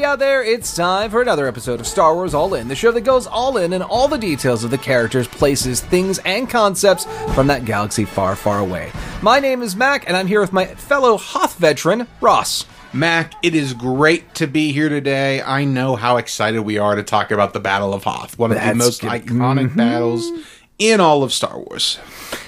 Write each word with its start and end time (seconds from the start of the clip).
everybody 0.00 0.12
out 0.12 0.18
there. 0.18 0.42
It's 0.42 0.74
time 0.74 1.10
for 1.10 1.20
another 1.20 1.46
episode 1.46 1.78
of 1.78 1.86
Star 1.86 2.14
Wars 2.14 2.32
All 2.32 2.54
In, 2.54 2.68
the 2.68 2.74
show 2.74 2.90
that 2.92 3.02
goes 3.02 3.26
all 3.26 3.58
in 3.58 3.74
in 3.74 3.82
all 3.82 4.08
the 4.08 4.16
details 4.16 4.64
of 4.64 4.70
the 4.70 4.78
characters, 4.78 5.28
places, 5.28 5.80
things, 5.80 6.18
and 6.24 6.48
concepts 6.48 7.04
from 7.34 7.48
that 7.48 7.66
galaxy 7.66 8.06
far, 8.06 8.34
far 8.34 8.60
away. 8.60 8.90
My 9.20 9.40
name 9.40 9.60
is 9.62 9.76
Mac, 9.76 10.06
and 10.06 10.16
I'm 10.16 10.26
here 10.26 10.40
with 10.40 10.54
my 10.54 10.64
fellow 10.64 11.18
Hoth 11.18 11.58
veteran, 11.58 12.06
Ross. 12.22 12.64
Mac, 12.94 13.34
it 13.42 13.54
is 13.54 13.74
great 13.74 14.34
to 14.36 14.46
be 14.46 14.72
here 14.72 14.88
today. 14.88 15.42
I 15.42 15.64
know 15.64 15.96
how 15.96 16.16
excited 16.16 16.62
we 16.62 16.78
are 16.78 16.94
to 16.94 17.02
talk 17.02 17.30
about 17.30 17.52
the 17.52 17.60
Battle 17.60 17.92
of 17.92 18.04
Hoth, 18.04 18.38
one 18.38 18.52
of 18.52 18.56
That's 18.56 18.70
the 18.70 18.74
most 18.76 19.02
good. 19.02 19.10
iconic 19.10 19.76
battles 19.76 20.30
mm-hmm. 20.30 20.42
In 20.80 20.98
all 20.98 21.22
of 21.22 21.32
Star 21.32 21.56
Wars. 21.56 21.98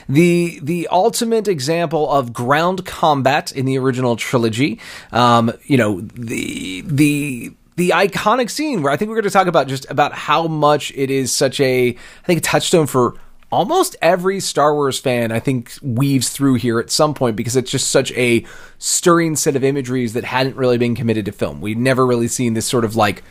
the 0.09 0.59
the 0.62 0.88
ultimate 0.90 1.46
example 1.46 2.10
of 2.10 2.32
ground 2.32 2.84
combat 2.84 3.52
in 3.52 3.66
the 3.66 3.78
original 3.78 4.16
trilogy. 4.16 4.80
Um, 5.12 5.52
you 5.64 5.77
know 5.77 6.00
the 6.00 6.80
the 6.87 7.52
the 7.76 7.90
iconic 7.90 8.50
scene 8.50 8.82
where 8.82 8.92
I 8.92 8.96
think 8.96 9.10
we're 9.10 9.16
going 9.16 9.24
to 9.24 9.30
talk 9.30 9.46
about 9.46 9.68
just 9.68 9.88
about 9.90 10.12
how 10.12 10.48
much 10.48 10.92
it 10.96 11.10
is 11.10 11.32
such 11.32 11.60
a 11.60 11.90
I 11.90 12.26
think 12.26 12.38
a 12.38 12.42
touchstone 12.42 12.87
for 12.87 13.14
almost 13.50 13.96
every 14.00 14.40
Star 14.40 14.74
Wars 14.74 14.98
fan. 14.98 15.30
I 15.30 15.38
think 15.38 15.74
weaves 15.82 16.30
through 16.30 16.54
here 16.54 16.80
at 16.80 16.90
some 16.90 17.12
point 17.12 17.37
because 17.37 17.54
it's 17.54 17.70
just 17.70 17.90
such 17.90 18.10
a 18.12 18.46
stirring 18.78 19.37
set 19.37 19.56
of 19.56 19.62
imageries 19.62 20.14
that 20.14 20.24
hadn't 20.24 20.56
really 20.56 20.78
been 20.78 20.95
committed 20.95 21.26
to 21.26 21.32
film. 21.32 21.60
We'd 21.60 21.78
never 21.78 22.06
really 22.06 22.28
seen 22.28 22.54
this 22.54 22.66
sort 22.66 22.84
of 22.84 22.96
like. 22.96 23.23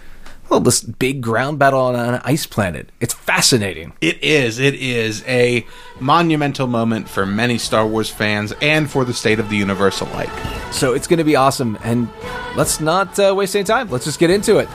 Well, 0.52 0.60
this 0.60 0.82
big 0.82 1.22
ground 1.22 1.60
battle 1.60 1.80
on 1.80 1.96
an 1.96 2.20
ice 2.26 2.46
planet. 2.46 2.90
It's 3.00 3.14
fascinating. 3.14 3.94
It 4.02 4.22
is. 4.22 4.60
It 4.60 4.76
is 4.76 5.24
a 5.26 5.66
monumental 6.02 6.68
moment 6.68 7.08
for 7.08 7.26
many 7.26 7.58
Star 7.58 7.88
Wars 7.88 8.10
fans 8.10 8.52
and 8.62 8.92
for 8.92 9.06
the 9.06 9.14
state 9.14 9.40
of 9.40 9.50
the 9.50 9.56
universe 9.56 10.02
alike. 10.02 10.30
So 10.74 10.94
it's 10.94 11.08
going 11.08 11.20
to 11.20 11.24
be 11.24 11.38
awesome. 11.38 11.80
And 11.86 12.10
let's 12.58 12.82
not 12.82 13.18
uh, 13.18 13.34
waste 13.34 13.56
any 13.56 13.64
time. 13.64 13.90
Let's 13.90 14.04
just 14.04 14.20
get 14.20 14.30
into 14.30 14.58
it. 14.58 14.68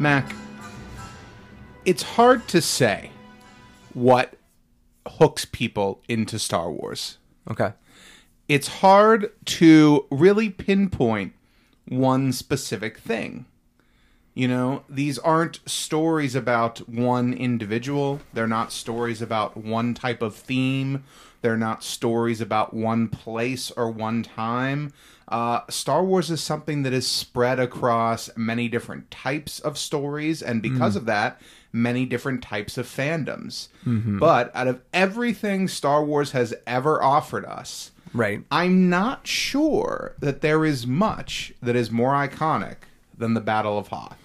Mac, 0.00 0.32
it's 1.84 2.02
hard 2.02 2.46
to 2.48 2.60
say 2.60 3.10
what 3.94 4.34
hooks 5.06 5.44
people 5.44 6.02
into 6.08 6.38
Star 6.38 6.70
Wars. 6.70 7.18
Okay. 7.50 7.72
It's 8.48 8.68
hard 8.68 9.32
to 9.44 10.06
really 10.10 10.50
pinpoint 10.50 11.32
one 11.88 12.32
specific 12.32 12.98
thing. 12.98 13.46
You 14.34 14.46
know, 14.46 14.84
these 14.88 15.18
aren't 15.18 15.68
stories 15.68 16.36
about 16.36 16.88
one 16.88 17.34
individual. 17.34 18.20
They're 18.32 18.46
not 18.46 18.72
stories 18.72 19.20
about 19.20 19.56
one 19.56 19.94
type 19.94 20.22
of 20.22 20.36
theme. 20.36 21.02
They're 21.40 21.56
not 21.56 21.84
stories 21.84 22.40
about 22.40 22.74
one 22.74 23.08
place 23.08 23.70
or 23.70 23.90
one 23.90 24.22
time. 24.22 24.92
Uh, 25.28 25.60
Star 25.68 26.02
Wars 26.02 26.30
is 26.30 26.42
something 26.42 26.82
that 26.82 26.92
is 26.92 27.06
spread 27.06 27.60
across 27.60 28.30
many 28.36 28.68
different 28.68 29.10
types 29.10 29.60
of 29.60 29.76
stories, 29.76 30.42
and 30.42 30.62
because 30.62 30.96
of 30.96 31.04
that, 31.04 31.40
many 31.72 32.06
different 32.06 32.42
types 32.42 32.78
of 32.78 32.86
fandoms. 32.86 33.68
But 33.84 34.50
out 34.54 34.66
of 34.68 34.80
everything 34.92 35.68
Star 35.68 36.02
Wars 36.04 36.32
has 36.32 36.54
ever 36.66 37.02
offered 37.02 37.44
us, 37.44 37.90
Right. 38.14 38.42
I'm 38.50 38.88
not 38.88 39.26
sure 39.26 40.14
that 40.18 40.40
there 40.40 40.64
is 40.64 40.86
much 40.86 41.52
that 41.62 41.76
is 41.76 41.90
more 41.90 42.12
iconic 42.12 42.76
than 43.16 43.34
the 43.34 43.40
Battle 43.42 43.78
of 43.78 43.88
Hoth. 43.88 44.16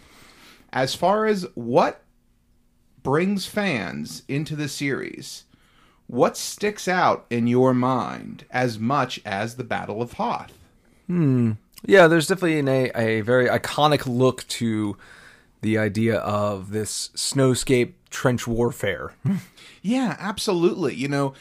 As 0.72 0.96
far 0.96 1.26
as 1.26 1.46
what 1.54 2.02
brings 3.04 3.46
fans 3.46 4.24
into 4.30 4.56
the 4.56 4.70
series, 4.70 5.44
what 6.14 6.38
sticks 6.38 6.88
out 6.88 7.26
in 7.32 7.48
your 7.48 7.74
mind 7.74 8.46
as 8.52 8.78
much 8.78 9.20
as 9.26 9.56
the 9.56 9.64
Battle 9.64 10.00
of 10.00 10.14
Hoth? 10.14 10.54
Hmm. 11.08 11.54
Yeah, 11.86 12.08
there's 12.08 12.28
definitely 12.28 12.60
an, 12.60 12.68
a, 12.68 12.92
a 12.96 13.22
very 13.22 13.48
iconic 13.48 14.06
look 14.06 14.48
to 14.50 14.96
the 15.62 15.80
idea 15.80 16.18
of 16.20 16.70
this 16.70 17.10
snowscape 17.16 17.94
trench 18.10 18.48
warfare. 18.48 19.14
Yeah, 19.86 20.16
absolutely. 20.18 20.96
You 20.96 21.10
know, 21.10 21.34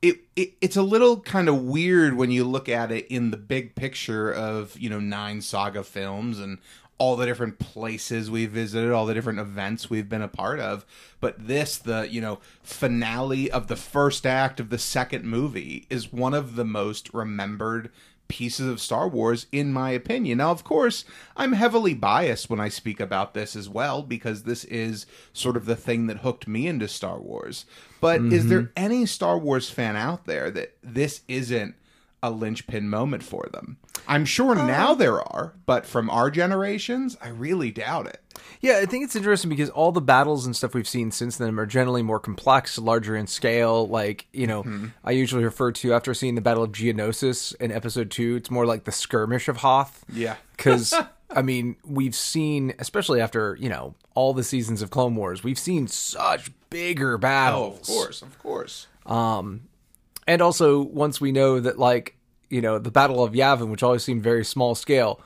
it, 0.00 0.20
it 0.34 0.54
it's 0.62 0.78
a 0.78 0.82
little 0.82 1.20
kind 1.20 1.46
of 1.46 1.62
weird 1.62 2.16
when 2.16 2.30
you 2.30 2.42
look 2.44 2.66
at 2.66 2.90
it 2.90 3.06
in 3.08 3.30
the 3.32 3.36
big 3.36 3.74
picture 3.74 4.32
of, 4.32 4.78
you 4.78 4.88
know, 4.88 4.98
nine 4.98 5.42
saga 5.42 5.84
films 5.84 6.40
and 6.40 6.56
all 6.98 7.16
the 7.16 7.26
different 7.26 7.58
places 7.58 8.30
we've 8.30 8.52
visited, 8.52 8.92
all 8.92 9.06
the 9.06 9.14
different 9.14 9.40
events 9.40 9.90
we've 9.90 10.08
been 10.08 10.22
a 10.22 10.28
part 10.28 10.60
of. 10.60 10.86
But 11.20 11.48
this, 11.48 11.76
the, 11.76 12.08
you 12.08 12.20
know, 12.20 12.38
finale 12.62 13.50
of 13.50 13.66
the 13.66 13.76
first 13.76 14.24
act 14.24 14.60
of 14.60 14.70
the 14.70 14.78
second 14.78 15.24
movie 15.24 15.86
is 15.90 16.12
one 16.12 16.34
of 16.34 16.54
the 16.54 16.64
most 16.64 17.12
remembered 17.12 17.90
pieces 18.28 18.66
of 18.66 18.80
Star 18.80 19.08
Wars, 19.08 19.46
in 19.52 19.72
my 19.72 19.90
opinion. 19.90 20.38
Now, 20.38 20.52
of 20.52 20.64
course, 20.64 21.04
I'm 21.36 21.52
heavily 21.52 21.92
biased 21.92 22.48
when 22.48 22.60
I 22.60 22.70
speak 22.70 22.98
about 22.98 23.34
this 23.34 23.54
as 23.54 23.68
well, 23.68 24.02
because 24.02 24.44
this 24.44 24.64
is 24.64 25.04
sort 25.34 25.56
of 25.56 25.66
the 25.66 25.76
thing 25.76 26.06
that 26.06 26.18
hooked 26.18 26.48
me 26.48 26.66
into 26.66 26.88
Star 26.88 27.20
Wars. 27.20 27.66
But 28.00 28.20
is 28.20 28.44
mm-hmm. 28.44 28.48
there 28.48 28.72
any 28.74 29.04
Star 29.04 29.36
Wars 29.36 29.68
fan 29.68 29.96
out 29.96 30.24
there 30.24 30.50
that 30.50 30.76
this 30.82 31.20
isn't 31.28 31.74
a 32.22 32.30
linchpin 32.30 32.88
moment 32.88 33.22
for 33.22 33.48
them? 33.52 33.78
I'm 34.08 34.24
sure 34.24 34.56
uh, 34.56 34.66
now 34.66 34.94
there 34.94 35.20
are, 35.20 35.54
but 35.66 35.86
from 35.86 36.10
our 36.10 36.30
generations, 36.30 37.16
I 37.22 37.28
really 37.28 37.70
doubt 37.70 38.06
it. 38.06 38.20
yeah, 38.60 38.78
I 38.82 38.86
think 38.86 39.04
it's 39.04 39.14
interesting 39.14 39.48
because 39.50 39.70
all 39.70 39.92
the 39.92 40.00
battles 40.00 40.44
and 40.44 40.56
stuff 40.56 40.74
we've 40.74 40.88
seen 40.88 41.10
since 41.12 41.36
then 41.36 41.56
are 41.58 41.66
generally 41.66 42.02
more 42.02 42.18
complex, 42.18 42.78
larger 42.78 43.14
in 43.14 43.26
scale. 43.28 43.86
Like, 43.88 44.26
you 44.32 44.46
know, 44.46 44.62
mm-hmm. 44.64 44.86
I 45.04 45.12
usually 45.12 45.44
refer 45.44 45.70
to 45.72 45.94
after 45.94 46.14
seeing 46.14 46.34
the 46.34 46.40
Battle 46.40 46.64
of 46.64 46.72
Geonosis 46.72 47.54
in 47.60 47.70
episode 47.70 48.10
two, 48.10 48.36
it's 48.36 48.50
more 48.50 48.66
like 48.66 48.84
the 48.84 48.92
skirmish 48.92 49.48
of 49.48 49.58
Hoth. 49.58 50.04
Yeah. 50.12 50.36
because 50.56 50.92
I 51.30 51.42
mean 51.42 51.76
we've 51.84 52.14
seen, 52.14 52.74
especially 52.78 53.20
after 53.20 53.56
you 53.60 53.68
know 53.68 53.94
all 54.14 54.34
the 54.34 54.44
seasons 54.44 54.82
of 54.82 54.90
Clone 54.90 55.14
Wars, 55.16 55.44
we've 55.44 55.58
seen 55.58 55.86
such 55.86 56.50
bigger 56.70 57.14
Oh, 57.14 57.18
battles. 57.18 57.80
of 57.80 57.86
course, 57.94 58.22
of 58.22 58.38
course. 58.40 58.86
Um, 59.06 59.62
and 60.26 60.42
also 60.42 60.80
once 60.80 61.20
we 61.20 61.32
know 61.32 61.60
that 61.60 61.78
like 61.78 62.16
you 62.50 62.60
know 62.60 62.78
the 62.78 62.90
Battle 62.90 63.22
of 63.22 63.32
Yavin, 63.32 63.68
which 63.68 63.82
always 63.82 64.04
seemed 64.04 64.22
very 64.22 64.44
small 64.44 64.74
scale, 64.74 65.20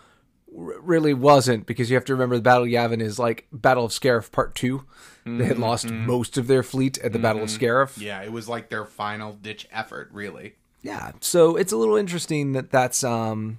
r- 0.57 0.81
really 0.81 1.15
wasn't 1.15 1.67
because 1.67 1.91
you 1.91 1.97
have 1.97 2.05
to 2.07 2.15
remember 2.15 2.37
the 2.37 2.43
Battle 2.43 2.65
of 2.65 2.71
Yavin 2.71 3.01
is 3.01 3.19
like 3.19 3.47
Battle 3.53 3.85
of 3.85 3.93
Scarif 3.93 4.31
Part 4.31 4.55
2 4.55 4.85
They 5.27 5.45
had 5.45 5.55
mm-hmm, 5.55 5.63
lost 5.63 5.87
mm-hmm. 5.87 6.07
most 6.07 6.39
of 6.39 6.47
their 6.47 6.63
fleet 6.63 6.99
at 6.99 7.13
the 7.13 7.19
Battle 7.19 7.43
of 7.43 7.49
mm-hmm. 7.49 7.65
Scarif. 7.65 8.01
Yeah, 8.01 8.23
it 8.23 8.31
was 8.31 8.49
like 8.49 8.69
their 8.69 8.85
final 8.85 9.33
ditch 9.33 9.67
effort, 9.73 10.09
really. 10.13 10.55
Yeah, 10.83 11.13
so 11.21 11.57
it's 11.57 11.73
a 11.73 11.77
little 11.77 11.97
interesting 11.97 12.53
that 12.53 12.71
that's 12.71 13.03
um 13.03 13.59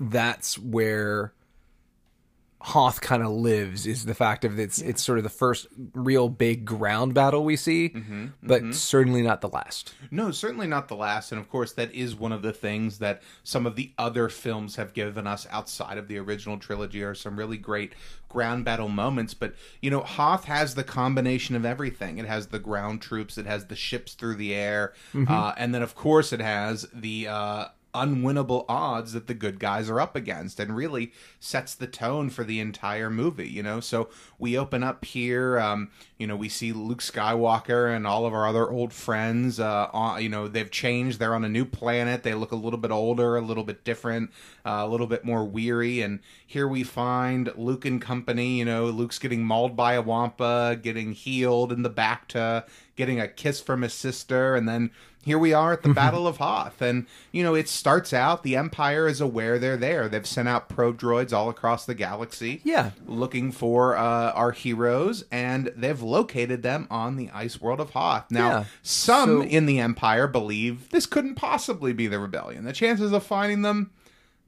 that's 0.00 0.58
where 0.58 1.34
Hoth 2.68 3.02
kind 3.02 3.22
of 3.22 3.30
lives 3.30 3.86
is 3.86 4.06
the 4.06 4.14
fact 4.14 4.42
of 4.42 4.58
it's 4.58 4.80
it's 4.80 5.02
sort 5.02 5.18
of 5.18 5.24
the 5.24 5.28
first 5.28 5.66
real 5.92 6.30
big 6.30 6.64
ground 6.64 7.12
battle 7.12 7.44
we 7.44 7.56
see, 7.56 7.92
but 8.42 8.74
certainly 8.74 9.20
not 9.20 9.42
the 9.42 9.50
last. 9.50 9.92
No, 10.10 10.30
certainly 10.30 10.66
not 10.66 10.88
the 10.88 10.96
last. 10.96 11.30
And 11.30 11.38
of 11.38 11.50
course, 11.50 11.72
that 11.74 11.92
is 11.92 12.14
one 12.14 12.32
of 12.32 12.40
the 12.40 12.54
things 12.54 13.00
that 13.00 13.20
some 13.42 13.66
of 13.66 13.76
the 13.76 13.92
other 13.98 14.30
films 14.30 14.76
have 14.76 14.94
given 14.94 15.26
us 15.26 15.46
outside 15.50 15.98
of 15.98 16.08
the 16.08 16.16
original 16.16 16.56
trilogy 16.56 17.02
are 17.02 17.14
some 17.14 17.38
really 17.38 17.58
great 17.58 17.92
ground 18.30 18.64
battle 18.64 18.88
moments. 18.88 19.34
But, 19.34 19.54
you 19.82 19.90
know, 19.90 20.00
Hoth 20.00 20.44
has 20.44 20.74
the 20.74 20.84
combination 20.84 21.56
of 21.56 21.66
everything 21.66 22.16
it 22.16 22.24
has 22.24 22.46
the 22.46 22.58
ground 22.58 23.02
troops, 23.02 23.36
it 23.36 23.44
has 23.44 23.66
the 23.66 23.76
ships 23.76 24.14
through 24.14 24.36
the 24.36 24.54
air, 24.54 24.94
uh, 25.28 25.52
and 25.58 25.74
then, 25.74 25.82
of 25.82 25.94
course, 25.94 26.32
it 26.32 26.40
has 26.40 26.86
the. 26.94 27.28
Uh, 27.28 27.64
unwinnable 27.94 28.64
odds 28.68 29.12
that 29.12 29.26
the 29.26 29.34
good 29.34 29.58
guys 29.58 29.88
are 29.88 30.00
up 30.00 30.16
against 30.16 30.58
and 30.60 30.76
really 30.76 31.12
sets 31.38 31.74
the 31.74 31.86
tone 31.86 32.30
for 32.30 32.44
the 32.44 32.60
entire 32.60 33.10
movie 33.10 33.48
you 33.48 33.62
know? 33.62 33.80
So 33.80 34.08
we 34.38 34.58
open 34.58 34.82
up 34.82 35.04
here 35.04 35.58
um, 35.58 35.90
you 36.18 36.26
know 36.26 36.36
we 36.36 36.48
see 36.48 36.72
luke 36.72 37.00
skywalker 37.00 37.94
and 37.94 38.06
all 38.06 38.24
of 38.24 38.32
our 38.32 38.46
other 38.46 38.70
old 38.70 38.92
friends 38.92 39.58
uh, 39.58 39.88
on, 39.92 40.22
you 40.22 40.28
know 40.28 40.48
they've 40.48 40.70
changed 40.70 41.18
they're 41.18 41.34
on 41.34 41.44
a 41.44 41.48
new 41.48 41.64
planet 41.64 42.22
they 42.22 42.34
look 42.34 42.52
a 42.52 42.56
little 42.56 42.78
bit 42.78 42.90
older 42.90 43.36
a 43.36 43.40
little 43.40 43.64
bit 43.64 43.84
different 43.84 44.30
uh, 44.64 44.82
a 44.84 44.88
little 44.88 45.06
bit 45.06 45.24
more 45.24 45.44
weary 45.44 46.00
and 46.00 46.20
here 46.46 46.68
we 46.68 46.82
find 46.82 47.52
luke 47.56 47.84
and 47.84 48.00
company 48.00 48.58
you 48.58 48.64
know 48.64 48.86
luke's 48.86 49.18
getting 49.18 49.44
mauled 49.44 49.76
by 49.76 49.94
a 49.94 50.02
wampa 50.02 50.78
getting 50.80 51.12
healed 51.12 51.72
in 51.72 51.82
the 51.82 51.90
bacta 51.90 52.64
getting 52.96 53.20
a 53.20 53.28
kiss 53.28 53.60
from 53.60 53.82
his 53.82 53.92
sister 53.94 54.54
and 54.54 54.68
then 54.68 54.90
here 55.24 55.38
we 55.38 55.54
are 55.54 55.72
at 55.72 55.82
the 55.82 55.88
Battle 55.88 56.26
of 56.26 56.36
Hoth. 56.36 56.82
And, 56.82 57.06
you 57.32 57.42
know, 57.42 57.54
it 57.54 57.66
starts 57.66 58.12
out, 58.12 58.42
the 58.42 58.56
Empire 58.56 59.08
is 59.08 59.22
aware 59.22 59.58
they're 59.58 59.78
there. 59.78 60.06
They've 60.06 60.26
sent 60.26 60.48
out 60.48 60.68
probe 60.68 61.00
droids 61.00 61.32
all 61.32 61.48
across 61.48 61.86
the 61.86 61.94
galaxy. 61.94 62.60
Yeah. 62.62 62.90
Looking 63.06 63.50
for 63.50 63.96
uh, 63.96 64.32
our 64.32 64.52
heroes, 64.52 65.24
and 65.32 65.72
they've 65.74 66.02
located 66.02 66.62
them 66.62 66.86
on 66.90 67.16
the 67.16 67.30
ice 67.32 67.58
world 67.58 67.80
of 67.80 67.88
Hoth. 67.92 68.30
Now, 68.30 68.48
Yeah. 68.50 68.64
some 68.82 69.40
So- 69.40 69.48
in 69.48 69.64
the 69.64 69.80
Empire 69.80 70.26
believe 70.28 70.90
this 70.90 71.06
couldn't 71.06 71.36
possibly 71.36 71.94
be 71.94 72.06
the 72.06 72.18
rebellion. 72.18 72.64
The 72.64 72.74
chances 72.74 73.10
of 73.10 73.24
finding 73.24 73.62
them, 73.62 73.92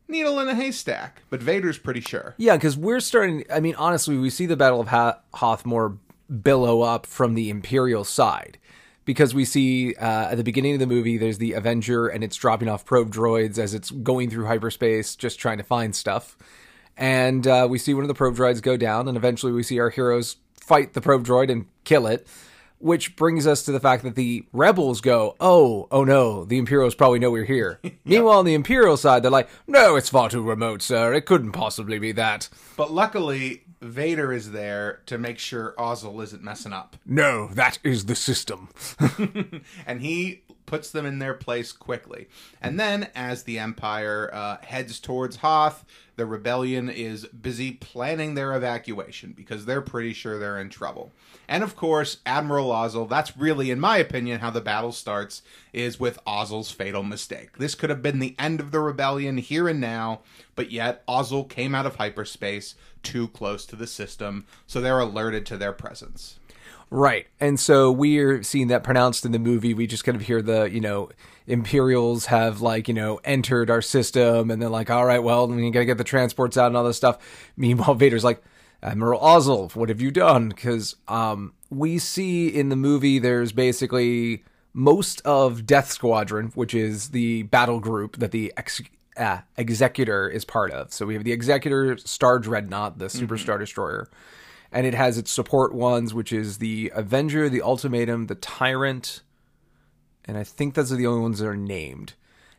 needle 0.08 0.38
in 0.40 0.48
a 0.48 0.54
haystack. 0.54 1.22
But 1.30 1.40
Vader's 1.42 1.78
pretty 1.78 2.02
sure. 2.02 2.34
Yeah, 2.36 2.56
because 2.58 2.76
we're 2.76 3.00
starting. 3.00 3.44
I 3.50 3.60
mean, 3.60 3.76
honestly, 3.76 4.18
we 4.18 4.28
see 4.28 4.44
the 4.44 4.56
Battle 4.58 4.80
of 4.82 4.88
Hoth 5.32 5.64
more 5.64 5.96
billow 6.42 6.82
up 6.82 7.06
from 7.06 7.34
the 7.34 7.50
Imperial 7.50 8.04
side 8.04 8.58
because 9.04 9.34
we 9.34 9.44
see 9.44 9.94
uh, 9.94 10.30
at 10.30 10.36
the 10.36 10.44
beginning 10.44 10.74
of 10.74 10.80
the 10.80 10.86
movie 10.86 11.16
there's 11.16 11.38
the 11.38 11.52
Avenger 11.52 12.08
and 12.08 12.22
it's 12.22 12.36
dropping 12.36 12.68
off 12.68 12.84
probe 12.84 13.12
droids 13.12 13.58
as 13.58 13.72
it's 13.72 13.90
going 13.90 14.28
through 14.28 14.46
hyperspace, 14.46 15.16
just 15.16 15.38
trying 15.38 15.58
to 15.58 15.64
find 15.64 15.94
stuff. 15.94 16.36
And 16.96 17.46
uh, 17.46 17.66
we 17.70 17.78
see 17.78 17.94
one 17.94 18.04
of 18.04 18.08
the 18.08 18.14
probe 18.14 18.36
droids 18.36 18.62
go 18.62 18.76
down, 18.76 19.06
and 19.06 19.16
eventually 19.16 19.52
we 19.52 19.62
see 19.62 19.78
our 19.78 19.90
heroes 19.90 20.36
fight 20.58 20.94
the 20.94 21.00
probe 21.00 21.24
droid 21.24 21.50
and 21.50 21.66
kill 21.84 22.06
it. 22.06 22.26
Which 22.78 23.16
brings 23.16 23.46
us 23.46 23.62
to 23.64 23.72
the 23.72 23.80
fact 23.80 24.02
that 24.04 24.16
the 24.16 24.44
rebels 24.52 25.00
go, 25.00 25.34
oh, 25.40 25.88
oh 25.90 26.04
no, 26.04 26.44
the 26.44 26.58
Imperials 26.58 26.94
probably 26.94 27.18
know 27.18 27.30
we're 27.30 27.44
here. 27.44 27.80
Meanwhile, 28.04 28.38
on 28.38 28.44
the 28.44 28.54
Imperial 28.54 28.96
side, 28.96 29.22
they're 29.22 29.30
like, 29.30 29.48
no, 29.66 29.96
it's 29.96 30.10
far 30.10 30.28
too 30.28 30.42
remote, 30.42 30.82
sir. 30.82 31.14
It 31.14 31.26
couldn't 31.26 31.52
possibly 31.52 31.98
be 31.98 32.12
that. 32.12 32.48
But 32.76 32.92
luckily, 32.92 33.64
Vader 33.80 34.32
is 34.32 34.52
there 34.52 35.00
to 35.06 35.18
make 35.18 35.38
sure 35.38 35.74
Ozzel 35.78 36.22
isn't 36.22 36.42
messing 36.42 36.72
up. 36.72 36.96
No, 37.04 37.48
that 37.48 37.78
is 37.82 38.06
the 38.06 38.14
system. 38.14 38.68
and 39.86 40.00
he 40.00 40.42
puts 40.66 40.90
them 40.90 41.06
in 41.06 41.18
their 41.18 41.34
place 41.34 41.72
quickly. 41.72 42.28
And 42.60 42.78
then, 42.78 43.08
as 43.14 43.44
the 43.44 43.58
Empire 43.58 44.30
uh, 44.32 44.58
heads 44.62 45.00
towards 45.00 45.36
Hoth, 45.36 45.84
the 46.16 46.26
rebellion 46.26 46.88
is 46.88 47.26
busy 47.26 47.72
planning 47.72 48.34
their 48.34 48.54
evacuation 48.54 49.32
because 49.36 49.64
they're 49.64 49.82
pretty 49.82 50.12
sure 50.12 50.38
they're 50.38 50.58
in 50.58 50.70
trouble. 50.70 51.12
And 51.46 51.62
of 51.62 51.76
course, 51.76 52.18
Admiral 52.24 52.70
Ozzel, 52.70 53.08
that's 53.08 53.36
really, 53.36 53.70
in 53.70 53.78
my 53.78 53.98
opinion, 53.98 54.40
how 54.40 54.50
the 54.50 54.60
battle 54.60 54.92
starts, 54.92 55.42
is 55.72 56.00
with 56.00 56.18
Ozzel's 56.26 56.70
fatal 56.70 57.02
mistake. 57.02 57.58
This 57.58 57.74
could 57.74 57.90
have 57.90 58.02
been 58.02 58.18
the 58.18 58.34
end 58.38 58.60
of 58.60 58.70
the 58.70 58.80
rebellion 58.80 59.38
here 59.38 59.68
and 59.68 59.80
now, 59.80 60.20
but 60.54 60.70
yet 60.70 61.06
Ozzel 61.06 61.48
came 61.48 61.74
out 61.74 61.86
of 61.86 61.96
hyperspace 61.96 62.74
too 63.02 63.28
close 63.28 63.66
to 63.66 63.76
the 63.76 63.86
system, 63.86 64.46
so 64.66 64.80
they're 64.80 64.98
alerted 64.98 65.46
to 65.46 65.56
their 65.56 65.72
presence. 65.72 66.38
Right. 66.90 67.26
And 67.40 67.58
so 67.58 67.90
we're 67.90 68.42
seeing 68.42 68.68
that 68.68 68.84
pronounced 68.84 69.24
in 69.24 69.32
the 69.32 69.38
movie. 69.38 69.74
We 69.74 69.86
just 69.86 70.04
kind 70.04 70.14
of 70.14 70.22
hear 70.22 70.40
the, 70.40 70.70
you 70.70 70.80
know, 70.80 71.10
Imperials 71.46 72.26
have 72.26 72.60
like, 72.60 72.86
you 72.88 72.94
know, 72.94 73.20
entered 73.24 73.70
our 73.70 73.82
system 73.82 74.50
and 74.50 74.62
they're 74.62 74.68
like, 74.68 74.88
all 74.88 75.04
right, 75.04 75.22
well, 75.22 75.48
we 75.48 75.70
gotta 75.70 75.84
get 75.84 75.98
the 75.98 76.04
transports 76.04 76.56
out 76.56 76.68
and 76.68 76.76
all 76.76 76.84
this 76.84 76.96
stuff. 76.96 77.18
Meanwhile, 77.56 77.94
Vader's 77.94 78.24
like, 78.24 78.42
Admiral 78.82 79.20
Ozzel, 79.20 79.74
what 79.74 79.88
have 79.88 80.00
you 80.00 80.10
done? 80.10 80.50
Because 80.50 80.96
um, 81.08 81.54
we 81.70 81.98
see 81.98 82.48
in 82.48 82.68
the 82.68 82.76
movie 82.76 83.18
there's 83.18 83.50
basically 83.50 84.44
most 84.72 85.22
of 85.22 85.66
Death 85.66 85.90
Squadron, 85.90 86.52
which 86.54 86.74
is 86.74 87.08
the 87.08 87.44
battle 87.44 87.80
group 87.80 88.18
that 88.18 88.30
the 88.30 88.52
ex- 88.56 88.82
uh, 89.16 89.40
Executor 89.56 90.28
is 90.28 90.44
part 90.44 90.70
of. 90.70 90.92
So 90.92 91.06
we 91.06 91.14
have 91.14 91.24
the 91.24 91.32
Executor 91.32 91.96
Star 91.96 92.38
Dreadnought, 92.38 92.98
the 92.98 93.08
Super 93.08 93.38
Star 93.38 93.58
Destroyer 93.58 94.08
and 94.76 94.86
it 94.86 94.92
has 94.92 95.16
its 95.16 95.32
support 95.32 95.74
ones, 95.74 96.12
which 96.12 96.34
is 96.34 96.58
the 96.58 96.92
Avenger, 96.94 97.48
the 97.48 97.62
Ultimatum, 97.62 98.26
the 98.26 98.34
Tyrant, 98.34 99.22
and 100.26 100.36
I 100.36 100.44
think 100.44 100.74
those 100.74 100.92
are 100.92 100.96
the 100.96 101.06
only 101.06 101.22
ones 101.22 101.38
that 101.38 101.48
are 101.48 101.56
named. 101.56 102.12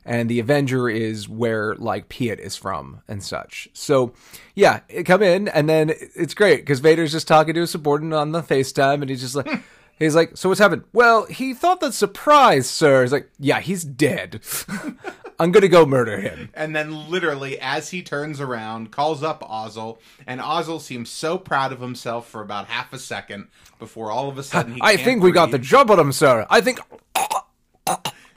And 0.03 0.27
the 0.27 0.39
Avenger 0.39 0.89
is 0.89 1.29
where 1.29 1.75
like 1.75 2.09
Piett 2.09 2.39
is 2.39 2.55
from 2.55 3.01
and 3.07 3.21
such. 3.21 3.69
So, 3.73 4.13
yeah, 4.55 4.79
come 5.05 5.21
in, 5.21 5.47
and 5.49 5.69
then 5.69 5.91
it's 6.15 6.33
great 6.33 6.61
because 6.61 6.79
Vader's 6.79 7.11
just 7.11 7.27
talking 7.27 7.53
to 7.53 7.61
a 7.61 7.67
subordinate 7.67 8.17
on 8.17 8.31
the 8.31 8.41
FaceTime, 8.41 9.01
and 9.01 9.11
he's 9.11 9.21
just 9.21 9.35
like. 9.35 9.61
He's 9.99 10.15
like, 10.15 10.37
so 10.37 10.49
what's 10.49 10.59
happened? 10.59 10.83
Well, 10.93 11.25
he 11.25 11.53
thought 11.53 11.79
that 11.81 11.93
surprise, 11.93 12.69
sir. 12.69 13.01
He's 13.01 13.11
like, 13.11 13.29
yeah, 13.39 13.59
he's 13.59 13.83
dead. 13.83 14.41
I'm 15.39 15.51
gonna 15.51 15.67
go 15.67 15.85
murder 15.85 16.19
him. 16.19 16.49
And 16.55 16.75
then, 16.75 17.09
literally, 17.11 17.59
as 17.59 17.89
he 17.91 18.01
turns 18.01 18.41
around, 18.41 18.91
calls 18.91 19.21
up 19.21 19.41
Ozzel, 19.41 19.99
and 20.25 20.41
Ozzel 20.41 20.81
seems 20.81 21.09
so 21.11 21.37
proud 21.37 21.71
of 21.71 21.79
himself 21.79 22.27
for 22.27 22.41
about 22.41 22.67
half 22.67 22.91
a 22.91 22.97
second 22.97 23.47
before 23.77 24.11
all 24.11 24.29
of 24.29 24.37
a 24.39 24.43
sudden 24.43 24.73
he. 24.73 24.79
I 24.83 24.97
think 24.97 25.21
we 25.21 25.31
got 25.31 25.51
the 25.51 25.59
breathe. 25.59 25.69
job 25.69 25.91
on 25.91 25.99
him, 25.99 26.11
sir. 26.11 26.47
I 26.49 26.61
think 26.61 26.79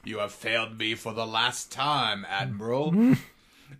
You 0.03 0.19
have 0.19 0.31
failed 0.31 0.77
me 0.79 0.95
for 0.95 1.13
the 1.13 1.25
last 1.27 1.71
time, 1.71 2.25
Admiral. 2.29 2.91
Mm-hmm. 2.91 3.13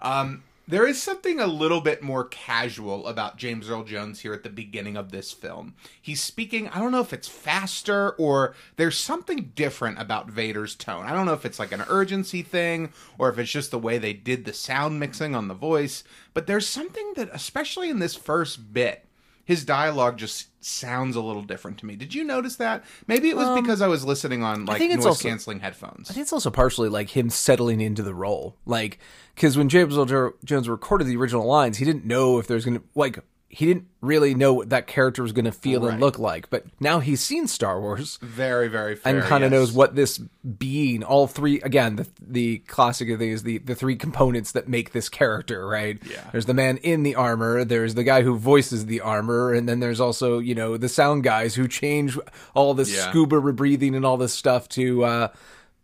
um, 0.02 0.44
there 0.72 0.88
is 0.88 1.02
something 1.02 1.38
a 1.38 1.48
little 1.48 1.82
bit 1.82 2.02
more 2.02 2.24
casual 2.24 3.06
about 3.06 3.36
James 3.36 3.70
Earl 3.70 3.84
Jones 3.84 4.22
here 4.22 4.34
at 4.34 4.44
the 4.44 4.50
beginning 4.50 4.96
of 4.96 5.12
this 5.12 5.34
film. 5.34 5.76
He's 6.02 6.24
speaking, 6.24 6.70
I 6.70 6.80
don't 6.80 6.94
know 6.94 7.02
if 7.02 7.12
it's 7.12 7.28
faster 7.28 8.12
or 8.12 8.56
there's 8.78 8.98
something 8.98 9.52
different 9.54 10.00
about 10.00 10.30
Vader's 10.30 10.74
tone. 10.74 11.06
I 11.06 11.12
don't 11.12 11.26
know 11.26 11.34
if 11.34 11.46
it's 11.46 11.60
like 11.60 11.74
an 11.74 11.84
urgency 11.90 12.42
thing 12.42 12.94
or 13.18 13.28
if 13.28 13.38
it's 13.38 13.52
just 13.52 13.72
the 13.72 13.80
way 13.80 13.98
they 13.98 14.14
did 14.14 14.46
the 14.46 14.54
sound 14.54 14.98
mixing 14.98 15.36
on 15.36 15.50
the 15.50 15.54
voice, 15.54 16.06
but 16.34 16.48
there's 16.48 16.70
something 16.70 17.16
that, 17.18 17.30
especially 17.34 17.90
in 17.90 18.00
this 18.00 18.16
first 18.16 18.74
bit, 18.74 19.06
his 19.52 19.66
dialogue 19.66 20.18
just 20.18 20.48
sounds 20.64 21.18
a 21.18 21.22
little 21.22 21.42
different 21.42 21.78
to 21.80 21.86
me. 21.86 21.98
Did 21.98 22.14
you 22.14 22.24
notice 22.24 22.56
that? 22.56 22.86
Maybe 23.06 23.30
it 23.30 23.36
was 23.36 23.60
because 23.62 23.82
I 23.82 23.88
was 23.90 24.06
listening 24.06 24.44
on 24.44 24.66
like 24.66 24.82
Um, 24.82 25.00
noise 25.04 25.22
canceling 25.22 25.60
headphones. 25.60 26.10
I 26.10 26.14
think 26.14 26.22
it's 26.24 26.32
also 26.32 26.50
partially 26.50 26.88
like 26.88 27.10
him 27.10 27.30
settling 27.30 27.82
into 27.82 28.02
the 28.02 28.14
role. 28.14 28.56
Like, 28.66 28.98
because 29.36 29.58
when 29.58 29.68
James 29.68 29.98
Earl 29.98 30.32
Jones 30.46 30.70
recorded 30.70 31.08
the 31.08 31.18
original 31.18 31.46
lines, 31.46 31.80
he 31.80 31.84
didn't 31.86 32.06
know 32.06 32.40
if 32.40 32.48
there's 32.48 32.64
going 32.64 32.80
to, 32.80 32.84
like, 32.96 33.20
he 33.54 33.66
didn't 33.66 33.88
really 34.00 34.34
know 34.34 34.54
what 34.54 34.70
that 34.70 34.88
character 34.88 35.22
was 35.22 35.34
going 35.34 35.44
to 35.46 35.52
feel 35.52 35.82
Right. 35.82 35.92
and 35.92 36.00
look 36.00 36.18
like. 36.18 36.50
But 36.50 36.64
now 36.80 37.00
he's 37.00 37.20
seen 37.20 37.48
Star 37.48 37.82
Wars 37.82 38.18
Very, 38.22 38.70
very 38.70 38.96
fair. 38.96 39.18
and 39.18 39.24
kind 39.26 39.44
of 39.44 39.52
yes. 39.52 39.60
knows 39.60 39.72
what 39.74 39.94
this 39.94 40.20
being, 40.58 41.04
all 41.04 41.28
three, 41.28 41.60
again, 41.62 41.98
the, 41.98 42.08
the 42.26 42.58
classic 42.60 43.10
thing 43.10 43.30
is 43.30 43.44
the, 43.44 43.58
the 43.58 43.76
three 43.76 43.98
components 43.98 44.54
that 44.54 44.70
make 44.70 44.94
this 44.94 45.10
character, 45.10 45.68
right? 45.68 46.00
Yeah. 46.10 46.30
There's 46.32 46.46
the 46.46 46.54
man 46.54 46.78
in 46.78 47.04
the 47.04 47.16
armor, 47.16 47.66
there's 47.66 47.94
the 47.96 48.04
guy 48.06 48.22
who 48.22 48.38
voices 48.38 48.86
the 48.86 49.02
armor, 49.02 49.54
and 49.54 49.68
then 49.68 49.82
there's 49.82 50.00
also, 50.00 50.40
you 50.40 50.56
know, 50.56 50.78
the 50.78 50.90
sound 50.90 51.24
guys 51.24 51.54
who 51.56 51.68
change 51.68 52.18
all 52.54 52.74
this 52.74 52.96
Yeah. 52.96 53.10
scuba 53.10 53.36
rebreathing 53.36 53.96
and 53.98 54.06
all 54.06 54.16
this 54.18 54.34
stuff 54.34 54.70
to, 54.70 55.04
uh, 55.04 55.28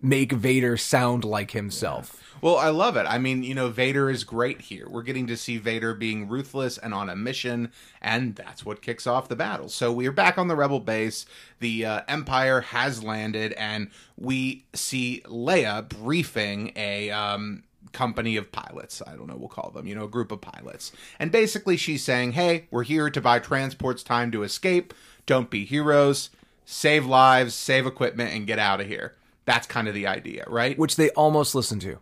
make 0.01 0.31
Vader 0.31 0.77
sound 0.77 1.23
like 1.25 1.51
himself. 1.51 2.26
Well, 2.41 2.57
I 2.57 2.69
love 2.69 2.97
it. 2.97 3.05
I 3.07 3.17
mean, 3.17 3.43
you 3.43 3.55
know, 3.55 3.69
Vader 3.69 4.09
is 4.09 4.23
great 4.23 4.61
here. 4.61 4.87
We're 4.89 5.03
getting 5.03 5.27
to 5.27 5.37
see 5.37 5.57
Vader 5.57 5.93
being 5.93 6.27
ruthless 6.27 6.77
and 6.77 6.93
on 6.93 7.09
a 7.09 7.15
mission, 7.15 7.71
and 8.01 8.35
that's 8.35 8.65
what 8.65 8.81
kicks 8.81 9.07
off 9.07 9.27
the 9.27 9.35
battle. 9.35 9.69
So 9.69 9.91
we're 9.91 10.11
back 10.11 10.37
on 10.37 10.47
the 10.47 10.55
Rebel 10.55 10.79
base. 10.79 11.25
The 11.59 11.85
uh, 11.85 12.01
Empire 12.07 12.61
has 12.61 13.03
landed, 13.03 13.53
and 13.53 13.89
we 14.17 14.65
see 14.73 15.21
Leia 15.25 15.87
briefing 15.87 16.73
a. 16.75 17.11
Um, 17.11 17.63
company 17.93 18.35
of 18.35 18.51
pilots 18.51 19.01
i 19.07 19.15
don't 19.15 19.27
know 19.27 19.35
we'll 19.37 19.47
call 19.47 19.71
them 19.71 19.87
you 19.87 19.95
know 19.95 20.03
a 20.03 20.09
group 20.09 20.29
of 20.31 20.41
pilots 20.41 20.91
and 21.19 21.31
basically 21.31 21.77
she's 21.77 22.03
saying 22.03 22.33
hey 22.33 22.67
we're 22.69 22.83
here 22.83 23.09
to 23.09 23.21
buy 23.21 23.39
transports 23.39 24.03
time 24.03 24.29
to 24.29 24.43
escape 24.43 24.93
don't 25.25 25.49
be 25.49 25.63
heroes 25.63 26.29
save 26.65 27.05
lives 27.05 27.55
save 27.55 27.87
equipment 27.87 28.33
and 28.33 28.45
get 28.45 28.59
out 28.59 28.81
of 28.81 28.87
here 28.87 29.15
that's 29.45 29.65
kind 29.65 29.87
of 29.87 29.93
the 29.93 30.05
idea 30.05 30.43
right 30.47 30.77
Which 30.77 30.97
they 30.97 31.09
almost 31.11 31.55
listen 31.55 31.79
to. 31.79 31.97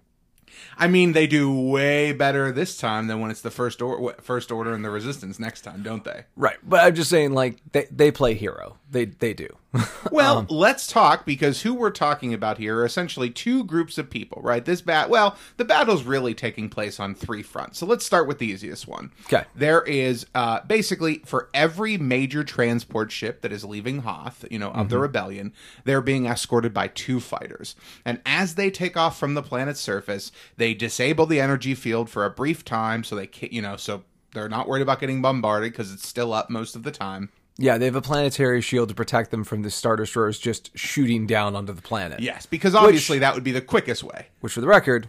I 0.78 0.88
mean, 0.88 1.14
they 1.14 1.28
do 1.28 1.52
way 1.54 2.12
better 2.12 2.52
this 2.52 2.78
time 2.78 3.08
than 3.08 3.20
when 3.20 3.32
it's 3.32 3.42
the 3.42 3.52
first 3.52 3.82
or- 3.82 4.16
first 4.22 4.52
order 4.52 4.74
and 4.74 4.84
the 4.84 4.90
resistance 4.90 5.40
next 5.40 5.62
time, 5.62 5.84
don't 5.84 6.04
they? 6.04 6.24
Right. 6.36 6.58
But 6.64 6.82
I'm 6.84 6.96
just 6.96 7.10
saying, 7.10 7.34
like, 7.34 7.58
they, 7.72 7.88
they 7.92 8.12
play 8.12 8.34
hero. 8.34 8.78
They, 8.90 9.06
they 9.06 9.34
do. 9.34 9.48
Well, 10.12 10.40
Um, 10.40 10.48
let's 10.50 10.88
talk 10.88 11.26
because 11.26 11.62
who 11.64 11.74
we're 11.74 11.90
talking 11.92 12.34
about 12.34 12.58
here 12.58 12.78
are 12.80 12.86
essentially 12.86 13.30
two 13.30 13.64
groups 13.64 13.98
of 13.98 14.10
people, 14.10 14.42
right? 14.42 14.64
This 14.64 14.82
bat, 14.82 15.10
well, 15.10 15.36
the 15.58 15.66
battle's 15.66 16.04
really 16.04 16.34
taking 16.34 16.70
place 16.70 17.00
on 17.00 17.16
three 17.16 17.44
fronts. 17.44 17.80
So 17.80 17.86
let's 17.86 18.06
start 18.06 18.28
with 18.28 18.38
the 18.40 18.46
easiest 18.48 18.88
one. 18.88 19.12
Okay. 19.26 19.44
There 19.56 19.82
is 19.82 20.26
uh, 20.36 20.62
basically 20.62 21.20
for 21.26 21.50
every 21.54 21.98
major 21.98 22.44
transport 22.44 23.12
ship 23.12 23.42
that 23.42 23.52
is 23.52 23.66
leaving 23.66 24.00
Hoth, 24.04 24.46
you 24.50 24.60
know, 24.60 24.70
of 24.70 24.76
Mm-hmm. 24.76 24.88
the 24.90 25.00
rebellion, 25.00 25.54
they're 25.84 26.02
being 26.02 26.26
escorted 26.28 26.74
by 26.74 26.88
two 26.88 27.20
fighters. 27.20 27.76
And 28.06 28.22
as 28.26 28.56
they 28.56 28.70
take 28.72 28.96
off 28.96 29.20
from 29.20 29.34
the 29.34 29.44
planet's 29.44 29.80
surface, 29.82 30.32
they 30.58 30.74
disable 30.74 31.26
the 31.26 31.40
energy 31.42 31.76
field 31.76 32.10
for 32.10 32.24
a 32.26 32.30
brief 32.30 32.64
time, 32.64 33.04
so 33.04 33.16
they, 33.16 33.28
can't, 33.28 33.52
you 33.52 33.62
know, 33.62 33.76
so 33.76 34.04
they're 34.34 34.48
not 34.50 34.68
worried 34.68 34.82
about 34.84 35.00
getting 35.00 35.22
bombarded 35.22 35.72
because 35.72 35.92
it's 35.92 36.08
still 36.08 36.32
up 36.34 36.50
most 36.50 36.76
of 36.76 36.84
the 36.84 36.92
time. 36.92 37.30
Yeah, 37.58 37.78
they 37.78 37.86
have 37.86 37.96
a 37.96 38.02
planetary 38.02 38.60
shield 38.62 38.90
to 38.90 38.96
protect 38.96 39.32
them 39.32 39.44
from 39.46 39.62
the 39.62 39.70
Star 39.72 39.96
Destroyers 39.96 40.38
just 40.40 40.78
shooting 40.78 41.26
down 41.26 41.56
onto 41.56 41.72
the 41.72 41.82
planet. 41.82 42.20
Yes, 42.20 42.46
because 42.46 42.76
obviously 42.76 43.20
that 43.20 43.34
would 43.34 43.44
be 43.46 43.54
the 43.54 43.62
quickest 43.62 44.04
way. 44.04 44.28
Which, 44.42 44.54
for 44.54 44.62
the 44.62 44.68
record, 44.68 45.08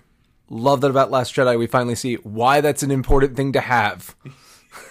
love 0.49 0.81
that 0.83 0.91
about 0.91 1.11
Last 1.11 1.35
Jedi. 1.35 1.59
We 1.59 1.67
finally 1.67 1.97
see 1.97 2.15
why 2.17 2.61
that's 2.61 2.85
an 2.85 2.93
important 2.93 3.35
thing 3.37 3.53
to 3.53 3.61
have. 3.61 4.15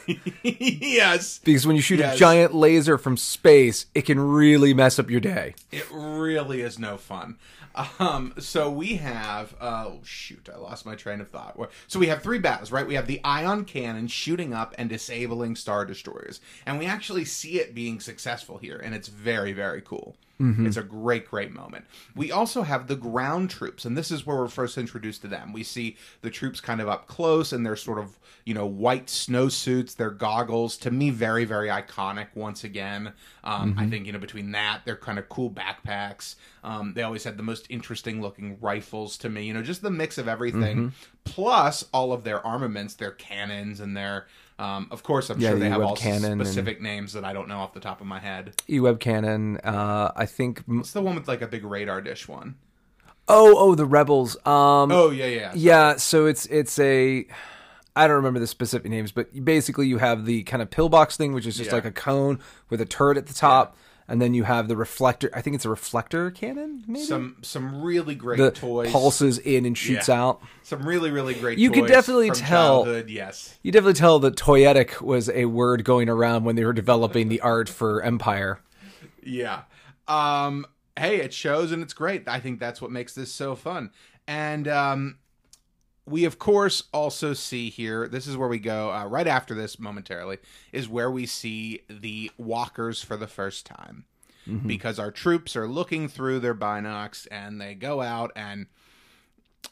yes. 0.44 1.40
Because 1.44 1.66
when 1.66 1.76
you 1.76 1.82
shoot 1.82 2.00
Yes. 2.00 2.16
a 2.16 2.18
giant 2.18 2.54
laser 2.54 2.98
from 2.98 3.18
space, 3.18 3.86
it 3.96 4.02
can 4.04 4.20
really 4.20 4.74
mess 4.74 5.00
up 5.00 5.10
your 5.10 5.20
day. 5.22 5.56
It 5.72 5.86
really 5.92 6.62
is 6.62 6.78
no 6.78 6.98
fun. 6.98 7.38
Um, 8.00 8.34
so 8.40 8.70
we 8.70 8.96
have 8.96 9.56
oh 9.60 10.00
shoot, 10.04 10.50
I 10.54 10.58
lost 10.58 10.86
my 10.86 10.96
train 10.96 11.22
of 11.22 11.30
thought. 11.30 11.58
So 11.88 12.00
we 12.00 12.08
have 12.08 12.22
three 12.24 12.40
battles, 12.40 12.72
right? 12.72 12.88
We 12.88 12.96
have 12.96 13.08
the 13.08 13.22
ion 13.24 13.66
cannon 13.66 14.08
shooting 14.08 14.54
up 14.54 14.74
and 14.78 14.90
disabling 14.90 15.56
star 15.56 15.86
destroyers, 15.86 16.40
and 16.66 16.80
we 16.80 16.86
actually 16.86 17.26
see 17.26 17.60
it 17.60 17.76
being 17.76 18.00
successful 18.00 18.58
here, 18.58 18.78
and 18.78 18.96
it's 18.96 19.08
very 19.08 19.54
very 19.54 19.82
cool. 19.82 20.16
It's 20.66 20.78
a 20.78 20.84
great, 20.84 21.28
great 21.30 21.54
moment. 21.54 21.86
We 22.16 22.32
also 22.32 22.64
have 22.64 22.88
the 22.88 22.96
ground 22.96 23.50
troops, 23.50 23.86
and 23.86 23.98
this 23.98 24.12
is 24.12 24.26
where 24.26 24.38
we're 24.38 24.48
first 24.50 24.78
introduced 24.78 25.22
to 25.22 25.28
them. 25.30 25.54
We 25.54 25.64
see 25.64 25.96
the 26.22 26.30
troops 26.30 26.60
kind 26.60 26.82
of 26.82 26.90
up 26.90 27.08
close, 27.08 27.54
and 27.54 27.66
they're 27.66 27.78
sort 27.78 28.00
of, 28.00 28.20
you 28.44 28.54
know, 28.54 28.66
white 28.66 29.08
snowsuits, 29.08 29.96
their 29.96 30.10
goggles. 30.10 30.78
To 30.80 30.92
me, 30.92 31.10
very, 31.10 31.46
very 31.46 31.70
iconic 31.70 32.28
once 32.36 32.64
again. 32.66 33.14
Um, 33.44 33.76
I 33.78 33.88
think, 33.90 34.08
you 34.08 34.12
know, 34.12 34.20
between 34.20 34.52
that, 34.52 34.82
they're 34.84 34.98
kind 34.98 35.20
of 35.20 35.30
cool 35.30 35.50
backpacks. 35.50 36.36
Um, 36.64 36.94
they 36.96 37.04
always 37.04 37.24
had 37.24 37.38
the 37.38 37.44
most 37.44 37.68
interesting 37.70 38.22
looking 38.22 38.58
rifles 38.60 39.18
to 39.20 39.30
me, 39.30 39.46
you 39.46 39.54
know, 39.54 39.62
just 39.62 39.82
the 39.84 39.92
mix 39.92 40.18
of 40.18 40.28
everything, 40.28 40.94
plus 41.24 41.86
all 41.94 42.12
of 42.12 42.24
their 42.24 42.46
armaments, 42.46 42.96
their 42.96 43.12
cannons, 43.12 43.80
and 43.80 43.96
their. 43.96 44.26
Um, 44.58 44.88
of 44.92 45.04
course, 45.04 45.30
I'm 45.30 45.40
Yeah, 45.40 45.50
sure 45.50 45.60
they 45.60 45.70
have 45.70 45.82
all 45.82 45.96
cannon 45.96 46.34
and- 46.34 46.42
specific 46.46 46.82
names 46.82 47.12
that 47.14 47.26
I 47.26 47.34
don't 47.34 47.48
know 47.50 47.58
off 47.60 47.74
the 47.74 47.80
top 47.82 48.00
of 48.00 48.08
my 48.08 48.20
head. 48.20 48.54
E-web 48.70 49.00
cannon. 49.02 49.58
Uh, 49.64 50.12
I 50.16 50.26
think. 50.26 50.64
It's 50.70 50.94
the 50.94 51.02
one 51.02 51.16
with 51.16 51.28
like 51.28 51.42
a 51.42 51.48
big 51.48 51.66
radar 51.66 52.00
dish 52.02 52.28
one. 52.28 52.56
Oh, 53.28 53.56
oh, 53.58 53.76
the 53.76 53.86
rebels. 53.86 54.36
Um, 54.46 54.92
Oh 54.92 55.10
yeah, 55.10 55.26
yeah. 55.26 55.52
yeah. 55.56 55.96
So 55.98 56.26
it's 56.26 56.46
it's 56.46 56.78
a. 56.80 57.26
I 57.98 58.08
don't 58.08 58.18
remember 58.18 58.40
the 58.40 58.48
specific 58.48 58.90
names, 58.92 59.12
but 59.12 59.44
basically 59.46 59.88
you 59.88 59.98
have 60.00 60.26
the 60.26 60.44
kind 60.44 60.62
of 60.62 60.70
pillbox 60.70 61.16
thing, 61.18 61.34
which 61.34 61.48
is 61.48 61.56
just 61.58 61.70
Yeah. 61.70 61.76
like 61.76 61.86
a 61.86 61.92
cone 61.92 62.40
with 62.70 62.82
a 62.82 62.86
turret 62.86 63.18
at 63.18 63.26
the 63.28 63.34
top, 63.34 63.78
and 64.08 64.22
then 64.22 64.34
you 64.34 64.44
have 64.44 64.68
the 64.68 64.76
reflector. 64.78 65.30
I 65.34 65.42
think 65.42 65.56
it's 65.56 65.66
a 65.66 65.70
reflector 65.70 66.30
cannon. 66.32 66.84
Maybe 66.88 67.06
Some 67.06 67.38
some 67.42 67.82
really 67.84 68.16
great 68.16 68.38
the 68.38 68.52
toys. 68.52 68.92
pulses 68.92 69.38
in 69.40 69.66
and 69.66 69.78
shoots 69.78 70.08
Yeah. 70.08 70.22
out. 70.24 70.42
Some 70.64 70.88
really 70.88 71.12
really 71.12 71.34
great. 71.34 71.58
You 71.58 71.72
could 71.72 71.88
definitely 71.88 72.30
tell- 72.32 72.84
Childhood. 72.84 73.10
Yes. 73.10 73.58
You 73.64 73.72
definitely 73.72 73.94
tell 73.96 74.20
that 74.20 74.36
toyetic 74.36 75.02
was 75.02 75.30
a 75.30 75.46
word 75.46 75.84
going 75.84 76.10
around 76.10 76.44
when 76.44 76.56
they 76.56 76.66
were 76.66 76.74
developing 76.74 77.30
the 77.30 77.42
art 77.42 77.68
for 77.70 78.02
Empire. 78.02 78.60
Yeah. 79.24 79.62
Um. 80.08 80.66
Hey, 80.98 81.18
it 81.18 81.34
shows 81.34 81.72
and 81.74 81.84
it's 81.84 81.94
great. 81.94 82.28
I 82.28 82.40
think 82.40 82.60
that's 82.60 82.82
what 82.82 82.90
makes 82.92 83.14
this 83.14 83.32
so 83.32 83.56
fun. 83.56 83.92
And 84.28 84.68
um, 84.68 85.18
we 86.06 86.26
of 86.26 86.38
course 86.40 86.84
also 86.94 87.34
see 87.34 87.70
here. 87.70 88.08
This 88.08 88.28
is 88.28 88.38
where 88.38 88.48
we 88.48 88.60
go 88.60 88.92
uh, 88.92 89.06
right 89.06 89.28
after 89.28 89.54
this 89.56 89.80
momentarily. 89.80 90.38
Is 90.72 90.88
where 90.88 91.10
we 91.10 91.26
see 91.26 91.82
the 91.90 92.32
walkers 92.38 93.02
for 93.02 93.18
the 93.18 93.28
first 93.28 93.66
time. 93.66 94.06
Because 94.68 95.00
our 95.00 95.10
troops 95.10 95.56
are 95.56 95.68
looking 95.68 96.08
through 96.08 96.40
their 96.40 96.54
binocs 96.54 97.26
and 97.32 97.60
they 97.60 97.74
go 97.74 98.02
out 98.02 98.32
and 98.36 98.68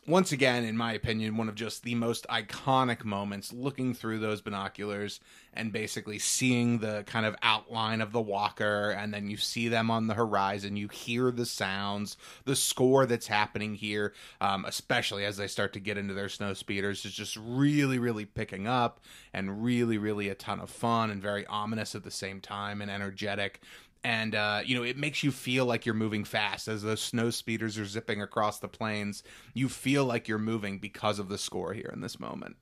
once 0.06 0.32
again, 0.32 0.66
in 0.66 0.76
my 0.76 0.94
opinion, 0.94 1.38
one 1.38 1.48
of 1.48 1.56
just 1.56 1.84
the 1.84 1.96
most 1.96 2.28
iconic 2.28 3.06
moments 3.06 3.54
looking 3.54 3.94
through 3.94 4.20
those 4.20 4.42
binoculars 4.42 5.20
and 5.54 5.72
basically 5.72 6.20
seeing 6.20 6.80
the 6.80 7.04
kind 7.06 7.26
of 7.26 7.36
outline 7.42 8.02
of 8.02 8.12
the 8.12 8.22
walker, 8.22 8.90
and 8.92 9.14
then 9.14 9.30
you 9.30 9.38
see 9.38 9.68
them 9.68 9.90
on 9.90 10.08
the 10.08 10.14
horizon. 10.14 10.76
You 10.76 10.88
hear 10.88 11.32
the 11.32 11.46
sounds, 11.46 12.18
the 12.46 12.56
score 12.56 13.06
that's 13.06 13.28
happening 13.28 13.76
here, 13.76 14.14
um, 14.42 14.66
especially 14.66 15.26
as 15.26 15.38
they 15.38 15.48
start 15.48 15.74
to 15.74 15.80
get 15.80 15.98
into 15.98 16.14
their 16.14 16.30
snow 16.30 16.54
speeders, 16.54 17.06
is 17.06 17.14
just 17.14 17.38
really, 17.38 18.00
really 18.00 18.26
picking 18.26 18.68
up 18.68 19.00
and 19.34 19.64
really, 19.64 19.98
really 19.98 20.30
a 20.30 20.36
ton 20.36 20.60
of 20.60 20.70
fun 20.70 21.10
and 21.10 21.22
very 21.22 21.46
ominous 21.48 21.96
at 21.96 22.04
the 22.04 22.12
same 22.12 22.42
time 22.42 22.82
and 22.82 22.92
energetic 22.92 23.62
and 24.04 24.36
uh, 24.36 24.62
you 24.66 24.76
know 24.76 24.84
it 24.84 24.98
makes 24.98 25.24
you 25.24 25.32
feel 25.32 25.66
like 25.66 25.86
you're 25.86 25.96
moving 25.96 26.24
fast. 26.24 26.68
As 26.68 26.84
those 26.84 27.02
snow 27.02 27.30
speeders 27.30 27.78
are 27.78 27.86
zipping 27.86 28.22
across 28.22 28.60
the 28.60 28.68
plains 28.68 29.24
you 29.54 29.70
feel 29.70 30.06
like 30.06 30.28
you're 30.28 30.38
moving 30.38 30.80
because 30.80 31.20
of 31.20 31.30
the 31.30 31.38
score 31.38 31.74
here 31.74 31.92
in 31.94 32.02
this 32.02 32.20
moment. 32.20 32.56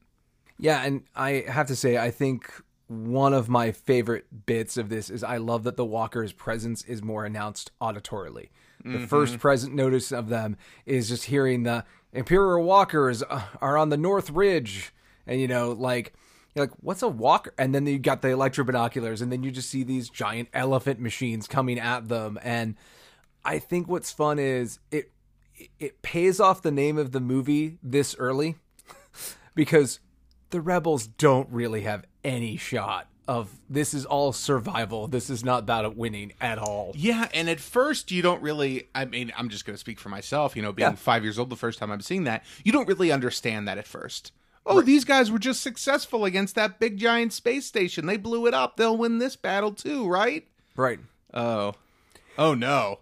Yeah, 0.57 0.83
and 0.83 1.03
I 1.15 1.45
have 1.47 1.67
to 1.67 1.75
say, 1.75 1.97
I 1.97 2.11
think 2.11 2.51
one 2.87 3.33
of 3.33 3.49
my 3.49 3.71
favorite 3.71 4.45
bits 4.45 4.77
of 4.77 4.89
this 4.89 5.09
is 5.09 5.23
I 5.23 5.37
love 5.37 5.63
that 5.63 5.77
the 5.77 5.85
Walker's 5.85 6.33
presence 6.33 6.83
is 6.83 7.01
more 7.01 7.25
announced 7.25 7.71
auditorily. 7.81 8.49
The 8.83 9.07
first 9.07 9.37
present 9.39 9.75
notice 9.75 10.11
of 10.11 10.29
them 10.29 10.57
is 10.85 11.09
just 11.09 11.25
hearing 11.25 11.63
the 11.63 11.85
Imperial 12.13 12.63
Walkers 12.63 13.21
uh, 13.23 13.43
are 13.61 13.77
on 13.77 13.89
the 13.89 13.97
North 13.97 14.31
Ridge, 14.31 14.93
and 15.27 15.39
you 15.39 15.47
know, 15.47 15.71
like 15.71 16.13
you're 16.55 16.65
like, 16.65 16.73
what's 16.81 17.01
a 17.01 17.07
walker? 17.07 17.53
And 17.57 17.73
then 17.73 17.85
you 17.87 17.97
got 17.99 18.21
the 18.21 18.29
electro 18.29 18.63
binoculars, 18.63 19.21
and 19.21 19.31
then 19.31 19.43
you 19.43 19.51
just 19.51 19.69
see 19.69 19.83
these 19.83 20.09
giant 20.09 20.49
elephant 20.53 20.99
machines 20.99 21.47
coming 21.47 21.79
at 21.79 22.09
them. 22.09 22.37
And 22.43 22.75
I 23.45 23.59
think 23.59 23.87
what's 23.87 24.11
fun 24.11 24.37
is 24.39 24.79
it 24.91 25.11
it 25.79 26.01
pays 26.01 26.39
off 26.39 26.61
the 26.61 26.71
name 26.71 26.97
of 26.97 27.11
the 27.11 27.19
movie 27.19 27.77
this 27.83 28.15
early 28.17 28.55
because 29.55 29.99
the 30.49 30.61
rebels 30.61 31.07
don't 31.07 31.47
really 31.49 31.81
have 31.81 32.03
any 32.23 32.57
shot 32.57 33.07
of 33.27 33.59
this 33.69 33.93
is 33.93 34.05
all 34.05 34.33
survival. 34.33 35.07
This 35.07 35.29
is 35.29 35.43
not 35.45 35.59
about 35.59 35.95
winning 35.95 36.33
at 36.41 36.57
all. 36.57 36.91
yeah 36.95 37.27
and 37.33 37.47
at 37.49 37.59
first 37.59 38.11
you 38.11 38.21
don't 38.21 38.41
really 38.41 38.89
i 38.95 39.05
mean 39.05 39.31
i'm 39.37 39.47
just 39.49 39.63
going 39.65 39.75
to 39.75 39.79
speak 39.79 39.99
for 39.99 40.09
myself 40.09 40.55
you 40.55 40.61
know 40.61 40.71
being 40.73 40.89
Yeah. 40.89 40.95
five 40.95 41.23
years 41.23 41.37
old 41.39 41.49
the 41.51 41.55
first 41.55 41.77
time 41.79 41.91
i'm 41.91 42.01
seeing 42.01 42.23
that 42.25 42.43
you 42.65 42.71
don't 42.71 42.87
really 42.87 43.11
understand 43.11 43.67
that 43.67 43.77
at 43.77 43.87
first 43.87 44.31
oh 44.65 44.81
these 44.81 45.03
guys 45.05 45.31
were 45.31 45.39
just 45.39 45.61
successful 45.61 46.25
against 46.25 46.55
that 46.55 46.79
big 46.79 46.97
giant 46.97 47.33
space 47.33 47.65
station 47.65 48.05
they 48.05 48.17
blew 48.17 48.45
it 48.47 48.53
up 48.53 48.77
they'll 48.77 48.97
win 48.97 49.17
this 49.17 49.35
battle 49.35 49.71
too 49.73 50.07
right 50.07 50.47
Right. 50.75 50.99
oh 51.33 51.73
oh 52.37 52.53
no 52.53 52.99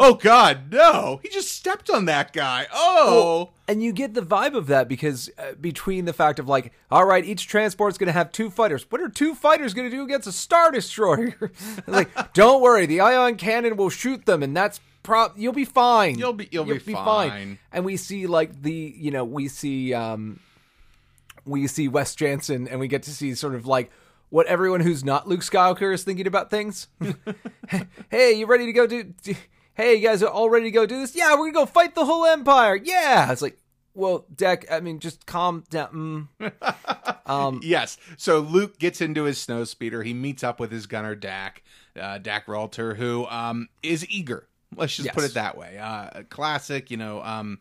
oh 0.00 0.14
god 0.14 0.72
no 0.72 1.20
he 1.22 1.28
just 1.28 1.52
stepped 1.52 1.90
on 1.90 2.06
that 2.06 2.32
guy 2.32 2.66
oh 2.72 3.50
And 3.68 3.82
you 3.82 3.92
get 3.92 4.14
the 4.14 4.22
vibe 4.22 4.54
of 4.54 4.66
that 4.68 4.88
because 4.88 5.28
uh, 5.38 5.52
between 5.60 6.04
the 6.06 6.12
fact 6.12 6.38
of 6.38 6.46
like, 6.48 6.72
all 6.90 7.04
right, 7.06 7.24
each 7.24 7.46
transport's 7.46 7.96
going 7.96 8.08
to 8.08 8.12
have 8.12 8.30
two 8.32 8.50
fighters. 8.50 8.84
What 8.90 9.00
are 9.00 9.08
two 9.08 9.34
fighters 9.34 9.72
going 9.72 9.88
to 9.90 9.96
do 9.96 10.02
against 10.02 10.26
a 10.26 10.32
star 10.32 10.70
destroyer? 10.70 11.50
like, 11.86 12.10
don't 12.34 12.60
worry, 12.60 12.84
the 12.86 13.00
ion 13.00 13.36
cannon 13.36 13.76
will 13.76 13.88
shoot 13.88 14.26
them, 14.26 14.42
and 14.42 14.54
that's 14.54 14.78
prop. 15.02 15.38
You'll 15.38 15.54
be 15.54 15.64
fine. 15.64 16.18
You'll 16.18 16.34
be- 16.34 16.48
you'll 16.50 16.64
be 16.66 16.78
fine. 17.04 17.58
And 17.72 17.84
we 17.86 17.96
see 17.96 18.26
like 18.26 18.60
the 18.62 18.94
you 18.96 19.10
know 19.10 19.24
we 19.24 19.48
see 19.48 19.94
um 19.94 20.40
we 21.44 21.66
see 21.66 21.88
Wes 21.88 22.14
Janson, 22.14 22.68
and 22.68 22.78
we 22.80 22.88
get 22.88 23.02
to 23.04 23.10
see 23.10 23.34
sort 23.34 23.54
of 23.54 23.66
like 23.66 23.90
what 24.30 24.46
everyone 24.46 24.80
who's 24.80 25.04
not 25.04 25.28
Luke 25.28 25.40
Skywalker 25.40 25.92
is 25.92 26.04
thinking 26.04 26.26
about 26.26 26.50
things. 26.50 26.88
hey, 28.10 28.32
you 28.32 28.46
ready 28.46 28.66
to 28.66 28.72
go 28.72 28.86
do? 28.86 29.02
do- 29.04 29.34
Hey, 29.74 29.94
you 29.94 30.06
guys 30.06 30.22
are 30.22 30.28
all 30.28 30.50
ready 30.50 30.66
to 30.66 30.70
go 30.70 30.84
do 30.84 30.98
this? 31.00 31.16
Yeah, 31.16 31.30
we're 31.32 31.50
gonna 31.50 31.52
go 31.52 31.66
fight 31.66 31.94
the 31.94 32.04
whole 32.04 32.26
empire. 32.26 32.76
Yeah, 32.76 33.32
it's 33.32 33.40
like, 33.40 33.58
well, 33.94 34.26
Deck. 34.34 34.70
I 34.70 34.80
mean, 34.80 34.98
just 35.00 35.24
calm 35.24 35.64
down. 35.70 36.28
Mm. 36.36 37.60
Yes. 37.62 37.96
So 38.18 38.40
Luke 38.40 38.78
gets 38.78 39.00
into 39.00 39.24
his 39.24 39.38
snow 39.38 39.64
speeder. 39.64 40.02
He 40.02 40.12
meets 40.12 40.44
up 40.44 40.60
with 40.60 40.70
his 40.70 40.86
gunner 40.86 41.14
Dak, 41.14 41.62
uh, 41.98 42.18
Dak 42.18 42.46
Ralter, 42.46 42.96
who 42.96 43.26
um, 43.26 43.68
is 43.82 44.06
eager. 44.10 44.46
Let's 44.76 44.96
just 44.96 45.10
put 45.12 45.24
it 45.24 45.34
that 45.34 45.56
way. 45.56 45.78
Uh, 45.78 46.22
classic, 46.28 46.90
you 46.90 46.96
know, 46.98 47.22
um, 47.22 47.60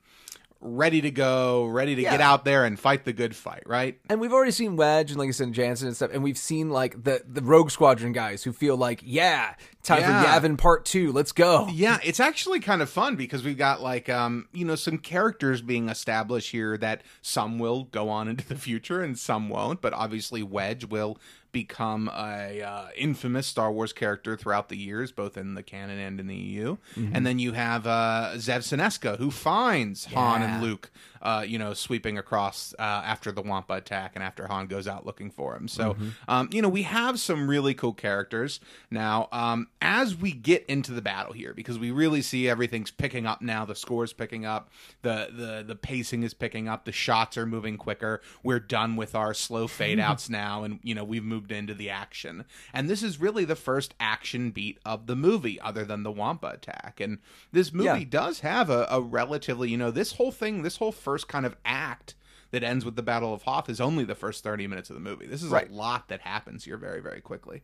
ready 0.62 1.02
to 1.02 1.12
go, 1.12 1.66
ready 1.66 1.96
to 1.96 2.02
Yeah. 2.04 2.12
get 2.12 2.22
out 2.22 2.46
there 2.46 2.66
and 2.66 2.80
fight 2.80 3.04
the 3.04 3.14
good 3.14 3.36
fight, 3.36 3.64
right? 3.66 4.00
And 4.10 4.20
we've 4.22 4.32
already 4.32 4.52
seen 4.52 4.76
Wedge 4.76 5.10
and 5.12 5.20
like 5.20 5.28
I 5.28 5.32
said, 5.32 5.52
Janson 5.54 5.88
and 5.88 5.96
stuff, 5.96 6.12
and 6.14 6.22
we've 6.24 6.38
seen 6.38 6.70
like 6.70 7.04
the 7.04 7.24
the 7.28 7.42
Rogue 7.42 7.72
Squadron 7.72 8.12
guys 8.14 8.44
who 8.44 8.54
feel 8.54 8.78
like, 8.78 9.02
yeah, 9.04 9.56
time 9.84 10.02
Yeah. 10.02 10.22
for 10.40 10.48
Yavin 10.48 10.58
Part 10.58 10.86
Two. 10.86 11.12
Let's 11.12 11.32
go. 11.32 11.68
Yeah, 11.72 11.98
it's 12.04 12.20
actually 12.20 12.60
kind 12.60 12.82
of 12.82 12.90
fun 12.90 13.16
because 13.16 13.44
we've 13.44 13.58
got 13.58 13.82
like 13.82 14.08
um, 14.10 14.48
you 14.54 14.64
know, 14.66 14.76
some 14.76 14.98
characters 15.00 15.62
being 15.62 15.90
established 15.90 16.52
here 16.52 16.78
that 16.78 17.02
some 17.22 17.58
will 17.58 17.86
go 17.86 18.10
on 18.10 18.28
into 18.28 18.48
the 18.48 18.56
future 18.56 19.02
and 19.02 19.18
some 19.18 19.50
won't, 19.50 19.82
but 19.82 19.94
obviously 19.94 20.44
Wedge 20.44 20.86
will 20.86 21.18
become 21.52 22.10
a 22.10 22.62
uh, 22.62 22.88
infamous 22.96 23.48
Star 23.48 23.72
Wars 23.72 23.94
character 23.94 24.38
throughout 24.38 24.70
the 24.70 24.78
years, 24.78 25.12
both 25.12 25.38
in 25.38 25.54
the 25.54 25.64
canon 25.64 26.00
and 26.00 26.20
in 26.20 26.28
the 26.28 26.36
EU. 26.36 26.78
And 27.14 27.26
then 27.26 27.40
you 27.40 27.52
have 27.54 27.86
uh, 27.86 28.32
Zev 28.36 28.60
Senesca, 28.64 29.18
who 29.18 29.32
finds 29.32 30.06
Han 30.06 30.42
and 30.42 30.64
Luke, 30.64 30.92
uh, 31.22 31.44
you 31.48 31.58
know, 31.60 31.74
sweeping 31.74 32.18
across 32.18 32.74
uh, 32.80 32.82
after 32.82 33.32
the 33.32 33.42
Wampa 33.42 33.74
attack 33.74 34.12
and 34.16 34.24
after 34.24 34.48
Han 34.48 34.68
goes 34.68 34.88
out 34.88 35.06
looking 35.06 35.30
for 35.32 35.56
him. 35.56 35.68
So, 35.68 35.96
um, 36.28 36.50
you 36.52 36.62
know, 36.62 36.70
we 36.70 36.84
have 36.84 37.20
some 37.20 37.50
really 37.50 37.74
cool 37.74 37.94
characters 37.94 38.60
now. 38.90 39.28
Um, 39.32 39.68
as 39.82 40.16
we 40.16 40.32
get 40.32 40.66
into 40.68 40.92
the 40.92 41.02
battle 41.02 41.34
here, 41.34 41.54
because 41.54 41.78
we 41.78 41.92
really 41.92 42.22
see 42.22 42.50
everything's 42.50 42.92
picking 42.92 43.26
up 43.26 43.42
now, 43.42 43.66
the 43.66 43.76
score's 43.76 44.14
picking 44.14 44.46
up, 44.46 44.70
the 45.02 45.30
the 45.32 45.64
the 45.68 45.76
pacing 45.76 46.24
is 46.24 46.34
picking 46.34 46.68
up, 46.68 46.86
the 46.86 46.92
shots 46.92 47.38
are 47.38 47.46
moving 47.46 47.78
quicker. 47.78 48.22
We're 48.44 48.60
done 48.60 48.96
with 48.96 49.14
our 49.16 49.34
slow 49.34 49.68
fade 49.68 50.00
outs 50.00 50.30
now, 50.42 50.64
and 50.64 50.80
you 50.84 50.96
know 50.96 51.04
we've 51.04 51.24
moved 51.24 51.52
into 51.52 51.74
the 51.74 51.90
action. 51.90 52.46
And 52.74 52.90
this 52.90 53.04
is 53.04 53.20
really 53.20 53.46
the 53.46 53.56
first 53.56 53.94
action 54.00 54.52
beat 54.52 54.80
of 54.86 55.08
the 55.08 55.16
movie, 55.16 55.60
other 55.62 55.84
than 55.86 56.04
the 56.04 56.12
Wampa 56.12 56.48
attack. 56.48 57.00
And 57.00 57.20
this 57.52 57.72
movie 57.74 57.88
Yeah. 58.02 58.06
does 58.10 58.40
have 58.40 58.70
a, 58.70 58.88
a 58.90 59.02
relatively, 59.02 59.70
you 59.70 59.78
know, 59.78 59.92
this 59.92 60.14
whole 60.14 60.32
thing, 60.32 60.62
this 60.64 60.78
whole 60.78 60.92
first 60.92 61.11
kind 61.20 61.46
of 61.46 61.56
act 61.66 62.16
that 62.52 62.64
ends 62.64 62.84
with 62.84 62.96
the 62.96 63.04
Battle 63.04 63.34
of 63.34 63.44
Hoth 63.44 63.70
is 63.70 63.80
only 63.80 64.04
the 64.04 64.16
first 64.16 64.44
30 64.44 64.68
minutes 64.68 64.90
of 64.90 64.96
the 64.96 65.00
movie. 65.00 65.26
This 65.26 65.42
is 65.44 65.50
Right. 65.50 65.70
a 65.70 65.74
lot 65.74 66.10
that 66.10 66.22
happens 66.22 66.66
here 66.66 66.78
very, 66.78 67.02
very 67.02 67.22
quickly. 67.22 67.64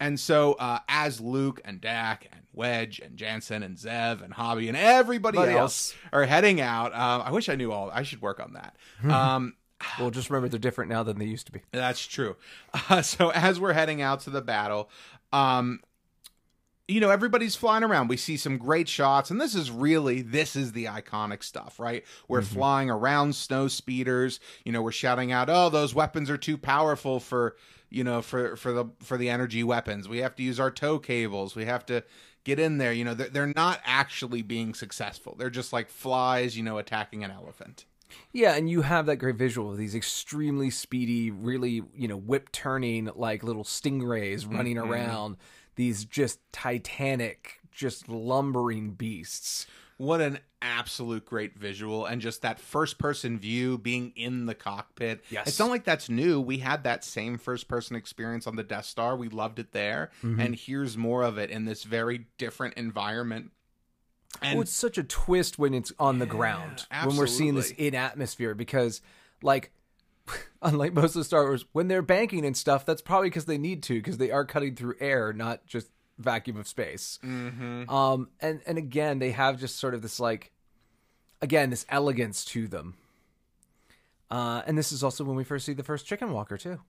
And 0.00 0.18
so, 0.18 0.54
uh, 0.54 0.80
as 0.88 1.20
Luke 1.20 1.60
and 1.64 1.80
Dak 1.80 2.26
and 2.32 2.40
Wedge 2.52 2.98
and 2.98 3.16
Janson 3.16 3.62
and 3.62 3.76
Zev 3.76 4.22
and 4.24 4.34
Hobbie 4.34 4.66
and 4.66 4.76
everybody 4.76 5.38
else, 5.38 5.54
else. 5.56 5.94
are 6.12 6.24
heading 6.24 6.60
out, 6.60 6.92
um, 6.94 7.22
I 7.24 7.30
wish 7.30 7.48
I 7.48 7.54
knew 7.54 7.70
all. 7.70 7.90
I 7.92 8.02
should 8.02 8.20
work 8.20 8.40
on 8.40 8.54
that. 8.54 8.76
Um, 9.08 9.54
Well, 10.00 10.10
just 10.10 10.30
remember 10.30 10.48
they're 10.48 10.58
different 10.58 10.90
now 10.90 11.02
than 11.04 11.18
they 11.18 11.26
used 11.26 11.46
to 11.46 11.52
be. 11.52 11.60
that's 11.70 12.04
true. 12.04 12.36
Uh, 12.90 13.02
so 13.02 13.30
as 13.30 13.60
we're 13.60 13.72
heading 13.72 14.02
out 14.02 14.18
to 14.22 14.30
the 14.30 14.42
battle, 14.42 14.90
um, 15.32 15.80
you 16.86 17.00
know, 17.00 17.10
everybody's 17.10 17.56
flying 17.56 17.82
around. 17.82 18.08
We 18.08 18.16
see 18.16 18.36
some 18.36 18.58
great 18.58 18.88
shots, 18.88 19.30
and 19.30 19.40
this 19.40 19.54
is 19.54 19.70
really 19.70 20.22
this 20.22 20.54
is 20.54 20.72
the 20.72 20.84
iconic 20.84 21.42
stuff, 21.42 21.80
right? 21.80 22.04
We're 22.28 22.40
mm-hmm. 22.40 22.54
flying 22.54 22.90
around 22.90 23.34
snow 23.34 23.68
speeders. 23.68 24.38
You 24.64 24.72
know, 24.72 24.82
we're 24.82 24.92
shouting 24.92 25.32
out, 25.32 25.48
"Oh, 25.48 25.70
those 25.70 25.94
weapons 25.94 26.28
are 26.28 26.36
too 26.36 26.58
powerful 26.58 27.20
for 27.20 27.56
you 27.90 28.04
know 28.04 28.20
for 28.20 28.56
for 28.56 28.72
the 28.72 28.86
for 29.00 29.16
the 29.16 29.30
energy 29.30 29.64
weapons. 29.64 30.08
We 30.08 30.18
have 30.18 30.36
to 30.36 30.42
use 30.42 30.60
our 30.60 30.70
tow 30.70 30.98
cables. 30.98 31.54
We 31.54 31.64
have 31.64 31.86
to." 31.86 32.04
Get 32.44 32.58
in 32.58 32.76
there, 32.76 32.92
you 32.92 33.06
know. 33.06 33.14
They're, 33.14 33.30
they're 33.30 33.52
not 33.56 33.80
actually 33.86 34.42
being 34.42 34.74
successful. 34.74 35.34
They're 35.34 35.48
just 35.48 35.72
like 35.72 35.88
flies, 35.88 36.58
you 36.58 36.62
know, 36.62 36.76
attacking 36.76 37.24
an 37.24 37.30
elephant. 37.30 37.86
Yeah, 38.32 38.54
and 38.54 38.68
you 38.68 38.82
have 38.82 39.06
that 39.06 39.16
great 39.16 39.36
visual 39.36 39.70
of 39.70 39.78
these 39.78 39.94
extremely 39.94 40.68
speedy, 40.68 41.30
really, 41.30 41.82
you 41.96 42.06
know, 42.06 42.18
whip 42.18 42.52
turning 42.52 43.10
like 43.14 43.42
little 43.42 43.64
stingrays 43.64 44.46
running 44.46 44.76
mm-hmm. 44.76 44.92
around. 44.92 45.36
These 45.76 46.04
just 46.04 46.40
titanic, 46.52 47.60
just 47.70 48.08
lumbering 48.08 48.92
beasts. 48.92 49.66
What 49.96 50.20
an 50.20 50.40
absolute 50.60 51.24
great 51.24 51.56
visual 51.56 52.04
and 52.06 52.20
just 52.20 52.42
that 52.42 52.58
first 52.58 52.98
person 52.98 53.38
view 53.38 53.78
being 53.78 54.12
in 54.16 54.46
the 54.46 54.54
cockpit. 54.54 55.22
Yes. 55.30 55.46
It's 55.46 55.58
not 55.58 55.70
like 55.70 55.84
that's 55.84 56.08
new. 56.08 56.40
We 56.40 56.58
had 56.58 56.84
that 56.84 57.04
same 57.04 57.38
first 57.38 57.68
person 57.68 57.94
experience 57.94 58.46
on 58.46 58.56
the 58.56 58.64
Death 58.64 58.86
Star. 58.86 59.14
We 59.16 59.28
loved 59.28 59.58
it 59.58 59.72
there. 59.72 60.10
Mm-hmm. 60.24 60.40
And 60.40 60.56
here's 60.56 60.96
more 60.96 61.22
of 61.22 61.38
it 61.38 61.50
in 61.50 61.64
this 61.64 61.84
very 61.84 62.26
different 62.38 62.74
environment. 62.74 63.52
And 64.42 64.58
oh, 64.58 64.62
it's 64.62 64.72
such 64.72 64.98
a 64.98 65.04
twist 65.04 65.60
when 65.60 65.74
it's 65.74 65.92
on 65.98 66.18
the 66.18 66.26
ground 66.26 66.86
when 67.04 67.16
we're 67.16 67.28
seeing 67.28 67.54
this 67.54 67.70
in 67.70 67.94
atmosphere 67.94 68.54
because, 68.56 69.00
like, 69.42 69.70
unlike 70.62 70.92
most 70.92 71.14
of 71.14 71.20
the 71.20 71.24
Star 71.24 71.44
Wars, 71.44 71.64
when 71.72 71.88
they're 71.88 72.02
banking 72.02 72.44
and 72.44 72.56
stuff, 72.56 72.86
that's 72.86 73.02
probably 73.02 73.28
because 73.28 73.44
they 73.44 73.58
need 73.58 73.82
to 73.84 73.94
because 73.94 74.18
they 74.18 74.30
are 74.30 74.44
cutting 74.44 74.74
through 74.74 74.94
air, 75.00 75.32
not 75.32 75.66
just 75.66 75.88
vacuum 76.18 76.56
of 76.56 76.68
space. 76.68 77.18
Mm-hmm. 77.24 77.88
Um, 77.90 78.28
and 78.40 78.60
and 78.66 78.78
again, 78.78 79.18
they 79.18 79.32
have 79.32 79.58
just 79.58 79.76
sort 79.78 79.94
of 79.94 80.02
this 80.02 80.20
like, 80.20 80.52
again, 81.42 81.70
this 81.70 81.86
elegance 81.88 82.44
to 82.46 82.68
them. 82.68 82.96
Uh, 84.30 84.62
and 84.66 84.76
this 84.76 84.90
is 84.90 85.04
also 85.04 85.24
when 85.24 85.36
we 85.36 85.44
first 85.44 85.66
see 85.66 85.74
the 85.74 85.84
first 85.84 86.06
chicken 86.06 86.32
walker 86.32 86.56
too. 86.56 86.80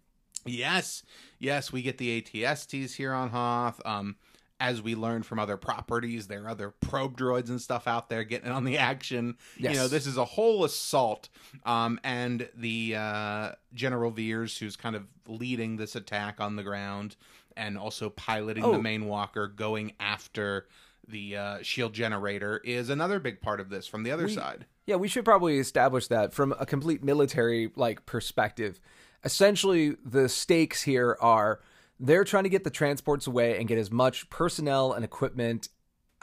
Yes, 0.46 1.04
yes, 1.39 1.72
we 1.72 1.82
get 1.82 1.98
the 1.98 2.22
ATSTs 2.22 2.96
here 2.96 3.13
on 3.13 3.30
Hoth. 3.30 3.82
Um, 3.84 4.15
as 4.59 4.81
we 4.81 4.95
learned 4.95 5.25
from 5.25 5.38
other 5.39 5.57
properties, 5.57 6.27
there 6.27 6.45
are 6.45 6.50
other 6.50 6.69
probe 6.81 7.17
droids 7.17 7.50
and 7.50 7.59
stuff 7.62 7.88
out 7.88 8.09
there 8.09 8.24
getting 8.24 8.51
on 8.51 8.63
the 8.63 8.77
action. 8.77 9.35
Yes. 9.57 9.74
You 9.74 9.79
know, 9.79 9.88
this 9.88 10.07
is 10.07 10.17
a 10.17 10.25
whole 10.25 10.63
assault. 10.63 11.29
Um, 11.65 12.00
and 12.03 12.47
the 12.55 12.95
uh, 12.97 13.51
General 13.74 14.12
Veers, 14.12 14.58
who's 14.58 14.75
kind 14.75 14.95
of 14.95 15.03
leading 15.27 15.75
this 15.75 15.95
attack 15.95 16.39
on 16.39 16.56
the 16.56 16.63
ground 16.63 17.15
and 17.58 17.77
also 17.77 18.10
piloting 18.10 18.63
Oh. 18.63 18.71
the 18.71 18.82
main 18.82 19.06
walker, 19.06 19.47
going 19.47 19.93
after 19.99 20.67
the 21.08 21.36
uh, 21.38 21.58
shield 21.62 21.93
generator, 21.93 22.62
is 22.63 22.89
another 22.89 23.19
big 23.19 23.41
part 23.41 23.60
of 23.60 23.69
this 23.69 23.88
from 23.88 24.03
the 24.03 24.12
other 24.12 24.27
side. 24.30 24.65
Yeah, 24.86 24.95
we 24.97 25.08
should 25.08 25.25
probably 25.25 25.58
establish 25.60 26.08
that 26.08 26.34
from 26.34 26.53
a 26.60 26.65
complete 26.65 27.03
military 27.03 27.71
like 27.75 28.06
perspective. 28.06 28.80
Essentially, 29.23 29.95
the 30.06 30.30
stakes 30.30 30.84
here 30.84 31.17
are 31.19 31.60
they're 31.99 32.23
trying 32.23 32.43
to 32.43 32.49
get 32.49 32.63
the 32.63 32.69
transports 32.69 33.27
away 33.27 33.58
and 33.58 33.67
get 33.67 33.77
as 33.77 33.91
much 33.91 34.29
personnel 34.29 34.93
and 34.93 35.05
equipment 35.05 35.69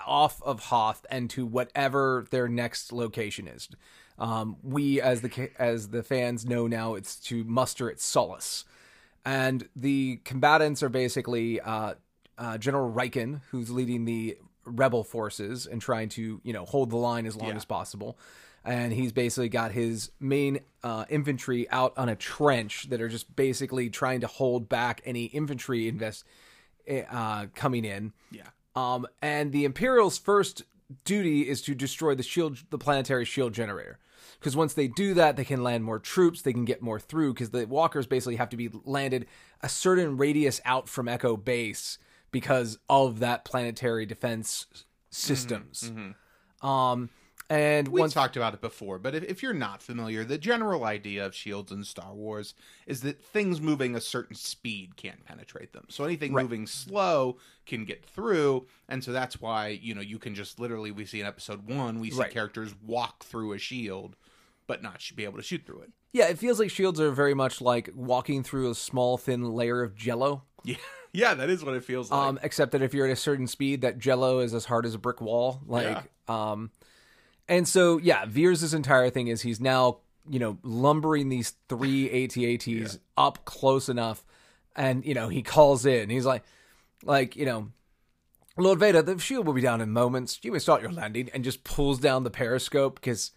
off 0.07 0.43
of 0.43 0.65
Hoth 0.65 1.07
and 1.11 1.31
to 1.31 1.47
whatever 1.47 2.27
their 2.31 2.49
next 2.49 2.93
location 2.93 3.49
is. 3.49 3.69
Um, 4.19 4.57
we, 4.63 5.01
as 5.01 5.23
the 5.23 5.51
as 5.59 5.89
the 5.89 6.03
fans 6.03 6.45
know 6.45 6.67
now, 6.67 6.95
it's 6.95 7.17
to 7.21 7.45
muster 7.45 7.91
at 7.91 7.99
Solace, 8.01 8.65
and 9.25 9.69
the 9.75 10.21
combatants 10.25 10.83
are 10.83 10.89
basically 10.89 11.61
uh, 11.61 11.95
uh, 12.37 12.59
General 12.59 12.93
Rieekan, 12.93 13.41
who's 13.51 13.71
leading 13.71 14.05
the 14.05 14.37
rebel 14.65 15.05
forces 15.05 15.67
and 15.67 15.81
trying 15.83 16.09
to 16.11 16.41
you 16.45 16.53
know 16.53 16.65
hold 16.65 16.91
the 16.91 16.97
line 16.97 17.27
as 17.27 17.37
long 17.37 17.51
Yeah. 17.51 17.57
as 17.57 17.65
possible. 17.65 18.19
And 18.65 18.93
he's 18.93 19.11
basically 19.13 19.49
got 19.49 19.73
his 19.73 20.13
main 20.21 20.61
uh, 20.85 21.05
infantry 21.11 21.69
out 21.71 21.93
on 21.99 22.09
a 22.09 22.15
trench 22.15 22.89
that 22.91 23.01
are 23.01 23.09
just 23.09 23.35
basically 23.35 23.91
trying 23.91 24.21
to 24.21 24.29
hold 24.29 24.69
back 24.69 25.01
any 25.05 25.25
infantry 25.25 25.89
invest 25.89 26.25
uh, 27.11 27.47
coming 27.57 27.85
in. 27.85 28.13
Yeah. 28.31 28.43
Um, 28.77 29.07
and 29.21 29.51
the 29.51 29.65
Imperials' 29.65 30.17
first 30.17 30.63
duty 31.05 31.49
is 31.49 31.61
to 31.63 31.75
destroy 31.75 32.15
the 32.15 32.23
shield, 32.23 32.59
the 32.71 32.79
planetary 32.79 33.25
shield 33.25 33.53
generator. 33.53 33.99
Because 34.39 34.57
once 34.57 34.75
they 34.75 34.87
do 34.89 35.15
that, 35.15 35.37
they 35.37 35.45
can 35.45 35.63
land 35.65 35.85
more 35.85 35.99
troops. 35.99 36.43
They 36.43 36.53
can 36.53 36.65
get 36.65 36.83
more 36.83 37.01
through. 37.01 37.35
Because 37.35 37.51
the 37.51 37.67
walkers 37.67 38.07
basically 38.07 38.37
have 38.37 38.49
to 38.51 38.57
be 38.57 38.71
landed 38.85 39.27
a 39.61 39.69
certain 39.69 40.17
radius 40.17 40.61
out 40.65 40.89
from 40.89 41.09
Echo 41.09 41.37
Base 41.37 41.99
because 42.33 42.79
of 42.89 43.21
that 43.21 43.45
planetary 43.45 44.05
defense 44.07 44.67
systems. 45.11 45.93
Um, 46.63 47.11
and 47.51 47.89
We 47.89 48.01
once 48.01 48.15
talked 48.15 48.37
about 48.37 48.55
it 48.55 48.61
before, 48.63 48.99
but 48.99 49.15
if, 49.15 49.25
if 49.25 49.43
you're 49.43 49.53
not 49.53 49.83
familiar, 49.83 50.25
the 50.25 50.39
general 50.39 50.85
idea 50.85 51.27
of 51.27 51.35
shields 51.35 51.71
in 51.71 51.85
Star 51.85 52.15
Wars 52.15 52.55
is 52.87 53.03
that 53.03 53.23
things 53.23 53.61
moving 53.61 53.95
a 53.95 54.01
certain 54.01 54.35
speed 54.37 54.97
can't 54.97 55.23
penetrate 55.25 55.73
them. 55.75 55.85
So 55.91 56.05
anything 56.05 56.33
moving 56.33 56.67
slow 56.67 57.37
can 57.67 57.85
get 57.85 58.07
through, 58.07 58.67
and 58.89 59.05
so 59.05 59.13
that's 59.13 59.41
why 59.41 59.69
you 59.69 59.95
know 59.95 60.01
you 60.01 60.19
can 60.19 60.35
just 60.35 60.59
literally 60.61 60.93
we 60.93 61.05
see 61.05 61.21
in 61.21 61.27
episode 61.27 61.69
one 61.69 62.01
we 62.01 62.11
see 62.11 62.21
Right. 62.21 62.31
characters 62.31 62.75
walk 62.87 63.23
through 63.25 63.53
a 63.53 63.59
shield, 63.59 64.17
but 64.67 64.83
not 64.83 65.03
be 65.15 65.25
able 65.25 65.37
to 65.37 65.43
shoot 65.43 65.67
through 65.67 65.81
it. 65.81 65.91
Yeah, 66.13 66.29
it 66.29 66.39
feels 66.39 66.61
like 66.61 66.71
shields 66.71 67.01
are 67.01 67.11
very 67.11 67.35
much 67.35 67.61
like 67.61 67.91
walking 67.95 68.43
through 68.43 68.71
a 68.71 68.75
small 68.75 69.17
thin 69.17 69.53
layer 69.53 69.83
of 69.83 69.95
Jello. 69.95 70.43
Yeah, 70.63 70.77
yeah, 71.13 71.35
that 71.35 71.49
is 71.49 71.65
what 71.65 71.75
it 71.75 71.85
feels 71.85 72.11
like. 72.11 72.21
Um, 72.21 72.39
except 72.43 72.73
that 72.73 72.83
if 72.83 72.93
you're 72.93 73.07
at 73.07 73.13
a 73.13 73.17
certain 73.17 73.47
speed, 73.47 73.81
that 73.81 73.99
Jello 73.99 74.41
is 74.41 74.53
as 74.53 74.67
hard 74.67 74.85
as 74.85 74.95
a 74.95 74.99
brick 74.99 75.21
wall. 75.21 75.63
Like, 75.67 76.11
um, 76.29 76.71
and 77.49 77.67
so 77.67 77.99
yeah, 77.99 78.27
Veers' 78.27 78.75
entire 78.75 79.09
thing 79.09 79.29
is 79.29 79.41
he's 79.43 79.61
now 79.61 79.99
you 80.29 80.39
know 80.39 80.59
lumbering 80.63 81.31
these 81.31 81.55
three 81.69 82.09
ATATs 82.29 82.99
up 83.17 83.45
close 83.47 83.89
enough, 83.89 84.23
and 84.77 85.05
you 85.07 85.15
know 85.15 85.29
he 85.29 85.43
calls 85.43 85.87
in. 85.87 86.11
He's 86.11 86.27
like, 86.27 86.45
like 87.03 87.37
you 87.37 87.47
know. 87.47 87.69
Lord 88.59 88.81
Vader, 88.81 89.01
the 89.01 89.19
shield 89.19 89.47
will 89.47 89.55
be 89.55 89.63
down 89.63 89.81
in 89.81 89.89
moments. 89.89 90.39
You 90.43 90.53
may 90.53 90.59
start 90.59 90.83
your 90.83 90.93
landing, 90.93 91.31
and 91.33 91.43
just 91.43 91.65
pulls 91.65 91.99
down 91.99 92.23
the 92.23 92.31
periscope 92.31 92.97
because 92.97 93.31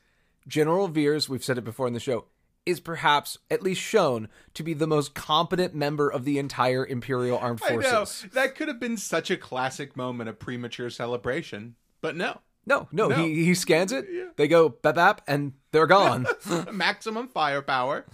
General 0.45 0.89
Veers, 0.89 1.29
we've 1.29 1.41
said 1.41 1.57
it 1.57 1.63
before 1.63 1.87
in 1.87 1.93
the 1.93 2.01
show, 2.01 2.25
is 2.65 2.79
perhaps 2.79 3.37
at 3.51 3.61
least 3.61 3.81
shown 3.81 4.27
to 4.53 4.63
be 4.63 4.73
the 4.73 4.87
most 4.87 5.13
competent 5.13 5.75
member 5.75 6.09
of 6.09 6.25
the 6.25 6.39
entire 6.39 6.85
Imperial 6.85 7.37
Armed 7.37 7.61
I 7.65 7.69
Forces. 7.69 8.23
know 8.23 8.29
that 8.33 8.55
could 8.55 8.67
have 8.67 8.79
been 8.79 8.97
such 8.97 9.29
a 9.29 9.37
classic 9.37 9.95
moment 9.95 10.29
of 10.29 10.39
premature 10.39 10.89
celebration, 10.89 11.75
but 12.01 12.15
no. 12.15 12.39
No, 12.67 12.87
no, 12.91 13.07
No. 13.09 13.15
He, 13.17 13.45
he 13.45 13.53
scans 13.53 13.91
it. 13.91 14.05
They 14.37 14.47
go 14.47 14.69
bap 14.69 14.95
bap, 14.95 15.21
and 15.27 15.53
they're 15.71 15.85
gone. 15.85 16.25
maximum 16.71 17.27
firepower. 17.27 18.05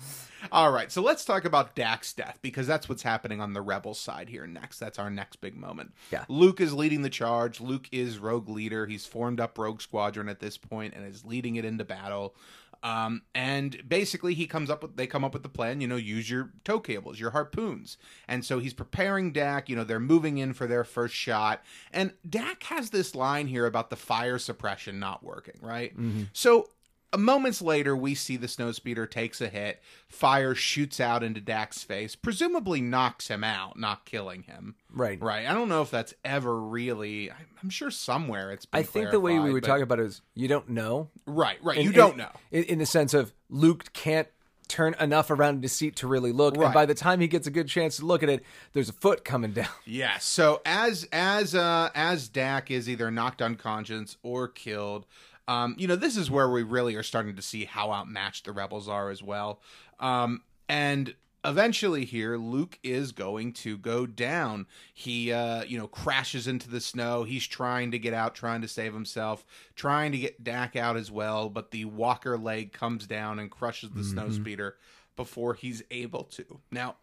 All 0.51 0.71
right, 0.71 0.91
so 0.91 1.01
let's 1.01 1.23
talk 1.23 1.45
about 1.45 1.75
Dak's 1.75 2.13
death 2.13 2.39
because 2.41 2.65
that's 2.65 2.89
what's 2.89 3.03
happening 3.03 3.41
on 3.41 3.53
the 3.53 3.61
rebel 3.61 3.93
side 3.93 4.27
here 4.27 4.47
next. 4.47 4.79
That's 4.79 4.97
our 4.97 5.09
next 5.09 5.35
big 5.39 5.55
moment. 5.55 5.93
Yeah. 6.11 6.25
Luke 6.27 6.59
is 6.59 6.73
leading 6.73 7.03
the 7.03 7.09
charge. 7.09 7.61
Luke 7.61 7.87
is 7.91 8.17
rogue 8.17 8.49
leader. 8.49 8.87
He's 8.87 9.05
formed 9.05 9.39
up 9.39 9.57
Rogue 9.57 9.81
Squadron 9.81 10.27
at 10.29 10.39
this 10.39 10.57
point 10.57 10.95
and 10.95 11.05
is 11.05 11.23
leading 11.23 11.57
it 11.57 11.65
into 11.65 11.85
battle. 11.85 12.35
Um, 12.84 13.22
and 13.36 13.82
basically, 13.88 14.34
he 14.34 14.48
comes 14.48 14.70
up 14.70 14.82
with 14.82 14.96
they 14.96 15.08
come 15.08 15.24
up 15.24 15.34
with 15.34 15.44
the 15.44 15.50
plan. 15.50 15.82
You 15.82 15.88
know, 15.88 15.96
use 15.98 16.30
your 16.30 16.52
tow 16.63 16.80
cables, 16.80 17.20
your 17.20 17.32
harpoons, 17.32 17.98
and 18.28 18.44
so 18.44 18.60
he's 18.60 18.74
preparing 18.74 19.32
Dak. 19.32 19.70
You 19.70 19.76
know, 19.76 19.84
they're 19.84 20.00
moving 20.00 20.38
in 20.39 20.54
for 20.54 20.67
their 20.67 20.84
first 20.84 21.13
shot, 21.13 21.63
and 21.94 22.13
Dak 22.28 22.63
has 22.63 22.89
this 22.89 23.13
line 23.15 23.48
here 23.48 23.65
about 23.65 23.89
the 23.89 23.96
fire 23.96 24.39
suppression 24.39 25.00
not 25.00 25.24
working. 25.24 25.60
Right, 25.62 25.94
so 26.34 26.70
moments 27.17 27.62
later, 27.62 27.95
we 27.95 28.15
see 28.15 28.38
the 28.38 28.47
snowspeeder 28.47 29.10
takes 29.10 29.41
a 29.41 29.47
hit. 29.50 29.82
Fire 30.08 30.56
shoots 30.56 31.00
out 31.00 31.24
into 31.24 31.41
Dak's 31.41 31.84
face, 31.84 32.15
presumably 32.15 32.82
knocks 32.82 33.28
him 33.28 33.43
out, 33.43 33.78
not 33.78 34.06
killing 34.06 34.43
him. 34.43 34.76
Right. 34.93 35.21
Right. 35.21 35.47
I 35.47 35.54
don't 35.54 35.69
know 35.69 35.82
if 35.82 35.91
that's 35.91 36.13
ever 36.24 36.60
really. 36.60 37.32
I'm 37.62 37.69
sure 37.69 37.91
somewhere 37.91 38.52
it's. 38.52 38.65
Been 38.65 38.80
I 38.80 38.84
think 38.84 39.12
the 39.12 39.19
way 39.19 39.39
we 39.39 39.52
would 39.54 39.63
but- 39.63 39.67
talk 39.67 39.82
about 39.82 40.00
it 40.00 40.06
is 40.06 40.21
you 40.36 40.47
don't 40.47 40.69
know. 40.69 41.10
Right. 41.26 41.58
Right. 41.63 41.80
You 41.80 41.91
don't 41.91 42.17
know. 42.17 42.32
In, 42.52 42.63
in 42.65 42.80
the 42.80 42.86
sense 42.86 43.13
of 43.13 43.34
Luke 43.50 43.91
can't 43.93 44.28
turn 44.71 44.95
enough 45.02 45.30
around 45.30 45.56
in 45.56 45.62
his 45.62 45.74
seat 45.74 45.97
to 45.97 46.08
really 46.08 46.32
look. 46.32 46.56
And 46.58 46.74
by 46.74 46.86
the 46.86 46.93
time 46.93 47.19
he 47.19 47.28
gets 47.28 47.45
a 47.45 47.52
good 47.52 47.67
chance 47.67 47.97
to 47.97 48.06
look 48.06 48.24
at 48.24 48.30
it, 48.30 48.41
there's 48.71 48.88
a 48.88 48.93
foot 48.93 49.26
coming 49.26 49.52
down. 49.52 49.67
Yeah. 49.86 50.17
So 50.19 50.62
as 50.65 51.06
as 51.12 51.54
uh 51.54 51.89
as 51.93 52.30
Dak 52.30 52.71
is 52.71 52.88
either 52.89 53.12
knocked 53.12 53.41
unconscious 53.41 54.15
or 54.24 54.47
killed, 54.47 55.06
um, 55.51 55.75
you 55.77 55.87
know, 55.87 55.95
this 55.97 56.15
is 56.15 56.31
where 56.31 56.49
we 56.49 56.63
really 56.63 56.95
are 56.95 57.03
starting 57.03 57.35
to 57.35 57.41
see 57.41 57.65
how 57.65 57.91
outmatched 57.91 58.45
the 58.45 58.51
rebels 58.53 58.87
are 58.87 59.09
as 59.09 59.21
well. 59.21 59.59
Um, 59.99 60.43
and 60.69 61.13
eventually 61.43 62.05
here 62.05 62.37
luke 62.37 62.77
is 62.83 63.11
going 63.11 63.51
to 63.51 63.75
go 63.75 64.05
down 64.05 64.67
he 64.93 65.31
uh 65.31 65.63
you 65.63 65.75
know 65.75 65.87
crashes 65.87 66.45
into 66.45 66.69
the 66.69 66.79
snow 66.79 67.23
he's 67.23 67.47
trying 67.47 67.89
to 67.89 67.97
get 67.97 68.13
out 68.13 68.35
trying 68.35 68.61
to 68.61 68.67
save 68.67 68.93
himself 68.93 69.43
trying 69.75 70.11
to 70.11 70.19
get 70.19 70.43
dak 70.43 70.75
out 70.75 70.95
as 70.95 71.09
well 71.09 71.49
but 71.49 71.71
the 71.71 71.83
walker 71.85 72.37
leg 72.37 72.71
comes 72.71 73.07
down 73.07 73.39
and 73.39 73.49
crushes 73.49 73.89
the 73.89 74.03
snow 74.03 74.29
speeder 74.29 74.75
before 75.15 75.55
he's 75.55 75.81
able 75.89 76.25
to 76.25 76.59
now 76.69 76.95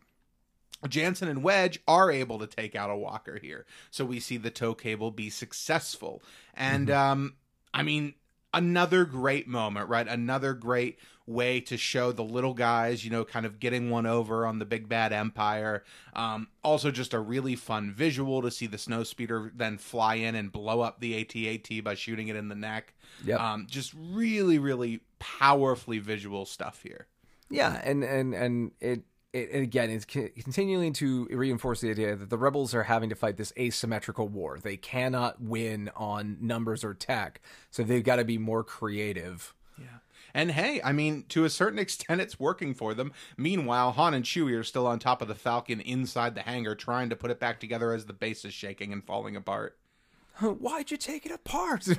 Janson 0.86 1.26
and 1.26 1.42
Wedge 1.42 1.80
are 1.88 2.08
able 2.08 2.38
to 2.38 2.46
take 2.46 2.76
out 2.76 2.88
a 2.88 2.96
Walker 2.96 3.40
here. 3.42 3.66
So 3.90 4.04
we 4.04 4.20
see 4.20 4.36
the 4.36 4.50
tow 4.50 4.74
cable 4.74 5.10
be 5.10 5.28
successful. 5.28 6.22
And 6.54 6.88
um 6.88 7.34
I 7.74 7.82
mean 7.82 8.14
another 8.54 9.04
great 9.04 9.46
moment, 9.46 9.88
right? 9.88 10.06
Another 10.06 10.54
great 10.54 10.98
way 11.26 11.60
to 11.60 11.76
show 11.76 12.10
the 12.10 12.24
little 12.24 12.54
guys, 12.54 13.04
you 13.04 13.10
know, 13.10 13.24
kind 13.24 13.44
of 13.44 13.60
getting 13.60 13.90
one 13.90 14.06
over 14.06 14.46
on 14.46 14.58
the 14.58 14.64
big 14.64 14.88
bad 14.88 15.12
empire. 15.12 15.84
Um 16.14 16.48
also 16.64 16.90
just 16.90 17.12
a 17.12 17.18
really 17.18 17.54
fun 17.54 17.92
visual 17.92 18.40
to 18.42 18.50
see 18.50 18.66
the 18.66 18.78
snow 18.78 19.04
speeder 19.04 19.52
then 19.54 19.76
fly 19.76 20.14
in 20.14 20.34
and 20.34 20.50
blow 20.50 20.80
up 20.80 21.00
the 21.00 21.20
AT-AT 21.20 21.84
by 21.84 21.94
shooting 21.94 22.28
it 22.28 22.36
in 22.36 22.48
the 22.48 22.54
neck. 22.54 22.94
Yep. 23.24 23.40
Um 23.40 23.66
just 23.68 23.94
really 23.98 24.58
really 24.58 25.00
powerfully 25.18 25.98
visual 25.98 26.46
stuff 26.46 26.82
here. 26.82 27.06
Yeah, 27.50 27.80
and 27.84 28.02
and 28.04 28.34
and 28.34 28.72
it. 28.80 29.02
It, 29.32 29.50
and 29.52 29.62
again, 29.62 29.90
it's 29.90 30.06
co- 30.06 30.28
continuing 30.42 30.92
to 30.94 31.26
reinforce 31.30 31.82
the 31.82 31.90
idea 31.90 32.16
that 32.16 32.30
the 32.30 32.38
rebels 32.38 32.74
are 32.74 32.84
having 32.84 33.10
to 33.10 33.14
fight 33.14 33.36
this 33.36 33.52
asymmetrical 33.58 34.26
war. 34.28 34.58
They 34.58 34.76
cannot 34.78 35.40
win 35.40 35.90
on 35.94 36.38
numbers 36.40 36.82
or 36.82 36.94
tech, 36.94 37.40
so 37.70 37.82
they've 37.82 38.02
got 38.04 38.16
to 38.16 38.24
be 38.24 38.38
more 38.38 38.64
creative. 38.64 39.54
Yeah. 39.78 39.84
And 40.32 40.50
hey, 40.52 40.80
I 40.82 40.92
mean, 40.92 41.24
to 41.30 41.44
a 41.44 41.50
certain 41.50 41.78
extent, 41.84 42.20
it's 42.20 42.40
working 42.40 42.72
for 42.74 42.94
them. 42.94 43.12
Meanwhile, 43.36 43.92
Han 43.92 44.14
and 44.14 44.24
Chewie 44.24 44.58
are 44.58 44.64
still 44.64 44.86
on 44.86 44.98
top 44.98 45.20
of 45.20 45.28
the 45.28 45.34
Falcon 45.34 45.80
inside 45.80 46.34
the 46.34 46.42
hangar, 46.42 46.74
trying 46.74 47.10
to 47.10 47.16
put 47.16 47.30
it 47.30 47.40
back 47.40 47.60
together 47.60 47.92
as 47.92 48.06
the 48.06 48.12
base 48.14 48.44
is 48.46 48.54
shaking 48.54 48.92
and 48.92 49.04
falling 49.04 49.36
apart. 49.36 49.76
Why'd 50.40 50.90
you 50.90 50.96
take 50.96 51.26
it 51.26 51.32
apart? 51.32 51.86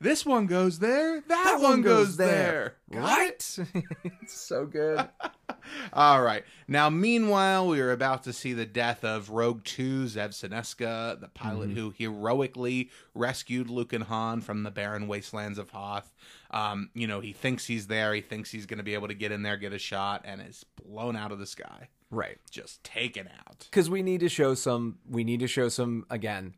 This 0.00 0.24
one 0.24 0.46
goes 0.46 0.78
there. 0.78 1.20
That, 1.28 1.58
one, 1.60 1.82
goes, 1.82 2.16
there. 2.16 2.76
right? 2.88 3.34
it's 3.34 3.58
so 4.28 4.64
good. 4.64 5.06
All 5.92 6.22
right. 6.22 6.44
Now, 6.68 6.90
meanwhile, 6.90 7.68
we 7.68 7.80
are 7.80 7.92
about 7.92 8.22
to 8.24 8.32
see 8.32 8.52
the 8.52 8.66
death 8.66 9.04
of 9.04 9.30
Rogue 9.30 9.64
2, 9.64 10.04
Zev 10.04 10.30
Senesca, 10.30 11.20
the 11.20 11.28
pilot 11.28 11.70
who 11.70 11.90
heroically 11.90 12.90
rescued 13.14 13.68
Luke 13.70 13.92
and 13.92 14.04
Han 14.04 14.40
from 14.40 14.62
the 14.62 14.70
barren 14.70 15.08
wastelands 15.08 15.58
of 15.58 15.70
Hoth. 15.70 16.14
Um, 16.50 16.90
you 16.94 17.06
know, 17.06 17.20
he 17.20 17.32
thinks 17.32 17.66
he's 17.66 17.86
there. 17.86 18.14
He 18.14 18.20
thinks 18.20 18.50
he's 18.50 18.66
going 18.66 18.78
to 18.78 18.84
be 18.84 18.94
able 18.94 19.08
to 19.08 19.14
get 19.14 19.32
in 19.32 19.42
there, 19.42 19.56
get 19.56 19.72
a 19.72 19.78
shot, 19.78 20.22
and 20.24 20.40
is 20.40 20.64
blown 20.84 21.16
out 21.16 21.32
of 21.32 21.38
the 21.38 21.46
sky. 21.46 21.88
Right. 22.10 22.38
Just 22.50 22.84
taken 22.84 23.28
out. 23.46 23.66
because 23.70 23.88
we 23.88 24.02
need 24.02 24.20
to 24.20 24.28
show 24.28 24.54
some 24.54 24.98
we 25.08 25.24
need 25.24 25.40
to 25.40 25.46
show 25.46 25.70
some 25.70 26.04
again 26.10 26.54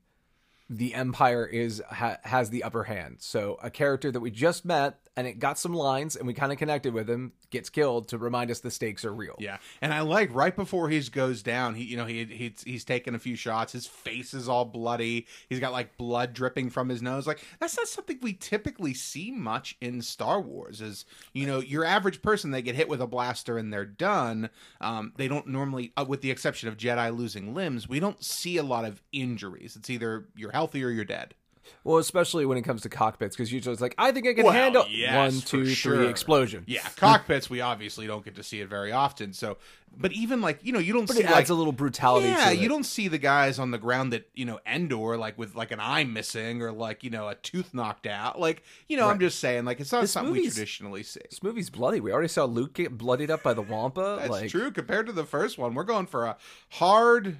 the 0.69 0.95
empire 0.95 1.47
is 1.47 1.83
ha, 1.91 2.17
has 2.23 2.51
the 2.51 2.63
upper 2.63 2.85
hand 2.85 3.17
so 3.19 3.59
a 3.63 3.71
character 3.71 4.11
that 4.11 4.21
we 4.21 4.31
just 4.31 4.65
met 4.65 4.99
and 5.17 5.27
it 5.27 5.39
got 5.39 5.59
some 5.59 5.75
lines 5.75 6.17
and 6.17 6.27
we 6.27 6.35
kind 6.35 6.51
of 6.53 6.59
connected 6.59 6.93
with 6.93 7.09
him 7.09 7.33
gets 7.51 7.71
killed 7.71 8.09
to 8.09 8.19
remind 8.19 8.51
us 8.51 8.61
the 8.61 8.71
stakes 8.71 9.05
are 9.05 9.15
real 9.15 9.37
Yeah, 9.39 9.59
and 9.83 9.93
I 9.93 10.01
like 10.01 10.35
right 10.35 10.55
before 10.55 10.89
he 10.89 11.01
goes 11.11 11.43
down, 11.43 11.75
he 11.75 11.85
you 11.85 11.97
know 11.97 12.07
he 12.07 12.25
he's 12.25 12.63
he's 12.65 12.85
taken 12.85 13.15
a 13.15 13.19
few 13.19 13.37
shots. 13.37 13.73
His 13.73 13.87
face 13.87 14.33
is 14.33 14.49
all 14.49 14.65
bloody. 14.65 15.27
He's 15.49 15.61
got 15.61 15.73
like 15.73 15.97
blood 15.97 16.33
dripping 16.33 16.71
from 16.71 16.89
his 16.89 17.03
nose. 17.03 17.27
Like 17.27 17.45
that's 17.61 17.77
not 17.77 17.89
something 17.89 18.19
we 18.23 18.33
typically 18.33 18.95
see 18.95 19.31
much 19.31 19.77
in 19.81 20.03
Star 20.03 20.41
Wars. 20.41 20.81
Is 20.81 21.05
you 21.33 21.47
know 21.47 21.61
your 21.61 21.85
average 21.85 22.23
person 22.23 22.51
they 22.51 22.63
get 22.63 22.75
hit 22.75 22.89
with 22.89 23.01
a 23.01 23.07
blaster 23.07 23.59
and 23.59 23.73
they're 23.73 23.85
done. 23.85 24.51
Um, 24.81 25.13
they 25.17 25.29
don't 25.29 25.47
normally, 25.47 25.93
uh, 25.97 26.05
with 26.07 26.23
the 26.23 26.31
exception 26.31 26.69
of 26.69 26.77
Jedi 26.77 27.17
losing 27.17 27.55
limbs, 27.55 27.89
we 27.89 28.01
don't 28.01 28.23
see 28.25 28.57
a 28.57 28.63
lot 28.63 28.85
of 28.85 29.03
injuries. 29.13 29.77
It's 29.77 29.91
either 29.91 30.27
you're 30.37 30.53
healthy 30.55 30.83
or 30.85 30.89
you're 30.91 31.05
dead. 31.05 31.35
well 31.83 31.99
especially 31.99 32.47
when 32.47 32.57
it 32.59 32.63
comes 32.63 32.83
to 32.83 32.89
cockpits 32.89 33.35
because 33.37 33.51
usually 33.53 33.73
it's 33.73 33.83
like 33.83 33.95
i 33.99 34.13
think 34.13 34.27
i 34.27 34.33
can 34.35 34.45
Well, 34.45 34.53
handle 34.55 34.85
yes, 34.91 35.15
one 35.17 35.41
two 35.43 35.65
three 35.65 35.75
sure. 35.75 36.09
explosion 36.11 36.65
Yeah, 36.67 36.87
cockpits 36.97 37.51
we 37.51 37.61
obviously 37.61 38.07
don't 38.07 38.25
get 38.25 38.35
to 38.37 38.43
see 38.43 38.61
it 38.61 38.69
very 38.69 38.93
often. 38.93 39.33
So, 39.33 39.57
but 39.97 40.13
even 40.13 40.41
like 40.41 40.59
you 40.63 40.73
know 40.73 40.79
you 40.79 40.93
don't 40.93 41.07
but 41.07 41.17
see 41.17 41.23
it 41.23 41.27
like 41.27 41.37
adds 41.37 41.51
a 41.51 41.55
little 41.55 41.73
brutality 41.73 42.27
Yeah, 42.29 42.47
to 42.47 42.53
it. 42.53 42.59
you 42.59 42.69
don't 42.69 42.85
see 42.85 43.09
the 43.09 43.17
guys 43.19 43.59
on 43.59 43.71
the 43.71 43.79
ground 43.79 44.13
that 44.13 44.29
you 44.35 44.45
know 44.45 44.59
Endor 44.67 45.17
like 45.17 45.39
with 45.39 45.55
like 45.55 45.71
an 45.73 45.81
eye 45.81 46.05
missing 46.05 46.61
or 46.63 46.71
like 46.73 47.03
you 47.05 47.11
know 47.11 47.29
a 47.29 47.35
tooth 47.37 47.73
knocked 47.73 48.07
out. 48.07 48.39
Like 48.39 48.63
you 48.89 48.97
know, 48.99 49.09
I'm 49.09 49.21
just 49.21 49.39
saying 49.41 49.65
like 49.65 49.81
it's 49.81 49.93
not 49.93 50.09
something 50.09 50.33
we 50.35 50.43
traditionally 50.51 51.03
see. 51.03 51.21
this 51.31 51.43
movie's 51.43 51.71
bloody 51.71 52.01
we 52.01 52.13
already 52.13 52.29
saw 52.29 52.45
luke 52.45 52.75
get 52.75 52.99
bloodied 52.99 53.31
up 53.31 53.43
by 53.43 53.55
the 53.55 53.63
wampa 53.63 54.17
That's 54.21 54.31
like 54.31 54.51
true 54.51 54.71
compared 54.71 55.07
to 55.07 55.13
the 55.13 55.25
first 55.25 55.57
one. 55.59 55.75
We're 55.75 55.85
going 55.85 56.07
for 56.07 56.25
a 56.27 56.37
hard 56.71 57.39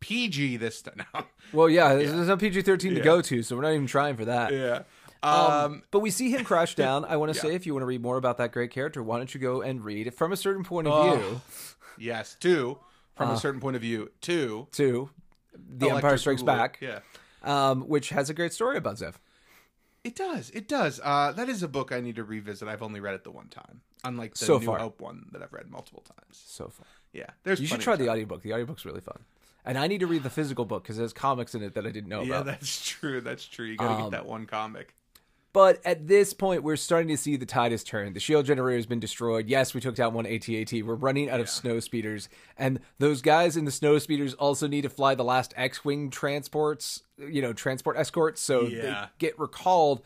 PG 0.00 0.56
this 0.58 0.82
time. 0.82 1.04
well 1.52 1.68
yeah 1.68 1.94
there's 1.94 2.12
no 2.28 2.36
pg-13 2.36 2.78
to 2.80 2.94
Yeah. 2.96 3.02
go 3.02 3.20
to 3.22 3.42
so 3.42 3.56
we're 3.56 3.62
not 3.62 3.72
even 3.72 3.86
trying 3.86 4.16
for 4.16 4.24
that 4.26 4.52
yeah. 4.52 4.82
Um, 5.20 5.32
Um, 5.32 5.82
but 5.90 5.98
we 5.98 6.10
see 6.10 6.30
him 6.30 6.44
crash 6.44 6.74
down. 6.84 7.04
I 7.04 7.16
want 7.16 7.32
to 7.32 7.36
Yeah. 7.36 7.42
say, 7.42 7.54
if 7.56 7.66
you 7.66 7.74
want 7.74 7.82
to 7.82 7.86
read 7.86 8.00
more 8.00 8.16
about 8.18 8.36
that 8.38 8.52
great 8.52 8.70
character, 8.70 9.02
why 9.02 9.16
don't 9.16 9.34
you 9.34 9.40
go 9.40 9.62
and 9.62 9.84
read 9.84 10.14
from 10.14 10.30
a 10.32 10.36
certain 10.36 10.62
point 10.62 10.86
of 10.86 10.92
Oh. 10.92 11.16
view 11.16 11.40
yes, 11.98 12.36
two 12.38 12.78
from 13.16 13.30
Uh. 13.30 13.32
a 13.32 13.36
certain 13.36 13.60
point 13.60 13.74
of 13.74 13.82
view. 13.82 14.12
Two. 14.20 14.68
to 14.72 15.10
The 15.76 15.90
Empire 15.90 16.18
Strikes. 16.18 16.44
Back, 16.44 16.78
Yeah. 16.80 17.00
um, 17.42 17.82
which 17.88 18.10
has 18.10 18.30
a 18.30 18.34
great 18.34 18.52
story 18.52 18.76
about 18.76 18.98
Zev. 18.98 19.14
It 20.04 20.14
does. 20.14 20.50
It 20.50 20.68
does. 20.68 21.00
Uh, 21.02 21.32
that 21.32 21.48
is 21.48 21.64
a 21.64 21.68
book 21.68 21.90
I 21.90 22.00
need 22.00 22.14
to 22.14 22.22
revisit. 22.22 22.68
I've 22.68 22.82
only 22.82 23.00
read 23.00 23.14
it 23.16 23.24
the 23.24 23.32
one 23.32 23.48
time, 23.48 23.80
unlike 24.04 24.34
the 24.34 24.44
So 24.44 24.58
New 24.58 24.66
far. 24.66 24.78
Hope 24.78 25.00
one 25.00 25.26
that 25.32 25.42
I've 25.42 25.52
read 25.52 25.68
multiple 25.68 26.02
times. 26.02 26.40
So 26.46 26.68
far. 26.68 26.86
Yeah, 27.12 27.30
there's. 27.42 27.60
You 27.60 27.66
should 27.66 27.80
try 27.80 27.96
the 27.96 28.08
audiobook. 28.08 28.42
The 28.42 28.52
audiobook's 28.52 28.84
really 28.84 29.00
fun. 29.00 29.24
And 29.64 29.76
I 29.78 29.86
need 29.86 29.98
to 30.00 30.06
read 30.06 30.22
the 30.22 30.30
physical 30.30 30.64
book 30.64 30.82
because 30.82 30.96
there's 30.96 31.12
comics 31.12 31.54
in 31.54 31.62
it 31.62 31.74
that 31.74 31.86
I 31.86 31.90
didn't 31.90 32.08
know 32.08 32.22
Yeah, 32.22 32.36
about. 32.36 32.46
Yeah, 32.46 32.52
that's 32.52 32.88
true. 32.88 33.20
That's 33.20 33.44
true. 33.44 33.66
You 33.66 33.76
gotta 33.76 33.94
Um, 33.94 34.02
get 34.04 34.10
that 34.12 34.26
one 34.26 34.46
comic. 34.46 34.94
But 35.54 35.80
at 35.84 36.06
this 36.06 36.34
point, 36.34 36.62
we're 36.62 36.76
starting 36.76 37.08
to 37.08 37.16
see 37.16 37.36
the 37.36 37.46
tide 37.46 37.72
has 37.72 37.82
turned. 37.82 38.14
The 38.14 38.20
shield 38.20 38.44
generator 38.46 38.76
has 38.76 38.86
been 38.86 39.00
destroyed. 39.00 39.48
Yes, 39.48 39.74
we 39.74 39.80
took 39.80 39.94
down 39.94 40.12
one 40.14 40.26
AT-AT. 40.26 40.72
We're 40.84 40.94
running 40.94 41.30
out 41.30 41.40
of 41.40 41.48
snow 41.48 41.80
speeders, 41.80 42.28
and 42.58 42.80
those 42.98 43.22
guys 43.22 43.56
in 43.56 43.64
the 43.64 43.70
snow 43.70 43.98
speeders 43.98 44.34
also 44.34 44.66
need 44.68 44.82
to 44.82 44.90
fly 44.90 45.14
the 45.14 45.24
last 45.24 45.54
X-wing 45.56 46.10
transports. 46.10 47.02
You 47.16 47.42
know, 47.42 47.52
transport 47.54 47.96
escorts, 47.96 48.40
so 48.42 48.66
Yeah. 48.68 48.80
they 48.82 48.96
get 49.18 49.38
recalled, 49.38 50.02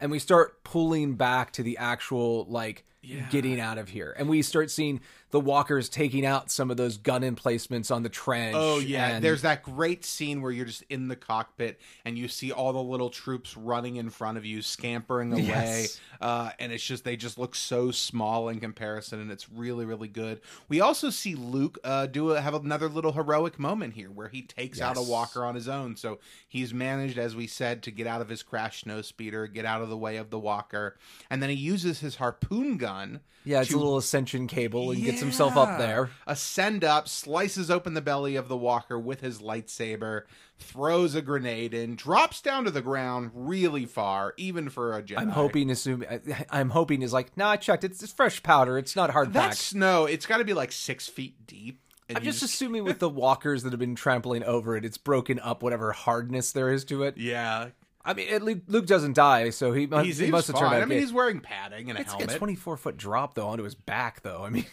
and 0.00 0.10
we 0.10 0.18
start 0.18 0.64
pulling 0.64 1.14
back 1.14 1.52
to 1.52 1.62
the 1.62 1.76
actual 1.78 2.46
like 2.48 2.84
getting 3.30 3.60
out 3.60 3.78
of 3.78 3.90
here, 3.90 4.12
and 4.18 4.28
we 4.28 4.42
start 4.42 4.70
seeing 4.70 5.00
the 5.32 5.40
walkers 5.40 5.88
taking 5.88 6.24
out 6.24 6.50
some 6.50 6.70
of 6.70 6.76
those 6.76 6.96
gun 6.96 7.24
emplacements 7.24 7.90
on 7.90 8.02
the 8.02 8.08
trench. 8.08 8.54
Oh 8.56 8.78
yeah, 8.78 9.08
and- 9.16 9.24
there's 9.24 9.42
that 9.42 9.62
great 9.62 10.04
scene 10.04 10.40
where 10.40 10.52
you're 10.52 10.66
just 10.66 10.82
in 10.88 11.08
the 11.08 11.16
cockpit 11.16 11.80
and 12.04 12.16
you 12.16 12.28
see 12.28 12.52
all 12.52 12.72
the 12.72 12.82
little 12.82 13.10
troops 13.10 13.56
running 13.56 13.96
in 13.96 14.08
front 14.10 14.38
of 14.38 14.44
you, 14.44 14.62
scampering 14.62 15.32
away, 15.32 15.42
Yes. 15.44 16.00
uh, 16.20 16.50
and 16.58 16.70
it's 16.72 16.84
just 16.84 17.04
they 17.04 17.16
just 17.16 17.38
look 17.38 17.54
so 17.54 17.90
small 17.90 18.48
in 18.48 18.60
comparison, 18.60 19.20
and 19.20 19.30
it's 19.32 19.50
really 19.50 19.84
really 19.84 20.08
good. 20.08 20.40
We 20.68 20.80
also 20.80 21.10
see 21.10 21.34
Luke 21.34 21.78
uh, 21.84 22.06
do 22.06 22.30
a, 22.32 22.40
have 22.40 22.54
another 22.54 22.88
little 22.88 23.12
heroic 23.12 23.58
moment 23.58 23.94
here 23.94 24.10
where 24.10 24.28
he 24.28 24.42
takes 24.42 24.80
out 24.80 24.96
a 24.96 25.02
walker 25.02 25.44
on 25.44 25.54
his 25.54 25.68
own. 25.68 25.96
So 25.96 26.18
he's 26.48 26.72
managed, 26.72 27.18
as 27.18 27.34
we 27.34 27.46
said, 27.46 27.82
to 27.82 27.90
get 27.90 28.06
out 28.06 28.20
of 28.20 28.28
his 28.28 28.42
crash 28.42 28.82
snow 28.82 29.02
speeder, 29.02 29.46
get 29.48 29.64
out 29.64 29.82
of 29.82 29.88
the 29.88 29.96
way 29.96 30.16
of 30.16 30.30
the 30.30 30.38
walker, 30.38 30.96
and 31.30 31.42
then 31.42 31.50
he 31.50 31.56
uses 31.56 32.00
his 32.00 32.16
harpoon 32.16 32.76
gun. 32.76 33.20
Yeah, 33.44 33.60
it's 33.60 33.70
to- 33.70 33.76
a 33.76 33.78
little 33.78 33.96
ascension 33.96 34.48
cable 34.48 34.90
and 34.90 35.02
gets 35.04 35.15
himself 35.20 35.56
up 35.56 35.68
Yeah. 35.70 35.78
there. 35.78 36.10
Ascend 36.26 36.84
up, 36.84 37.08
slices 37.08 37.70
open 37.70 37.94
the 37.94 38.00
belly 38.00 38.36
of 38.36 38.48
the 38.48 38.56
walker 38.56 38.98
with 38.98 39.20
his 39.20 39.40
lightsaber, 39.40 40.22
throws 40.58 41.14
a 41.14 41.22
grenade 41.22 41.74
in, 41.74 41.96
drops 41.96 42.40
down 42.40 42.64
to 42.64 42.70
the 42.70 42.80
ground 42.82 43.30
really 43.34 43.84
far, 43.86 44.34
even 44.36 44.68
for 44.68 44.96
a 44.96 45.02
Jedi. 45.02 45.18
I'm 45.18 45.30
hoping, 45.30 45.70
assuming, 45.70 46.08
I- 46.08 46.46
I'm 46.50 46.70
hoping 46.70 47.02
is 47.02 47.12
like, 47.12 47.36
no, 47.36 47.46
I 47.46 47.56
checked. 47.56 47.84
It's, 47.84 48.02
it's 48.02 48.12
fresh 48.12 48.42
powder. 48.42 48.78
It's 48.78 48.96
not 48.96 49.10
hard 49.10 49.32
that 49.34 49.48
packed. 49.50 49.58
snow. 49.58 50.04
It's 50.06 50.26
got 50.26 50.38
to 50.38 50.44
be 50.44 50.54
like 50.54 50.72
six 50.72 51.06
feet 51.08 51.46
deep. 51.46 51.80
I'm 52.08 52.22
you 52.22 52.30
just 52.30 52.42
assuming 52.42 52.84
with 52.84 53.00
the 53.00 53.08
walkers 53.08 53.64
that 53.64 53.72
have 53.72 53.80
been 53.80 53.96
trampling 53.96 54.44
over 54.44 54.76
it, 54.76 54.84
it's 54.84 54.98
broken 54.98 55.40
up 55.40 55.62
whatever 55.62 55.92
hardness 55.92 56.52
there 56.52 56.70
is 56.72 56.84
to 56.86 57.02
it. 57.02 57.16
yeah. 57.16 57.68
I 58.08 58.14
mean, 58.14 58.28
at 58.32 58.40
least 58.44 58.60
Luke 58.68 58.86
doesn't 58.86 59.14
die, 59.14 59.50
so 59.50 59.72
he, 59.72 59.88
He's, 60.04 60.18
he 60.18 60.26
he's 60.26 60.30
must 60.30 60.46
have 60.46 60.54
fine. 60.54 60.62
turned 60.62 60.74
out 60.76 60.82
I 60.82 60.84
mean, 60.84 60.92
okay. 60.98 61.00
he's 61.00 61.12
wearing 61.12 61.40
padding 61.40 61.90
and 61.90 61.98
a 61.98 62.02
It's 62.02 62.12
helmet. 62.12 62.36
a 62.36 62.38
24 62.38 62.76
foot 62.76 62.96
drop 62.96 63.34
though 63.34 63.48
onto 63.48 63.64
his 63.64 63.74
back 63.74 64.22
though. 64.22 64.44
I 64.44 64.50
mean, 64.50 64.64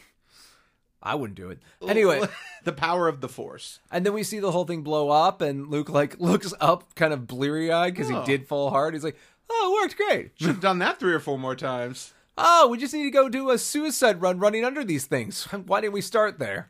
I 1.06 1.16
wouldn't 1.16 1.36
do 1.38 1.50
it 1.50 1.60
anyway. 1.86 2.22
the 2.64 2.72
power 2.72 3.10
of 3.10 3.20
the 3.20 3.28
Force. 3.28 3.80
And 3.92 4.06
then 4.06 4.14
we 4.14 4.24
see 4.24 4.40
the 4.40 4.52
whole 4.52 4.64
thing 4.66 4.82
blow 4.84 5.10
up, 5.10 5.42
and 5.42 5.68
Luke 5.68 5.90
like 5.90 6.16
looks 6.20 6.54
up, 6.62 6.96
kind 6.96 7.12
of 7.14 7.28
bleary 7.28 7.72
eyed 7.72 7.94
because 7.94 8.10
Oh. 8.10 8.22
he 8.22 8.26
did 8.26 8.48
fall 8.48 8.70
hard. 8.70 8.94
He's 8.94 9.04
like, 9.04 9.18
"Oh, 9.50 9.76
it 9.78 9.84
worked 9.84 9.98
great. 9.98 10.32
Should 10.40 10.48
have 10.48 10.60
done 10.62 10.80
that 10.80 11.00
three 11.00 11.14
or 11.14 11.20
four 11.20 11.38
more 11.38 11.56
times. 11.56 12.14
Oh, 12.38 12.68
we 12.70 12.80
just 12.80 12.94
need 12.96 13.04
to 13.04 13.12
go 13.12 13.30
do 13.30 13.52
a 13.52 13.60
suicide 13.60 14.20
run 14.22 14.40
running 14.40 14.64
under 14.66 14.84
these 14.84 15.06
things. 15.06 15.44
Why 15.68 15.82
didn't 15.82 15.94
we 15.94 16.02
start 16.02 16.40
there?" 16.40 16.70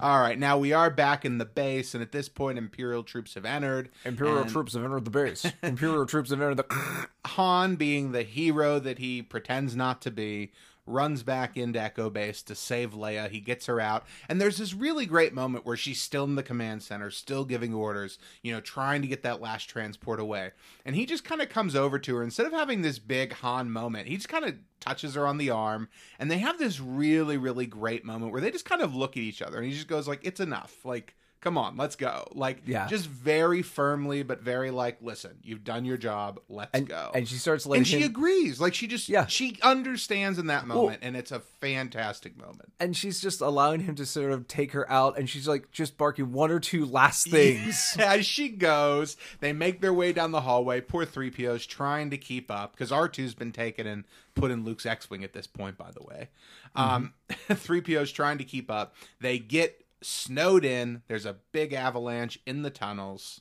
All 0.00 0.20
right, 0.20 0.38
now 0.38 0.58
we 0.58 0.72
are 0.72 0.90
back 0.90 1.24
in 1.24 1.38
the 1.38 1.44
base, 1.44 1.94
and 1.94 2.02
at 2.02 2.10
this 2.12 2.28
point, 2.28 2.58
Imperial 2.58 3.02
troops 3.04 3.34
have 3.34 3.44
entered. 3.44 3.90
Imperial 4.04 4.38
and 4.38 4.50
troops 4.50 4.72
have 4.74 4.82
entered 4.84 5.04
the 5.04 5.10
base. 5.10 5.46
Imperial 5.62 6.06
troops 6.06 6.30
have 6.30 6.40
entered 6.40 6.56
the. 6.56 7.06
Han, 7.26 7.76
being 7.76 8.12
the 8.12 8.22
hero 8.22 8.78
that 8.80 8.98
he 8.98 9.22
pretends 9.22 9.76
not 9.76 10.00
to 10.02 10.10
be, 10.10 10.50
runs 10.88 11.22
back 11.22 11.56
into 11.56 11.80
Echo 11.80 12.10
Base 12.10 12.42
to 12.42 12.54
save 12.54 12.94
Leia. 12.94 13.30
He 13.30 13.40
gets 13.40 13.66
her 13.66 13.80
out, 13.80 14.06
and 14.28 14.40
there's 14.40 14.58
this 14.58 14.74
really 14.74 15.06
great 15.06 15.34
moment 15.34 15.66
where 15.66 15.76
she's 15.76 16.00
still 16.00 16.24
in 16.24 16.34
the 16.34 16.42
command 16.42 16.82
center, 16.82 17.10
still 17.10 17.44
giving 17.44 17.74
orders, 17.74 18.18
you 18.42 18.52
know, 18.52 18.60
trying 18.60 19.02
to 19.02 19.08
get 19.08 19.22
that 19.22 19.40
last 19.40 19.68
transport 19.68 20.20
away. 20.20 20.52
And 20.84 20.96
he 20.96 21.06
just 21.06 21.24
kind 21.24 21.42
of 21.42 21.48
comes 21.48 21.76
over 21.76 21.98
to 21.98 22.16
her 22.16 22.22
instead 22.22 22.46
of 22.46 22.52
having 22.52 22.82
this 22.82 22.98
big 22.98 23.32
Han 23.34 23.70
moment. 23.70 24.08
He 24.08 24.16
just 24.16 24.28
kind 24.28 24.44
of 24.44 24.56
touches 24.80 25.14
her 25.14 25.26
on 25.26 25.38
the 25.38 25.50
arm, 25.50 25.88
and 26.18 26.30
they 26.30 26.38
have 26.38 26.58
this 26.58 26.80
really, 26.80 27.36
really 27.36 27.66
great 27.66 28.04
moment 28.04 28.32
where 28.32 28.40
they 28.40 28.50
just 28.50 28.64
kind 28.64 28.82
of 28.82 28.94
look 28.94 29.16
at 29.16 29.22
each 29.22 29.42
other, 29.42 29.58
and 29.58 29.66
he 29.66 29.72
just 29.72 29.88
goes 29.88 30.08
like, 30.08 30.20
"It's 30.24 30.40
enough, 30.40 30.84
like." 30.84 31.14
Come 31.40 31.56
on, 31.56 31.76
let's 31.76 31.94
go. 31.94 32.26
Like, 32.32 32.62
Yeah. 32.66 32.88
just 32.88 33.06
very 33.06 33.62
firmly, 33.62 34.24
but 34.24 34.42
very 34.42 34.72
like, 34.72 34.98
listen, 35.00 35.38
you've 35.42 35.62
done 35.62 35.84
your 35.84 35.96
job. 35.96 36.40
Let's 36.48 36.70
And, 36.74 36.88
go 36.88 37.12
and 37.14 37.28
she 37.28 37.36
starts 37.36 37.64
letting 37.64 37.80
and 37.82 37.86
she 37.86 37.98
him, 38.00 38.10
agrees 38.10 38.60
like 38.60 38.74
she 38.74 38.88
just 38.88 39.08
Yeah. 39.08 39.26
she 39.26 39.56
understands 39.62 40.40
in 40.40 40.48
that 40.48 40.66
moment 40.66 40.98
and 41.02 41.16
it's 41.16 41.30
a 41.30 41.38
fantastic 41.38 42.36
moment 42.36 42.72
and 42.80 42.96
she's 42.96 43.20
just 43.20 43.40
allowing 43.40 43.80
him 43.80 43.94
to 43.94 44.04
sort 44.06 44.32
of 44.32 44.48
take 44.48 44.72
her 44.72 44.90
out, 44.90 45.16
and 45.16 45.30
she's 45.30 45.46
like 45.46 45.70
just 45.70 45.96
barking 45.96 46.32
one 46.32 46.50
or 46.50 46.58
two 46.58 46.84
last 46.84 47.26
things. 47.30 47.94
as 48.00 48.26
she 48.26 48.48
goes 48.48 49.16
they 49.38 49.52
make 49.52 49.80
their 49.80 49.94
way 49.94 50.12
down 50.12 50.32
the 50.32 50.40
hallway 50.40 50.80
poor 50.80 51.06
3po's 51.06 51.64
trying 51.66 52.10
to 52.10 52.18
keep 52.18 52.50
up 52.50 52.72
because 52.72 52.90
r2's 52.90 53.34
been 53.34 53.52
taken 53.52 53.86
and 53.86 54.04
put 54.34 54.50
in 54.50 54.64
luke's 54.64 54.86
x-wing 54.86 55.22
at 55.22 55.32
this 55.32 55.46
point 55.46 55.78
by 55.78 55.90
the 55.92 56.02
way 56.02 56.28
um 56.74 57.12
3po's 57.48 58.10
trying 58.10 58.38
to 58.38 58.44
keep 58.44 58.70
up 58.70 58.94
they 59.20 59.38
get 59.38 59.84
snowed 60.02 60.64
in 60.64 61.02
there's 61.08 61.26
a 61.26 61.36
big 61.52 61.72
avalanche 61.72 62.38
in 62.46 62.62
the 62.62 62.70
tunnels 62.70 63.40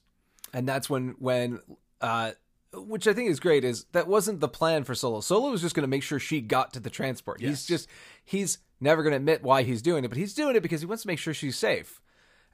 and 0.53 0.67
that's 0.67 0.89
when 0.89 1.15
when 1.19 1.59
uh 2.01 2.31
which 2.73 3.07
I 3.07 3.13
think 3.13 3.29
is 3.29 3.39
great 3.39 3.63
is 3.63 3.85
that 3.93 4.07
wasn't 4.07 4.39
the 4.39 4.47
plan 4.47 4.83
for 4.83 4.93
Solo. 4.93 5.21
Solo 5.21 5.51
was 5.51 5.61
just 5.61 5.75
going 5.75 5.83
to 5.83 5.87
make 5.87 6.03
sure 6.03 6.19
she 6.19 6.41
got 6.41 6.73
to 6.73 6.79
the 6.79 6.89
transport. 6.89 7.41
Yes. 7.41 7.49
He's 7.49 7.65
just 7.65 7.89
he's 8.23 8.57
never 8.79 9.03
going 9.03 9.11
to 9.11 9.17
admit 9.17 9.41
why 9.43 9.63
he's 9.63 9.81
doing 9.81 10.03
it, 10.03 10.09
but 10.09 10.17
he's 10.17 10.33
doing 10.33 10.55
it 10.55 10.61
because 10.61 10.81
he 10.81 10.87
wants 10.87 11.03
to 11.03 11.07
make 11.07 11.19
sure 11.19 11.33
she's 11.33 11.57
safe. 11.57 12.01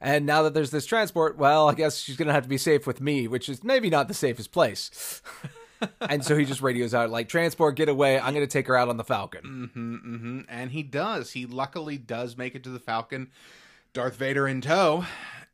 And 0.00 0.26
now 0.26 0.42
that 0.42 0.54
there's 0.54 0.70
this 0.70 0.86
transport, 0.86 1.36
well, 1.38 1.68
I 1.68 1.74
guess 1.74 1.98
she's 1.98 2.16
going 2.16 2.28
to 2.28 2.34
have 2.34 2.42
to 2.42 2.48
be 2.48 2.58
safe 2.58 2.86
with 2.86 3.00
me, 3.00 3.28
which 3.28 3.48
is 3.48 3.64
maybe 3.64 3.90
not 3.90 4.08
the 4.08 4.14
safest 4.14 4.52
place. 4.52 5.22
and 6.00 6.24
so 6.24 6.36
he 6.36 6.44
just 6.44 6.62
radios 6.62 6.94
out 6.94 7.10
like 7.10 7.28
transport, 7.28 7.76
get 7.76 7.88
away. 7.88 8.18
I'm 8.18 8.34
going 8.34 8.46
to 8.46 8.52
take 8.52 8.66
her 8.66 8.76
out 8.76 8.88
on 8.88 8.96
the 8.96 9.04
Falcon. 9.04 10.46
and 10.48 10.70
he 10.70 10.82
does 10.82 11.32
he 11.32 11.46
luckily 11.46 11.98
does 11.98 12.36
make 12.36 12.54
it 12.54 12.62
to 12.64 12.70
the 12.70 12.80
falcon 12.80 13.30
darth 13.94 14.16
vader 14.16 14.46
in 14.46 14.60
tow 14.60 15.04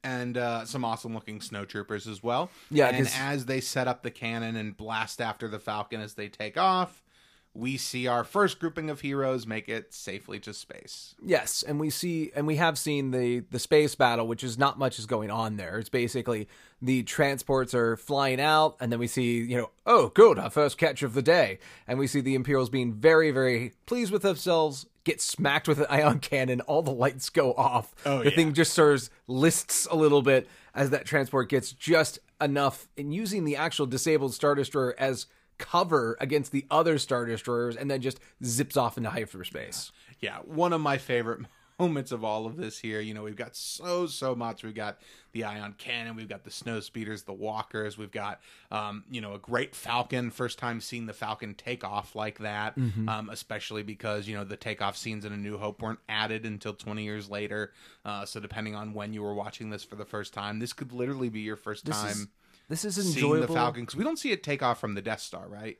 and 0.03 0.37
uh, 0.38 0.64
some 0.64 0.83
awesome 0.85 1.14
looking 1.14 1.38
snowtroopers 1.40 2.11
as 2.11 2.22
well 2.22 2.50
Yeah, 2.70 2.88
and 2.88 3.07
'cause- 3.07 3.14
as 3.16 3.44
they 3.46 3.61
set 3.61 3.87
up 3.87 4.03
the 4.03 4.11
cannon 4.11 4.57
and 4.57 4.76
blast 4.76 5.20
after 5.20 5.46
the 5.46 5.59
falcon 5.61 6.00
as 6.00 6.14
they 6.14 6.29
take 6.29 6.57
off 6.57 7.05
we 7.53 7.76
see 7.76 8.07
our 8.07 8.22
first 8.24 8.61
grouping 8.61 8.88
of 8.90 9.00
heroes 9.00 9.44
make 9.46 9.68
it 9.68 9.92
safely 9.92 10.38
to 10.40 10.55
space 10.55 11.14
Yes, 11.22 11.62
and 11.64 11.79
we 11.81 11.90
see 11.90 12.31
and 12.35 12.46
we 12.46 12.57
have 12.57 12.79
seen 12.79 13.11
the 13.11 13.40
the 13.50 13.59
space 13.59 13.94
battle, 13.96 14.26
which 14.29 14.42
is 14.44 14.57
not 14.57 14.79
much 14.79 14.98
is 15.00 15.05
going 15.07 15.31
on 15.33 15.57
there. 15.57 15.79
It's 15.79 15.88
basically 15.88 16.48
the 16.81 17.03
transports 17.03 17.74
are 17.74 17.96
flying 17.96 18.40
out, 18.40 18.76
and 18.81 18.90
then 18.92 19.00
we 19.00 19.09
see 19.09 19.38
you 19.40 19.57
know, 19.57 19.70
oh, 19.85 20.09
good, 20.14 20.38
our 20.38 20.48
first 20.48 20.79
catch 20.79 21.03
of 21.03 21.12
the 21.12 21.22
day, 21.22 21.59
and 21.88 21.98
we 21.98 22.07
see 22.07 22.20
the 22.20 22.37
Imperials 22.37 22.70
being 22.70 22.94
very 22.94 23.33
very 23.33 23.72
pleased 23.85 24.12
with 24.12 24.22
themselves. 24.22 24.87
Get 25.05 25.21
smacked 25.21 25.67
with 25.67 25.79
an 25.81 25.87
ion 25.89 26.19
cannon, 26.19 26.61
all 26.63 26.83
the 26.83 26.91
lights 26.91 27.31
go 27.31 27.55
off. 27.55 27.95
Oh, 28.05 28.19
the 28.19 28.31
yeah. 28.31 28.37
thing 28.37 28.53
just 28.53 28.75
sort 28.75 28.95
of 28.97 29.11
lists 29.27 29.87
a 29.91 29.97
little 29.97 30.23
bit 30.23 30.49
as 30.75 30.91
that 30.91 31.07
transport 31.07 31.49
gets 31.49 31.73
just 31.73 32.19
enough, 32.41 32.89
and 32.99 33.13
using 33.15 33.45
the 33.45 33.57
actual 33.57 33.87
disabled 33.87 34.35
Star 34.35 34.55
Destroyer 34.55 34.95
as 34.99 35.27
cover 35.59 36.17
against 36.21 36.53
the 36.53 36.67
other 36.71 36.99
Star 36.99 37.25
Destroyers, 37.27 37.77
and 37.77 37.91
then 37.91 38.01
just 38.01 38.21
zips 38.45 38.77
off 38.77 38.97
into 38.97 39.11
hyperspace. 39.11 39.91
yeah 40.21 40.39
one 40.39 40.73
of 40.73 40.81
my 40.81 40.99
favorite 40.99 41.41
moments 41.81 42.12
of 42.12 42.25
all 42.25 42.47
of 42.47 42.57
this 42.57 42.79
here. 42.79 43.01
You 43.01 43.14
know 43.14 43.23
we've 43.23 43.37
got 43.37 43.57
so 43.57 44.07
so 44.07 44.35
much. 44.35 44.62
We've 44.62 44.75
got 44.75 44.99
the 45.33 45.45
ion 45.45 45.75
cannon. 45.79 46.16
We've 46.16 46.29
got 46.29 46.45
the 46.45 46.51
snow 46.51 46.81
speeders 46.81 47.23
the 47.23 47.33
walkers. 47.33 47.97
We've 47.97 48.11
got 48.11 48.40
um, 48.71 49.05
you 49.11 49.21
know 49.21 49.35
a 49.35 49.38
great 49.38 49.75
falcon. 49.75 50.31
First 50.31 50.59
time 50.59 50.81
seeing 50.81 51.07
the 51.07 51.12
falcon 51.12 51.55
take 51.55 51.85
off 51.85 52.14
like 52.14 52.38
that 52.38 52.77
um, 53.09 53.31
especially 53.31 53.83
because 53.83 54.29
you 54.29 54.37
know 54.37 54.45
the 54.45 54.57
takeoff 54.57 54.97
scenes 54.97 55.25
in 55.25 55.33
a 55.33 55.37
new 55.37 55.57
hope 55.59 55.83
weren't 55.83 56.01
added 56.09 56.45
until 56.45 56.75
20 56.75 57.03
years 57.03 57.31
later. 57.31 57.73
Uh, 58.05 58.25
so 58.25 58.40
depending 58.40 58.75
on 58.75 58.93
when 58.93 59.12
you 59.12 59.23
were 59.23 59.35
watching 59.35 59.71
this 59.71 59.83
for 59.85 59.97
the 59.97 60.05
first 60.05 60.33
time 60.35 60.59
this 60.59 60.73
could 60.73 60.93
literally 60.93 61.29
be 61.29 61.40
your 61.40 61.57
first 61.57 61.85
This 61.87 61.97
time 61.97 62.11
is 62.11 62.27
this 62.69 62.85
is 62.85 63.14
seeing 63.14 63.40
the 63.40 63.49
falcon 63.49 63.83
because 63.83 63.97
we 63.97 64.05
don't 64.05 64.19
see 64.19 64.33
it 64.33 64.43
take 64.43 64.62
off 64.62 64.79
from 64.81 64.95
the 64.95 65.03
death 65.03 65.21
star 65.21 65.49
right? 65.49 65.79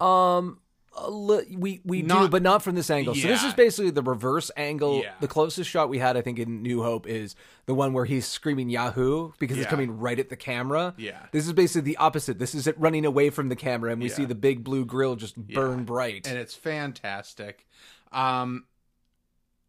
A 0.00 0.52
li- 1.08 1.56
we 1.58 1.80
we 1.84 2.02
do, 2.02 2.28
but 2.28 2.42
not 2.42 2.62
from 2.62 2.74
this 2.74 2.90
angle. 2.90 3.14
So 3.14 3.26
this 3.28 3.42
is 3.42 3.54
basically 3.54 3.90
the 3.90 4.02
reverse 4.02 4.50
angle. 4.56 5.00
Yeah. 5.02 5.12
The 5.20 5.28
closest 5.28 5.68
shot 5.70 5.88
we 5.88 5.98
had, 5.98 6.16
I 6.16 6.22
think, 6.22 6.38
in 6.38 6.62
New 6.62 6.82
Hope 6.82 7.06
is 7.06 7.34
the 7.66 7.74
one 7.74 7.92
where 7.92 8.04
he's 8.04 8.26
screaming 8.26 8.70
Yahoo 8.70 9.32
because 9.38 9.58
it's 9.58 9.66
coming 9.68 9.98
right 9.98 10.18
at 10.18 10.28
the 10.28 10.36
camera. 10.36 10.94
Yeah. 10.96 11.18
This 11.32 11.46
is 11.46 11.52
basically 11.52 11.82
the 11.92 11.96
opposite. 11.98 12.38
This 12.38 12.54
is 12.54 12.66
it 12.66 12.78
running 12.78 13.04
away 13.04 13.30
from 13.30 13.48
the 13.48 13.56
camera, 13.56 13.92
and 13.92 14.00
we 14.00 14.08
Yeah. 14.08 14.14
see 14.14 14.24
the 14.24 14.34
big 14.34 14.64
blue 14.64 14.84
grill 14.84 15.16
just 15.16 15.36
burn 15.36 15.78
Yeah. 15.80 15.84
bright. 15.84 16.26
and 16.26 16.38
it's 16.38 16.54
fantastic. 16.54 17.66
Um, 18.12 18.64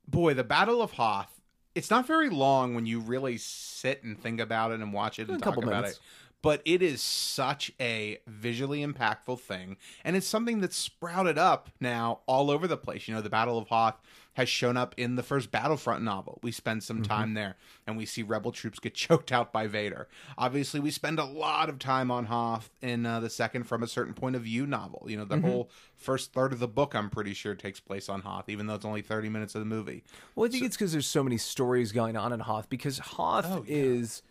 boy, 0.07 0.33
the 0.33 0.43
Battle 0.43 0.81
of 0.81 0.91
Hoth. 0.93 1.33
It's 1.75 1.91
not 1.91 2.07
very 2.07 2.29
long 2.29 2.73
when 2.73 2.85
you 2.87 2.99
really 2.99 3.37
sit 3.37 4.03
and 4.03 4.19
think 4.19 4.39
about 4.39 4.71
it 4.71 4.79
and 4.79 4.91
watch 4.93 5.19
it 5.19 5.27
and 5.27 5.37
A 5.37 5.39
talk 5.39 5.53
couple 5.53 5.63
about 5.69 5.81
minutes. 5.83 5.97
it. 5.97 6.03
But 6.43 6.61
it 6.65 6.81
is 6.83 7.01
such 7.01 7.71
a 7.81 8.19
visually 8.27 8.85
impactful 8.85 9.39
thing, 9.39 9.75
and 10.05 10.15
it's 10.15 10.27
something 10.27 10.61
that's 10.61 10.77
sprouted 10.77 11.37
up 11.37 11.69
now 11.79 12.19
all 12.27 12.51
over 12.51 12.67
the 12.67 12.77
place. 12.77 13.07
You 13.07 13.15
know, 13.15 13.21
the 13.21 13.29
Battle 13.29 13.57
of 13.57 13.67
Hoth 13.69 13.99
has 14.35 14.47
shown 14.47 14.77
up 14.77 14.93
in 14.97 15.15
the 15.15 15.23
first 15.23 15.49
Battlefront 15.51 16.03
novel. 16.03 16.39
We 16.43 16.51
spend 16.51 16.83
some 16.83 16.97
Mm-hmm. 16.97 17.03
time 17.11 17.33
there, 17.33 17.55
and 17.87 17.97
we 17.97 18.05
see 18.05 18.21
Rebel 18.21 18.51
troops 18.51 18.77
get 18.79 18.93
choked 18.93 19.31
out 19.31 19.51
by 19.51 19.65
Vader. 19.65 20.07
Obviously, 20.37 20.79
we 20.79 20.91
spend 20.91 21.17
a 21.17 21.25
lot 21.25 21.69
of 21.69 21.79
time 21.79 22.11
on 22.11 22.25
Hoth 22.27 22.69
in 22.83 23.05
uh, 23.07 23.19
the 23.19 23.31
second 23.31 23.63
From 23.63 23.81
a 23.81 23.87
Certain 23.87 24.13
Point 24.13 24.35
of 24.35 24.43
View 24.43 24.67
novel. 24.67 25.05
You 25.09 25.17
know, 25.17 25.25
the 25.25 25.37
Mm-hmm. 25.37 25.47
whole 25.47 25.71
first 25.95 26.33
third 26.33 26.53
of 26.53 26.59
the 26.59 26.67
book, 26.67 26.93
I'm 26.93 27.09
pretty 27.09 27.33
sure, 27.33 27.55
takes 27.55 27.79
place 27.79 28.07
on 28.09 28.21
Hoth, 28.21 28.47
even 28.47 28.67
though 28.67 28.75
it's 28.75 28.85
only 28.85 29.01
30 29.01 29.27
minutes 29.29 29.55
of 29.55 29.59
the 29.61 29.65
movie. 29.65 30.03
Well, 30.35 30.47
I 30.47 30.51
think 30.51 30.63
it's 30.65 30.77
because 30.77 30.91
there's 30.91 31.07
so 31.07 31.23
many 31.23 31.39
stories 31.39 31.91
going 31.91 32.15
on 32.15 32.31
in 32.31 32.41
Hoth. 32.41 32.69
Because 32.69 32.99
Hoth 32.99 33.45
Oh, 33.49 33.65
yeah. 33.67 33.75
is 33.75 34.21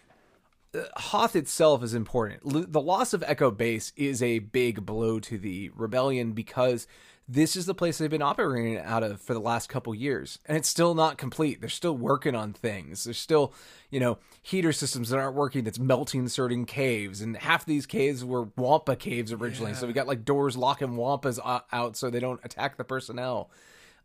Hoth 0.96 1.36
itself 1.36 1.82
is 1.82 1.94
important. 1.94 2.42
L- 2.44 2.66
the 2.68 2.80
loss 2.80 3.12
of 3.12 3.24
Echo 3.26 3.50
Base 3.50 3.92
is 3.96 4.22
a 4.22 4.40
big 4.40 4.86
blow 4.86 5.20
to 5.20 5.38
the 5.38 5.70
rebellion 5.70 6.32
because 6.32 6.86
this 7.28 7.56
is 7.56 7.66
the 7.66 7.74
place 7.74 7.98
they've 7.98 8.08
been 8.08 8.22
operating 8.22 8.78
out 8.78 9.02
of 9.02 9.20
for 9.20 9.34
the 9.34 9.40
last 9.40 9.68
couple 9.68 9.92
years, 9.94 10.38
and 10.46 10.56
it's 10.56 10.68
still 10.68 10.94
not 10.94 11.18
complete. 11.18 11.60
They're 11.60 11.68
still 11.68 11.96
working 11.96 12.36
on 12.36 12.52
things. 12.52 13.04
There's 13.04 13.18
still, 13.18 13.52
you 13.90 13.98
know, 13.98 14.18
heater 14.42 14.72
systems 14.72 15.08
that 15.08 15.18
aren't 15.18 15.34
working. 15.34 15.64
That's 15.64 15.78
melting 15.78 16.28
certain 16.28 16.64
caves, 16.66 17.20
and 17.20 17.36
half 17.36 17.64
these 17.64 17.84
caves 17.86 18.24
were 18.24 18.48
Wampa 18.56 18.94
caves 18.94 19.32
originally. 19.32 19.74
So 19.74 19.86
we 19.86 19.92
got 19.92 20.06
like 20.06 20.24
doors 20.24 20.56
locking 20.56 20.96
Wampas 20.96 21.40
out 21.72 21.96
so 21.96 22.10
they 22.10 22.20
don't 22.20 22.40
attack 22.44 22.76
the 22.76 22.84
personnel 22.84 23.50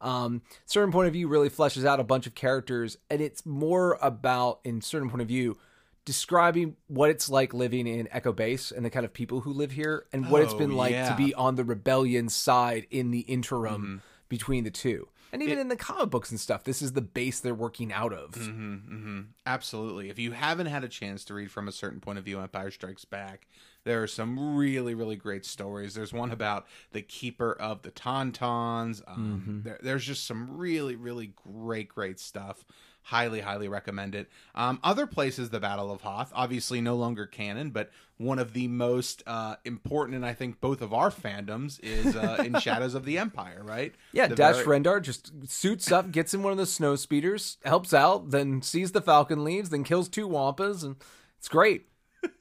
um, 0.02 0.42
certain 0.66 0.92
point 0.92 1.08
of 1.08 1.14
view 1.14 1.28
really 1.28 1.50
fleshes 1.50 1.86
out 1.86 2.00
a 2.00 2.04
bunch 2.04 2.28
of 2.28 2.36
characters 2.36 2.98
and 3.10 3.22
it's 3.22 3.46
more 3.46 3.98
about 4.02 4.60
in 4.64 4.82
certain 4.82 5.10
point 5.10 5.22
of 5.22 5.28
view 5.28 5.58
describing 6.06 6.76
what 6.88 7.10
it's 7.10 7.30
like 7.30 7.54
living 7.54 7.88
in 7.88 8.08
Echo 8.12 8.34
Base 8.34 8.72
and 8.72 8.84
the 8.84 8.90
kind 8.90 9.06
of 9.06 9.14
people 9.14 9.42
who 9.42 9.54
live 9.54 9.72
here 9.72 10.06
and 10.12 10.30
what 10.30 10.42
it's 10.42 10.54
been 10.54 10.76
like 10.76 10.94
yeah. 10.94 11.10
to 11.10 11.16
be 11.16 11.34
on 11.34 11.56
the 11.56 11.64
rebellion 11.64 12.30
side 12.30 12.88
in 12.90 13.12
the 13.12 13.20
interim 13.22 13.82
Mm-hmm. 13.82 13.98
between 14.30 14.64
the 14.64 14.72
two. 14.72 15.08
And 15.34 15.42
even 15.42 15.60
in 15.60 15.70
the 15.70 15.78
comic 15.78 16.10
books 16.10 16.30
and 16.32 16.40
stuff, 16.40 16.66
this 16.66 16.82
is 16.82 16.92
the 16.92 17.02
base 17.02 17.40
they're 17.40 17.54
working 17.54 17.94
out 17.94 18.12
of. 18.12 18.32
Mm-hmm. 18.32 19.22
Absolutely. 19.46 20.10
If 20.10 20.20
you 20.20 20.32
haven't 20.32 20.68
had 20.68 20.84
a 20.84 20.90
chance 20.90 21.24
to 21.26 21.34
read 21.34 21.50
from 21.52 21.68
a 21.68 21.72
certain 21.72 22.02
point 22.02 22.18
of 22.20 22.26
view 22.26 22.40
Empire 22.42 22.70
Strikes 22.72 23.06
Back, 23.06 23.48
there 23.84 24.04
are 24.04 24.08
some 24.08 24.56
really, 24.56 24.94
really 24.94 25.16
great 25.16 25.46
stories. 25.46 25.94
There's 25.94 26.14
one 26.14 26.32
about 26.32 26.68
the 26.92 27.02
Keeper 27.02 27.54
of 27.54 27.82
the 27.82 27.92
Tauntauns. 27.92 29.02
Um, 29.08 29.62
there, 29.64 29.80
there's 29.82 30.06
just 30.06 30.26
some 30.26 30.58
really, 30.58 30.96
really 30.96 31.34
great, 31.36 31.90
great 31.90 32.20
stuff. 32.20 32.64
Highly, 33.04 33.42
highly 33.42 33.68
recommend 33.68 34.14
it. 34.14 34.30
Um, 34.54 34.80
other 34.84 35.08
places, 35.08 35.50
the 35.50 35.60
Battle 35.60 35.92
of 35.92 36.02
Hoth, 36.02 36.32
obviously 36.36 36.82
no 36.82 36.96
longer 36.96 37.26
canon, 37.26 37.72
but 37.72 37.90
one 38.18 38.38
of 38.38 38.54
the 38.54 38.68
most 38.68 39.24
uh, 39.26 39.56
important, 39.66 40.16
and 40.16 40.24
I 40.24 40.34
think 40.36 40.62
both 40.62 40.84
of 40.84 40.94
our 40.94 41.10
fandoms, 41.10 41.80
is 41.82 42.16
uh, 42.16 42.44
in 42.46 42.60
Shadows 42.60 42.94
of 42.94 43.04
the 43.04 43.18
Empire, 43.18 43.64
right? 43.66 43.96
Yeah, 44.14 44.28
The 44.28 44.36
Dash 44.36 44.58
very- 44.58 44.80
Rendar 44.80 45.02
just 45.02 45.32
suits 45.50 45.92
up, 45.92 46.12
gets 46.12 46.36
in 46.36 46.44
one 46.44 46.52
of 46.52 46.60
the 46.60 46.68
snow 46.68 46.96
speeders, 46.96 47.58
helps 47.66 47.92
out, 47.92 48.30
then 48.30 48.62
sees 48.62 48.92
the 48.92 49.02
Falcon 49.02 49.44
leaves, 49.44 49.72
then 49.72 49.84
kills 49.84 50.08
two 50.08 50.30
Wampas, 50.30 50.84
and 50.84 50.98
it's 51.40 51.50
great. 51.50 51.88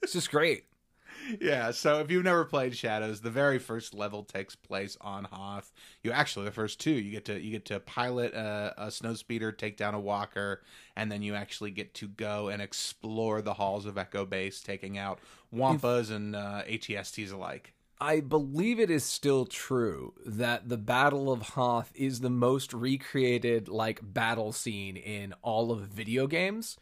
It's 0.03 0.13
just 0.13 0.29
great. 0.29 0.65
Yeah, 1.39 1.71
so 1.71 1.99
if 1.99 2.11
you've 2.11 2.23
never 2.23 2.45
played 2.45 2.75
Shadows, 2.75 3.21
the 3.21 3.29
very 3.29 3.59
first 3.59 3.93
level 3.93 4.23
takes 4.23 4.55
place 4.55 4.97
on 5.01 5.25
Hoth. 5.25 5.71
You 6.03 6.11
actually 6.11 6.45
the 6.45 6.51
first 6.51 6.79
two, 6.79 6.91
you 6.91 7.11
get 7.11 7.25
to 7.25 7.39
you 7.39 7.51
get 7.51 7.65
to 7.65 7.79
pilot 7.79 8.33
a, 8.33 8.73
a 8.77 8.91
snow 8.91 9.13
speeder, 9.13 9.51
take 9.51 9.77
down 9.77 9.93
a 9.93 9.99
walker, 9.99 10.61
and 10.95 11.11
then 11.11 11.21
you 11.21 11.35
actually 11.35 11.71
get 11.71 11.93
to 11.95 12.07
go 12.07 12.49
and 12.49 12.61
explore 12.61 13.41
the 13.41 13.53
halls 13.53 13.85
of 13.85 13.97
Echo 13.97 14.25
Base, 14.25 14.61
taking 14.61 14.97
out 14.97 15.19
Wampas 15.53 16.11
and 16.11 16.35
uh, 16.35 16.63
ATSTs 16.67 17.31
alike. 17.31 17.73
I 17.99 18.19
believe 18.19 18.79
it 18.79 18.89
is 18.89 19.03
still 19.03 19.45
true 19.45 20.15
that 20.25 20.69
the 20.69 20.77
Battle 20.77 21.31
of 21.31 21.49
Hoth 21.49 21.91
is 21.93 22.21
the 22.21 22.31
most 22.31 22.73
recreated 22.73 23.69
like 23.69 23.99
battle 24.01 24.51
scene 24.51 24.97
in 24.97 25.35
all 25.43 25.71
of 25.71 25.81
video 25.81 26.25
games. 26.25 26.77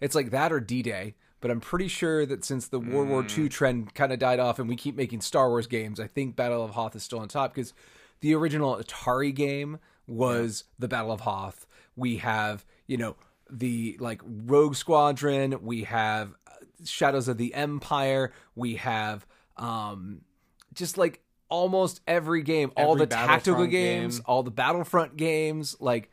It's 0.00 0.14
like 0.14 0.30
that 0.30 0.52
or 0.52 0.60
D-Day, 0.60 1.16
but 1.40 1.50
I'm 1.50 1.60
pretty 1.60 1.88
sure 1.88 2.26
that 2.26 2.44
since 2.44 2.68
the 2.68 2.78
World 2.78 3.08
War 3.08 3.24
II 3.26 3.48
trend 3.48 3.94
kind 3.94 4.12
of 4.12 4.18
died 4.18 4.38
off 4.38 4.58
and 4.58 4.68
we 4.68 4.76
keep 4.76 4.96
making 4.96 5.22
Star 5.22 5.48
Wars 5.48 5.66
games, 5.66 5.98
I 5.98 6.06
think 6.06 6.36
Battle 6.36 6.62
of 6.62 6.72
Hoth 6.72 6.94
is 6.94 7.02
still 7.02 7.18
on 7.20 7.28
top 7.28 7.54
because 7.54 7.72
the 8.20 8.34
original 8.34 8.76
Atari 8.76 9.34
game 9.34 9.78
was 10.06 10.64
the 10.78 10.88
Battle 10.88 11.12
of 11.12 11.20
Hoth. 11.20 11.66
We 11.96 12.18
have, 12.18 12.64
you 12.86 12.96
know, 12.96 13.16
the 13.50 13.96
like 14.00 14.20
Rogue 14.24 14.74
Squadron, 14.74 15.64
we 15.64 15.84
have 15.84 16.34
uh, 16.46 16.52
Shadows 16.84 17.28
of 17.28 17.38
the 17.38 17.54
Empire, 17.54 18.32
we 18.54 18.76
have 18.76 19.26
um 19.56 20.20
just 20.74 20.96
like 20.96 21.22
almost 21.48 22.00
every 22.06 22.42
game, 22.42 22.70
all 22.76 22.96
the 22.96 23.06
tactical 23.06 23.66
games, 23.66 24.18
game. 24.18 24.24
all 24.26 24.42
the 24.42 24.50
Battlefront 24.50 25.16
games, 25.16 25.76
like 25.80 26.10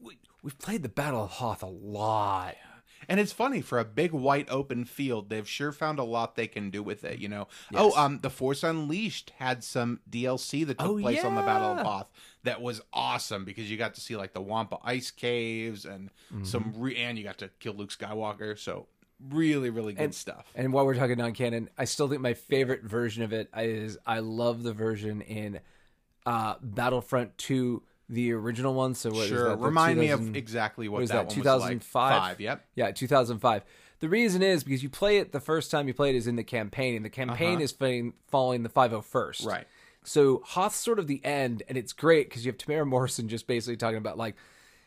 we, 0.00 0.18
we've 0.42 0.58
played 0.58 0.82
the 0.82 0.88
Battle 0.88 1.24
of 1.24 1.30
Hoth 1.30 1.62
a 1.62 1.66
lot. 1.66 2.56
And 3.08 3.20
it's 3.20 3.32
funny 3.32 3.60
for 3.60 3.78
a 3.78 3.84
big 3.84 4.12
white 4.12 4.48
open 4.50 4.84
field, 4.84 5.28
they've 5.28 5.48
sure 5.48 5.72
found 5.72 5.98
a 5.98 6.04
lot 6.04 6.34
they 6.36 6.46
can 6.46 6.70
do 6.70 6.82
with 6.82 7.04
it. 7.04 7.18
You 7.18 7.28
know, 7.28 7.48
oh, 7.74 7.92
um, 7.96 8.18
the 8.20 8.30
Force 8.30 8.62
Unleashed 8.62 9.32
had 9.38 9.62
some 9.64 10.00
DLC 10.10 10.66
that 10.66 10.78
took 10.78 10.88
Oh, 10.88 10.98
place 11.00 11.24
on 11.24 11.34
the 11.34 11.42
Battle 11.42 11.72
of 11.72 11.76
yeah. 11.78 11.84
Hoth 11.84 12.10
that 12.42 12.60
was 12.62 12.80
awesome 12.92 13.44
because 13.44 13.70
you 13.70 13.76
got 13.76 13.94
to 13.94 14.00
see 14.00 14.16
like 14.16 14.32
the 14.32 14.40
Wampa 14.40 14.78
ice 14.84 15.10
caves 15.10 15.84
and 15.84 16.10
Mm-hmm. 16.32 16.44
some, 16.44 16.72
re- 16.76 16.96
and 16.96 17.16
you 17.16 17.22
got 17.24 17.38
to 17.38 17.50
kill 17.60 17.74
Luke 17.74 17.90
Skywalker. 17.90 18.58
So 18.58 18.86
really, 19.30 19.70
really 19.70 19.92
good 19.92 20.12
stuff. 20.14 20.44
And 20.56 20.72
while 20.72 20.84
we're 20.84 20.94
talking 20.96 21.18
non 21.18 21.32
canon, 21.32 21.70
I 21.78 21.84
still 21.84 22.08
think 22.08 22.20
my 22.20 22.34
favorite 22.34 22.82
version 22.82 23.22
of 23.22 23.32
it 23.32 23.48
is 23.56 23.96
I 24.04 24.18
love 24.18 24.62
the 24.64 24.72
version 24.72 25.20
in 25.22 25.60
uh, 26.26 26.56
Battlefront 26.60 27.38
2, 27.38 27.82
the 28.08 28.32
original 28.32 28.74
one. 28.74 28.94
So 28.94 29.10
what 29.10 29.24
is 29.24 29.28
Sure, 29.28 29.50
that, 29.50 29.58
remind 29.58 29.98
me 29.98 30.10
of 30.10 30.36
exactly 30.36 30.88
what, 30.88 30.96
what 30.96 31.02
is 31.04 31.10
that, 31.10 31.28
that, 31.28 31.36
one 31.36 31.38
was 31.38 31.62
like. 31.62 31.80
2005? 31.80 32.40
Yep. 32.40 32.64
Yeah, 32.74 32.90
2005. 32.92 33.62
The 34.00 34.08
reason 34.08 34.42
is 34.42 34.62
because 34.62 34.82
you 34.82 34.90
play 34.90 35.18
it 35.18 35.32
the 35.32 35.40
first 35.40 35.70
time 35.70 35.88
you 35.88 35.94
play 35.94 36.10
it 36.10 36.16
is 36.16 36.26
in 36.26 36.36
the 36.36 36.44
campaign, 36.44 36.96
and 36.96 37.04
the 37.04 37.10
campaign 37.10 37.60
is 37.60 37.72
fa- 37.72 38.12
following 38.28 38.62
the 38.62 38.68
501st. 38.68 39.40
Uh-huh. 39.40 39.50
Right. 39.50 39.66
So 40.04 40.42
Hoth's 40.44 40.76
sort 40.76 40.98
of 40.98 41.06
the 41.06 41.24
end, 41.24 41.62
and 41.68 41.76
it's 41.76 41.92
great 41.92 42.28
because 42.28 42.44
you 42.44 42.52
have 42.52 42.58
Temuera 42.58 42.86
Morrison 42.86 43.28
just 43.28 43.46
basically 43.46 43.76
talking 43.76 43.96
about 43.96 44.18
like, 44.18 44.36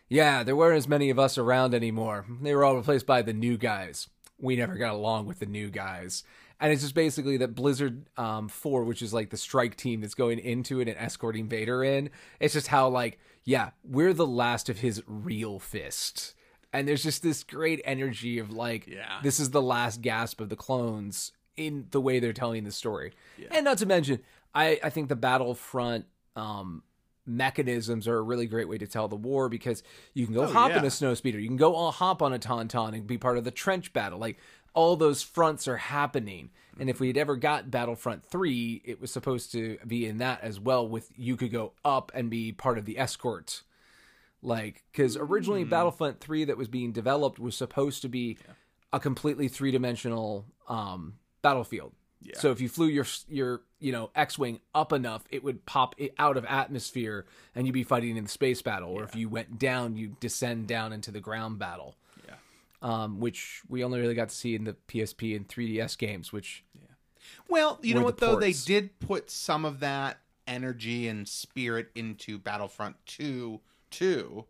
yeah, 0.07 0.43
there 0.43 0.55
weren't 0.55 0.77
as 0.77 0.87
many 0.87 1.09
of 1.09 1.19
us 1.19 1.37
around 1.37 1.73
anymore. 1.73 2.25
They 2.41 2.55
were 2.55 2.63
all 2.63 2.75
replaced 2.75 3.05
by 3.05 3.21
the 3.21 3.33
new 3.33 3.57
guys. 3.57 4.07
We 4.39 4.55
never 4.55 4.75
got 4.75 4.93
along 4.93 5.25
with 5.25 5.39
the 5.39 5.45
new 5.45 5.69
guys. 5.69 6.23
And 6.61 6.73
it's 6.73 6.81
just 6.81 6.93
basically 6.95 7.37
that 7.37 7.55
Blizzard 7.55 8.05
um, 8.17 8.49
4, 8.49 8.83
which 8.83 9.01
is 9.01 9.13
like 9.13 9.29
the 9.29 9.37
strike 9.37 9.75
team 9.77 10.01
that's 10.01 10.13
going 10.15 10.39
into 10.39 10.79
it 10.81 10.87
and 10.89 10.97
escorting 10.97 11.47
Vader 11.47 11.83
in. 11.83 12.09
It's 12.39 12.53
just 12.53 12.67
how, 12.67 12.89
like, 12.89 13.17
yeah, 13.45 13.69
we're 13.83 14.13
the 14.13 14.27
last 14.27 14.67
of 14.69 14.79
his 14.79 15.01
real 15.07 15.59
fist. 15.59 16.35
And 16.73 16.87
there's 16.87 17.01
just 17.01 17.23
this 17.23 17.43
great 17.43 17.81
energy 17.85 18.39
of, 18.39 18.51
like, 18.51 18.87
Yeah. 18.87 19.19
this 19.23 19.39
is 19.39 19.51
the 19.51 19.61
last 19.61 20.01
gasp 20.01 20.41
of 20.41 20.49
the 20.49 20.55
clones 20.57 21.31
in 21.55 21.87
the 21.91 22.01
way 22.01 22.19
they're 22.19 22.33
telling 22.33 22.63
the 22.65 22.71
story. 22.71 23.13
And 23.51 23.63
not 23.65 23.77
to 23.79 23.85
mention, 23.85 24.19
I, 24.53 24.79
I 24.83 24.89
think 24.89 25.07
the 25.09 25.15
Battlefront 25.15 26.05
um, 26.35 26.83
mechanisms 27.25 28.07
are 28.07 28.17
a 28.17 28.21
really 28.21 28.47
great 28.47 28.67
way 28.67 28.77
to 28.77 28.87
tell 28.87 29.07
the 29.07 29.15
war 29.15 29.49
because 29.49 29.83
you 30.13 30.25
can 30.25 30.33
go 30.33 30.47
hop 30.47 30.71
in 30.71 30.83
Oh, 30.83 30.87
a 30.87 30.91
snow 30.91 31.13
speeder, 31.13 31.39
you 31.39 31.47
can 31.47 31.57
go 31.57 31.75
all 31.75 31.91
hop 31.91 32.21
on 32.21 32.33
a 32.33 32.39
tauntaun 32.39 32.93
and 32.93 33.05
be 33.07 33.17
part 33.17 33.37
of 33.37 33.43
the 33.43 33.51
trench 33.51 33.93
battle. 33.93 34.19
Like 34.19 34.37
all 34.73 34.95
those 34.95 35.21
fronts 35.23 35.67
are 35.67 35.77
happening. 35.77 36.49
And 36.79 36.89
if 36.89 36.99
we 36.99 37.07
had 37.07 37.17
ever 37.17 37.35
got 37.35 37.69
Battlefront 37.69 38.23
3, 38.25 38.81
it 38.85 39.01
was 39.01 39.11
supposed 39.11 39.51
to 39.51 39.77
be 39.85 40.05
in 40.05 40.19
that 40.19 40.41
as 40.41 40.59
well 40.59 40.87
with 40.87 41.09
you 41.17 41.35
could 41.35 41.51
go 41.51 41.73
up 41.83 42.11
and 42.15 42.29
be 42.29 42.51
part 42.51 42.77
of 42.77 42.85
the 42.85 42.97
escort. 42.97 43.63
Like 44.41 44.83
cuz 44.93 45.17
originally 45.17 45.63
Hmm. 45.63 45.69
Battlefront 45.69 46.19
3 46.21 46.45
that 46.45 46.57
was 46.57 46.69
being 46.69 46.91
developed 46.93 47.39
was 47.39 47.55
supposed 47.55 48.01
to 48.03 48.09
be 48.09 48.37
a 48.93 48.99
completely 48.99 49.47
three-dimensional 49.49 50.45
um 50.67 51.15
battlefield. 51.41 51.93
So 52.35 52.51
if 52.51 52.59
you 52.61 52.69
flew 52.69 52.87
your 52.87 53.05
your 53.27 53.61
you 53.79 53.91
know 53.91 54.11
X-wing 54.15 54.59
up 54.73 54.93
enough, 54.93 55.23
it 55.29 55.43
would 55.43 55.65
pop 55.65 55.95
it 55.97 56.13
out 56.17 56.37
of 56.37 56.45
atmosphere, 56.45 57.25
and 57.55 57.65
you'd 57.65 57.73
be 57.73 57.83
fighting 57.83 58.15
in 58.17 58.23
the 58.23 58.29
space 58.29 58.61
battle. 58.61 58.89
Or 58.91 59.03
if 59.03 59.15
you 59.15 59.29
went 59.29 59.57
down, 59.59 59.95
you 59.95 60.15
descend 60.19 60.67
down 60.67 60.91
into 60.93 61.11
the 61.11 61.21
ground 61.21 61.59
battle. 61.59 61.95
Um, 62.81 63.19
which 63.19 63.61
we 63.67 63.83
only 63.83 63.99
really 63.99 64.13
got 64.15 64.29
to 64.29 64.35
see 64.35 64.55
in 64.55 64.63
the 64.63 64.73
PSP 64.87 65.35
and 65.35 65.47
3DS 65.47 65.97
games. 65.97 66.31
Which 66.31 66.63
yeah. 66.73 66.87
Well, 67.49 67.77
you 67.81 67.93
know 67.95 68.03
what 68.03 68.17
the 68.17 68.27
though? 68.27 68.39
They 68.39 68.53
did 68.53 68.99
put 68.99 69.29
some 69.29 69.65
of 69.65 69.81
that 69.81 70.19
energy 70.47 71.07
and 71.07 71.27
spirit 71.27 71.89
into 71.93 72.39
Battlefront 72.39 72.95
2 73.05 73.59
too. 73.91 74.45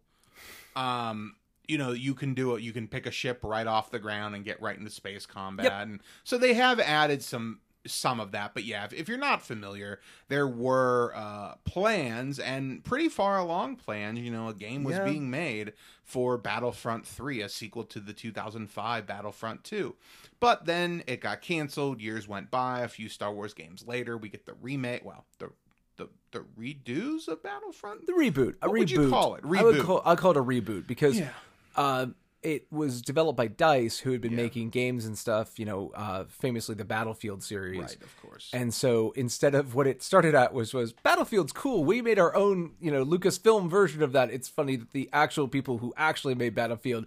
Um, 0.75 1.35
you 1.67 1.77
know, 1.77 1.91
you 1.91 2.13
can 2.13 2.33
do 2.33 2.55
it. 2.55 2.61
You 2.63 2.71
can 2.71 2.87
pick 2.87 3.05
a 3.05 3.11
ship 3.11 3.39
right 3.43 3.67
off 3.67 3.91
the 3.91 3.99
ground 3.99 4.35
and 4.35 4.43
get 4.45 4.61
right 4.61 4.77
into 4.77 4.89
space 4.89 5.25
combat, 5.25 5.65
Yep. 5.65 5.73
and 5.73 5.99
so 6.23 6.37
they 6.37 6.53
have 6.53 6.79
added 6.79 7.21
some 7.23 7.59
some 7.85 8.19
of 8.19 8.31
that. 8.31 8.53
But 8.53 8.63
yeah, 8.65 8.85
if, 8.85 8.93
if 8.93 9.07
you're 9.07 9.17
not 9.17 9.41
familiar, 9.41 9.99
there 10.27 10.47
were 10.47 11.13
uh, 11.15 11.55
plans 11.65 12.37
and 12.39 12.83
pretty 12.83 13.09
far 13.09 13.37
along 13.37 13.77
plans. 13.77 14.19
You 14.19 14.31
know, 14.31 14.47
a 14.49 14.53
game 14.53 14.83
was 14.83 14.95
Yeah. 14.97 15.05
being 15.05 15.29
made 15.29 15.73
for 16.03 16.37
Battlefront 16.37 17.05
3, 17.05 17.41
a 17.41 17.49
sequel 17.49 17.83
to 17.85 17.99
the 17.99 18.13
2005 18.13 19.05
Battlefront 19.07 19.63
2. 19.63 19.95
But 20.39 20.65
then 20.65 21.03
it 21.07 21.21
got 21.21 21.41
canceled. 21.41 22.01
Years 22.01 22.27
went 22.27 22.49
by. 22.51 22.81
A 22.81 22.87
few 22.87 23.09
Star 23.09 23.33
Wars 23.33 23.53
games 23.53 23.85
later, 23.87 24.17
we 24.17 24.29
get 24.29 24.45
the 24.45 24.53
remake. 24.55 25.05
Well, 25.05 25.25
the 25.37 25.49
the 25.97 26.09
the 26.31 26.45
redos 26.59 27.27
of 27.27 27.43
Battlefront. 27.43 28.05
the 28.05 28.13
reboot, 28.13 28.55
a 28.61 28.67
What 28.69 28.75
reboot. 28.75 28.79
would 28.79 28.91
you 28.91 29.09
call 29.09 29.35
it? 29.35 29.43
I 29.45 29.63
would 29.63 29.81
call, 29.81 30.01
I'll 30.05 30.15
call 30.15 30.31
it 30.31 30.37
a 30.37 30.43
reboot 30.43 30.87
because 30.87 31.19
Yeah. 31.19 31.29
uh, 31.75 32.07
it 32.41 32.71
was 32.71 33.01
developed 33.01 33.37
by 33.37 33.47
Dice, 33.47 33.99
who 33.99 34.11
had 34.11 34.21
been 34.21 34.35
making 34.35 34.69
games 34.69 35.05
and 35.05 35.17
stuff. 35.17 35.59
You 35.59 35.65
know, 35.65 35.91
uh, 35.95 36.25
famously 36.29 36.75
the 36.75 36.85
Battlefield 36.85 37.43
series. 37.43 37.79
Right, 37.79 38.01
of 38.01 38.21
course. 38.21 38.49
And 38.53 38.73
so 38.73 39.11
instead 39.11 39.55
of 39.55 39.75
what 39.75 39.87
it 39.87 40.01
started 40.01 40.35
at 40.35 40.53
was 40.53 40.73
was 40.73 40.93
Battlefield's 40.93 41.51
cool. 41.51 41.83
We 41.83 42.01
made 42.01 42.19
our 42.19 42.33
own, 42.35 42.75
you 42.79 42.91
know, 42.91 43.05
Lucasfilm 43.05 43.69
version 43.69 44.01
of 44.01 44.13
that. 44.13 44.31
It's 44.31 44.47
funny 44.47 44.77
that 44.77 44.91
the 44.91 45.09
actual 45.11 45.47
people 45.47 45.79
who 45.79 45.93
actually 45.97 46.35
made 46.35 46.55
Battlefield 46.55 47.05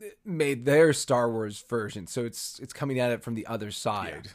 eh, 0.00 0.10
made 0.24 0.64
their 0.64 0.92
Star 0.92 1.30
Wars 1.30 1.64
version. 1.68 2.06
So 2.06 2.24
it's 2.24 2.60
it's 2.60 2.72
coming 2.72 3.00
at 3.00 3.10
it 3.10 3.22
from 3.22 3.34
the 3.34 3.46
other 3.46 3.70
side. 3.70 4.28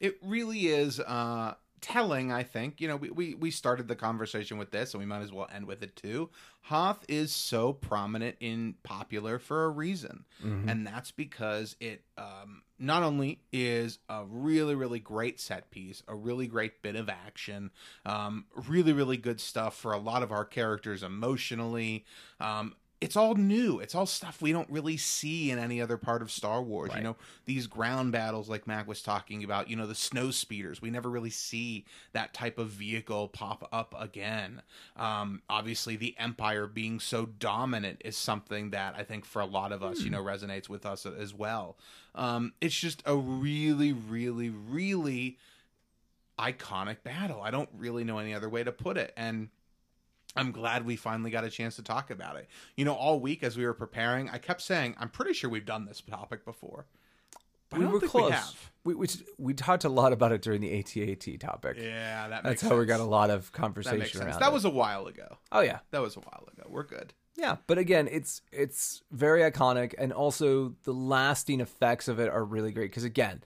it 0.00 0.16
really 0.22 0.66
is 0.68 1.00
uh 1.00 1.54
telling 1.80 2.32
i 2.32 2.42
think. 2.42 2.80
You 2.80 2.88
know 2.88 2.96
we, 2.96 3.10
we 3.10 3.34
we 3.34 3.50
started 3.50 3.88
the 3.88 3.96
conversation 3.96 4.58
with 4.58 4.70
this 4.70 4.94
and 4.94 5.00
we 5.00 5.06
might 5.06 5.22
as 5.22 5.32
well 5.32 5.48
end 5.54 5.66
with 5.66 5.82
it 5.82 5.96
too. 5.96 6.30
Hoth 6.62 7.04
is 7.08 7.32
so 7.32 7.72
prominent 7.72 8.36
in 8.40 8.74
popular 8.82 9.38
for 9.38 9.64
a 9.64 9.68
reason. 9.70 10.24
And 10.68 10.86
that's 10.86 11.10
because 11.10 11.76
it 11.80 12.02
um 12.16 12.62
not 12.78 13.02
only 13.02 13.40
is 13.52 13.98
a 14.08 14.24
really 14.24 14.74
really 14.74 15.00
great 15.00 15.40
set 15.40 15.70
piece 15.70 16.02
a 16.06 16.14
really 16.14 16.46
great 16.46 16.80
bit 16.82 16.94
of 16.94 17.08
action 17.08 17.70
um 18.06 18.44
really 18.68 18.92
really 18.92 19.16
good 19.16 19.40
stuff 19.40 19.74
for 19.76 19.92
a 19.92 19.98
lot 19.98 20.22
of 20.22 20.30
our 20.30 20.44
characters 20.44 21.02
emotionally 21.02 22.04
um 22.40 22.74
it's 23.00 23.16
all 23.16 23.34
new. 23.36 23.78
It's 23.78 23.94
all 23.94 24.06
stuff 24.06 24.42
we 24.42 24.50
don't 24.50 24.68
really 24.70 24.96
see 24.96 25.50
in 25.50 25.58
any 25.58 25.80
other 25.80 25.96
part 25.96 26.20
of 26.20 26.32
Star 26.32 26.60
Wars. 26.60 26.90
You 26.94 27.02
know, 27.02 27.16
these 27.44 27.66
ground 27.68 28.10
battles 28.10 28.48
like 28.48 28.66
Mac 28.66 28.88
was 28.88 29.02
talking 29.02 29.44
about, 29.44 29.70
you 29.70 29.76
know, 29.76 29.86
the 29.86 29.94
snow 29.94 30.30
speeders. 30.32 30.82
We 30.82 30.90
never 30.90 31.08
really 31.08 31.30
see 31.30 31.84
that 32.12 32.34
type 32.34 32.58
of 32.58 32.68
vehicle 32.70 33.28
pop 33.28 33.68
up 33.72 33.94
again. 33.98 34.62
Um, 34.96 35.42
obviously, 35.48 35.94
the 35.94 36.16
Empire 36.18 36.66
being 36.66 36.98
so 36.98 37.26
dominant 37.26 38.02
is 38.04 38.16
something 38.16 38.70
that 38.70 38.94
I 38.96 39.04
think 39.04 39.24
for 39.24 39.40
a 39.40 39.46
lot 39.46 39.70
of 39.70 39.82
us, 39.82 40.00
you 40.00 40.10
know, 40.10 40.22
resonates 40.22 40.68
with 40.68 40.84
us 40.84 41.06
as 41.06 41.32
well. 41.32 41.76
Um, 42.16 42.52
it's 42.60 42.78
just 42.78 43.02
a 43.06 43.16
really, 43.16 43.92
really, 43.92 44.50
really 44.50 45.38
iconic 46.38 47.02
battle. 47.02 47.42
I 47.42 47.50
don't 47.50 47.68
really 47.76 48.04
know 48.04 48.18
any 48.18 48.34
other 48.34 48.48
way 48.48 48.64
to 48.64 48.72
put 48.72 48.96
it. 48.96 49.12
And 49.16 49.50
I'm 50.36 50.52
glad 50.52 50.84
we 50.86 50.96
finally 50.96 51.30
got 51.30 51.44
a 51.44 51.50
chance 51.50 51.76
to 51.76 51.82
talk 51.82 52.10
about 52.10 52.36
it. 52.36 52.48
You 52.76 52.84
know, 52.84 52.94
all 52.94 53.18
week 53.20 53.42
as 53.42 53.56
we 53.56 53.64
were 53.64 53.74
preparing, 53.74 54.28
I 54.30 54.38
kept 54.38 54.60
saying, 54.60 54.94
I'm 54.98 55.08
pretty 55.08 55.32
sure 55.32 55.50
we've 55.50 55.64
done 55.66 55.84
this 55.86 56.00
topic 56.00 56.44
before. 56.44 56.86
But 57.70 57.80
we 57.80 57.84
I 57.84 57.86
don't 57.86 57.92
were 57.94 58.00
think 58.00 58.12
close. 58.12 58.26
we 58.30 58.32
have. 58.36 58.70
We, 58.84 58.94
we 58.94 59.06
we 59.38 59.54
talked 59.54 59.84
a 59.84 59.88
lot 59.90 60.12
about 60.14 60.32
it 60.32 60.40
during 60.40 60.60
the 60.62 60.70
ATAT 60.82 61.38
topic. 61.40 61.76
Yeah, 61.78 62.28
that 62.28 62.42
That's 62.42 62.62
makes 62.62 62.70
how 62.72 62.78
we 62.78 62.86
got 62.86 63.00
a 63.00 63.04
lot 63.04 63.28
of 63.30 63.46
That 63.52 63.58
conversation 63.58 64.06
sense. 64.06 64.24
around 64.24 64.40
That 64.40 64.48
it. 64.48 64.52
was 64.54 64.64
a 64.64 64.70
while 64.70 65.06
ago. 65.06 65.36
oh 65.52 65.60
yeah, 65.60 65.80
That 65.90 66.00
was 66.00 66.16
a 66.16 66.20
while 66.20 66.48
ago. 66.52 66.66
We're 66.70 66.84
good. 66.84 67.12
yeah. 67.36 67.56
But 67.66 67.76
again, 67.78 68.08
it's 68.10 68.40
it's 68.52 69.02
very 69.10 69.42
iconic, 69.42 69.94
and 69.98 70.12
also 70.14 70.76
the 70.84 70.92
lasting 70.94 71.60
effects 71.60 72.08
of 72.08 72.18
it 72.18 72.30
are 72.30 72.42
really 72.44 72.72
great. 72.72 72.90
Because 72.90 73.04
again, 73.04 73.42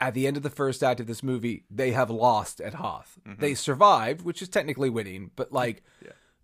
at 0.00 0.14
the 0.14 0.26
end 0.26 0.36
of 0.36 0.42
the 0.42 0.50
first 0.50 0.82
act 0.82 0.98
of 1.00 1.06
this 1.06 1.22
movie, 1.22 1.64
they 1.70 1.92
have 1.92 2.10
lost 2.10 2.60
at 2.60 2.74
Hoth. 2.74 3.18
They 3.38 3.54
survived, 3.54 4.22
which 4.22 4.40
is 4.42 4.48
technically 4.48 4.90
winning, 4.90 5.30
but 5.36 5.52
like. 5.52 5.82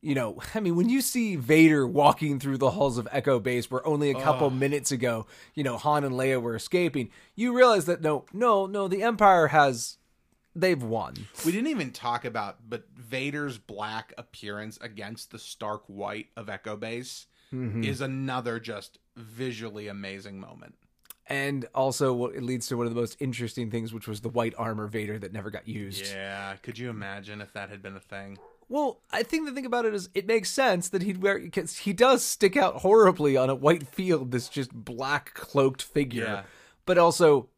You 0.02 0.14
know, 0.14 0.38
I 0.54 0.61
mean, 0.61 0.76
when 0.76 0.88
you 0.88 1.00
see 1.00 1.34
Vader 1.34 1.84
walking 1.84 2.38
through 2.38 2.59
the 2.59 2.70
halls 2.70 2.96
of 2.96 3.09
Echo 3.11 3.40
Base, 3.40 3.70
where 3.70 3.84
only 3.84 4.11
a 4.11 4.20
couple 4.20 4.50
minutes 4.50 4.92
ago, 4.92 5.26
you 5.54 5.64
know, 5.64 5.78
Han 5.78 6.04
and 6.04 6.14
Leia 6.14 6.40
were 6.40 6.54
escaping, 6.54 7.11
you 7.34 7.57
realize 7.57 7.86
that 7.86 8.02
no, 8.02 8.24
no, 8.32 8.66
no, 8.66 8.86
the 8.86 9.02
Empire 9.02 9.48
has, 9.48 9.96
they've 10.54 10.80
won. 10.80 11.14
We 11.44 11.50
didn't 11.50 11.68
even 11.70 11.90
talk 11.90 12.24
about, 12.24 12.59
but 12.68 12.84
Vader's 12.94 13.59
black 13.59 14.12
appearance 14.16 14.78
against 14.80 15.32
the 15.32 15.40
stark 15.40 15.82
white 15.86 16.28
of 16.36 16.48
Echo 16.48 16.76
Base 16.76 17.26
Mm-hmm. 17.52 17.82
is 17.84 18.00
another 18.00 18.61
just 18.61 18.98
visually 19.16 19.88
amazing 19.88 20.38
moment. 20.38 20.74
And 21.29 21.66
also 21.74 22.12
what 22.12 22.35
it 22.35 22.43
leads 22.43 22.66
to 22.68 22.77
one 22.77 22.87
of 22.87 22.95
the 22.95 23.01
most 23.01 23.16
interesting 23.20 23.70
things 23.70 23.93
which 23.93 24.07
was 24.09 24.20
the 24.20 24.29
white 24.29 24.55
armor 24.57 24.87
vader 24.87 25.18
that 25.18 25.33
never 25.33 25.51
got 25.51 25.66
used 25.68 26.07
Yeah, 26.12 26.55
could 26.62 26.79
you 26.79 26.89
imagine 26.91 27.41
if 27.41 27.53
that 27.55 27.68
had 27.70 27.83
been 27.83 27.97
a 27.97 28.01
thing? 28.01 28.39
well 28.68 29.01
i 29.12 29.22
think 29.22 29.47
the 29.47 29.53
thing 29.53 29.64
about 29.66 29.85
it 29.85 29.95
is 29.95 30.09
it 30.14 30.27
makes 30.27 30.51
sense 30.51 30.89
that 30.89 31.03
he'd 31.03 31.22
wear 31.22 31.39
because 31.39 31.79
he 31.79 31.93
does 31.93 32.24
stick 32.24 32.57
out 32.57 32.77
horribly 32.77 33.37
on 33.37 33.49
a 33.49 33.55
white 33.55 33.87
field 33.87 34.31
this 34.33 34.49
just 34.49 34.72
black 34.74 35.35
cloaked 35.35 35.83
figure 35.83 36.24
Yeah. 36.24 36.43
but 36.85 36.99
also 36.99 37.49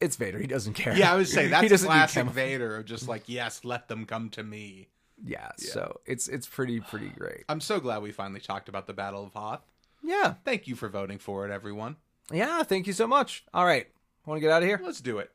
it's 0.00 0.16
vader 0.16 0.38
he 0.38 0.46
doesn't 0.46 0.72
care 0.74 0.96
Yeah, 0.96 1.12
I 1.12 1.16
would 1.16 1.28
say 1.28 1.48
that's 1.48 1.84
classic. 1.84 2.26
Vader 2.26 2.76
of 2.76 2.84
just 2.86 3.08
like, 3.08 3.24
yes, 3.26 3.64
let 3.64 3.88
them 3.88 4.06
come 4.06 4.28
to 4.30 4.42
me. 4.42 4.88
yeah, 5.22 5.50
so 5.56 6.00
it's 6.06 6.28
it's 6.28 6.46
pretty 6.46 6.80
pretty 6.80 7.08
great 7.18 7.44
I'm 7.48 7.60
so 7.60 7.78
glad 7.78 8.02
we 8.02 8.10
finally 8.12 8.40
talked 8.40 8.68
about 8.70 8.86
the 8.86 8.92
Battle 8.94 9.22
of 9.24 9.32
Hoth. 9.34 9.60
yeah 10.02 10.34
Thank 10.44 10.66
you 10.66 10.76
for 10.76 10.88
voting 10.88 11.18
for 11.18 11.46
it, 11.46 11.50
everyone. 11.52 11.96
Yeah 12.32 12.62
thank 12.62 12.86
you 12.86 12.92
so 12.92 13.06
much. 13.06 13.44
All 13.52 13.64
right. 13.64 13.86
Want 14.26 14.36
to 14.38 14.40
get 14.40 14.50
out 14.50 14.62
of 14.62 14.68
here? 14.68 14.80
Let's 14.82 15.00
do 15.00 15.18
it. 15.18 15.30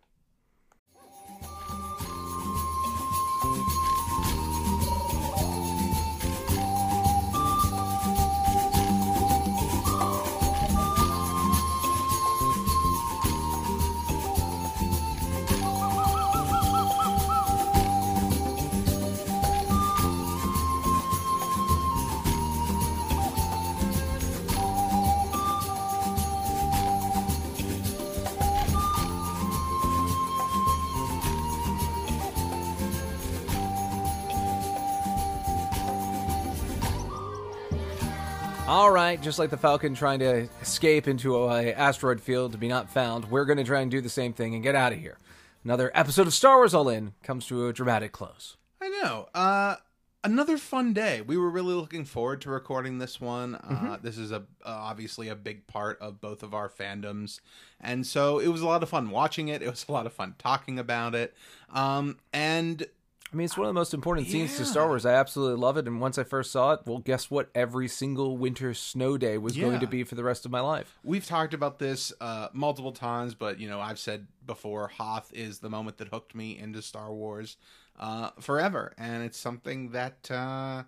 All 38.80 38.91
right, 38.91 39.21
just 39.21 39.39
like 39.39 39.49
the 39.49 39.57
Falcon 39.57 39.93
trying 39.93 40.19
to 40.19 40.47
escape 40.61 41.09
into 41.09 41.36
a 41.36 41.73
asteroid 41.73 42.21
field 42.21 42.53
to 42.53 42.57
be 42.57 42.69
not 42.69 42.89
found, 42.89 43.30
we're 43.30 43.43
going 43.43 43.57
to 43.57 43.65
try 43.65 43.82
and 43.82 43.91
do 43.91 43.99
the 43.99 44.07
same 44.07 44.32
thing 44.32 44.53
and 44.55 44.63
get 44.63 44.73
out 44.73 44.93
of 44.93 44.99
here. 44.99 45.17
Another 45.65 45.91
episode 45.93 46.27
of 46.27 46.34
Star 46.34 46.55
Wars 46.55 46.73
All 46.73 46.88
In 46.88 47.11
comes 47.21 47.45
to 47.47 47.67
a 47.67 47.73
dramatic 47.73 48.13
close. 48.13 48.55
I 48.82 48.88
know. 48.88 49.27
Uh, 49.36 49.75
another 50.23 50.57
fun 50.57 50.93
day. 50.93 51.19
We 51.19 51.36
were 51.36 51.49
really 51.49 51.73
looking 51.73 52.05
forward 52.05 52.39
to 52.43 52.51
recording 52.51 52.99
this 52.99 53.19
one. 53.19 53.55
Uh, 53.55 53.97
this 54.01 54.17
is 54.17 54.32
a 54.32 54.38
uh, 54.38 54.43
obviously 54.63 55.27
a 55.27 55.36
big 55.36 55.67
part 55.67 55.99
of 55.99 56.21
both 56.21 56.41
of 56.41 56.53
our 56.53 56.69
fandoms, 56.69 57.41
and 57.82 58.07
so 58.07 58.39
it 58.39 58.47
was 58.47 58.61
a 58.61 58.65
lot 58.65 58.82
of 58.82 58.88
fun 58.88 59.09
watching 59.09 59.49
it. 59.49 59.61
It 59.61 59.69
was 59.69 59.86
a 59.89 59.91
lot 59.91 60.05
of 60.05 60.13
fun 60.13 60.36
talking 60.38 60.80
about 60.80 61.15
it. 61.15 61.36
Um, 61.69 62.17
and 62.32 62.88
I 63.32 63.36
mean, 63.36 63.45
it's 63.45 63.55
one 63.55 63.67
of 63.67 63.69
the 63.69 63.80
most 63.80 63.93
important 63.93 64.27
scenes 64.27 64.57
to 64.57 64.65
Star 64.65 64.88
Wars. 64.88 65.05
I 65.05 65.13
absolutely 65.13 65.59
love 65.59 65.77
it. 65.77 65.86
And 65.88 66.01
once 66.01 66.17
I 66.17 66.23
first 66.23 66.51
saw 66.51 66.73
it, 66.73 66.80
well, 66.86 66.97
guess 66.97 67.30
what? 67.30 67.49
Every 67.53 67.88
single 67.88 68.38
winter 68.38 68.73
snow 68.73 69.17
day 69.19 69.38
was 69.38 69.55
going 69.55 69.80
to 69.82 69.88
be 69.88 70.03
for 70.03 70.15
the 70.15 70.23
rest 70.23 70.45
of 70.45 70.51
my 70.51 70.61
life. 70.61 70.97
We've 71.03 71.25
talked 71.25 71.53
about 71.53 71.77
this 71.77 72.11
uh, 72.19 72.47
multiple 72.53 72.91
times, 72.91 73.36
but 73.36 73.59
you 73.59 73.69
know, 73.69 73.80
I've 73.80 73.99
said 73.99 74.25
before, 74.47 74.88
Hoth 74.88 75.32
is 75.34 75.59
the 75.59 75.69
moment 75.69 75.97
that 75.97 76.07
hooked 76.07 76.34
me 76.34 76.57
into 76.57 76.82
Star 76.82 77.13
Wars 77.13 77.57
uh, 77.99 78.32
forever, 78.39 78.93
and 78.97 79.23
it's 79.23 79.38
something 79.38 79.91
that 79.91 80.32
uh, 80.32 80.84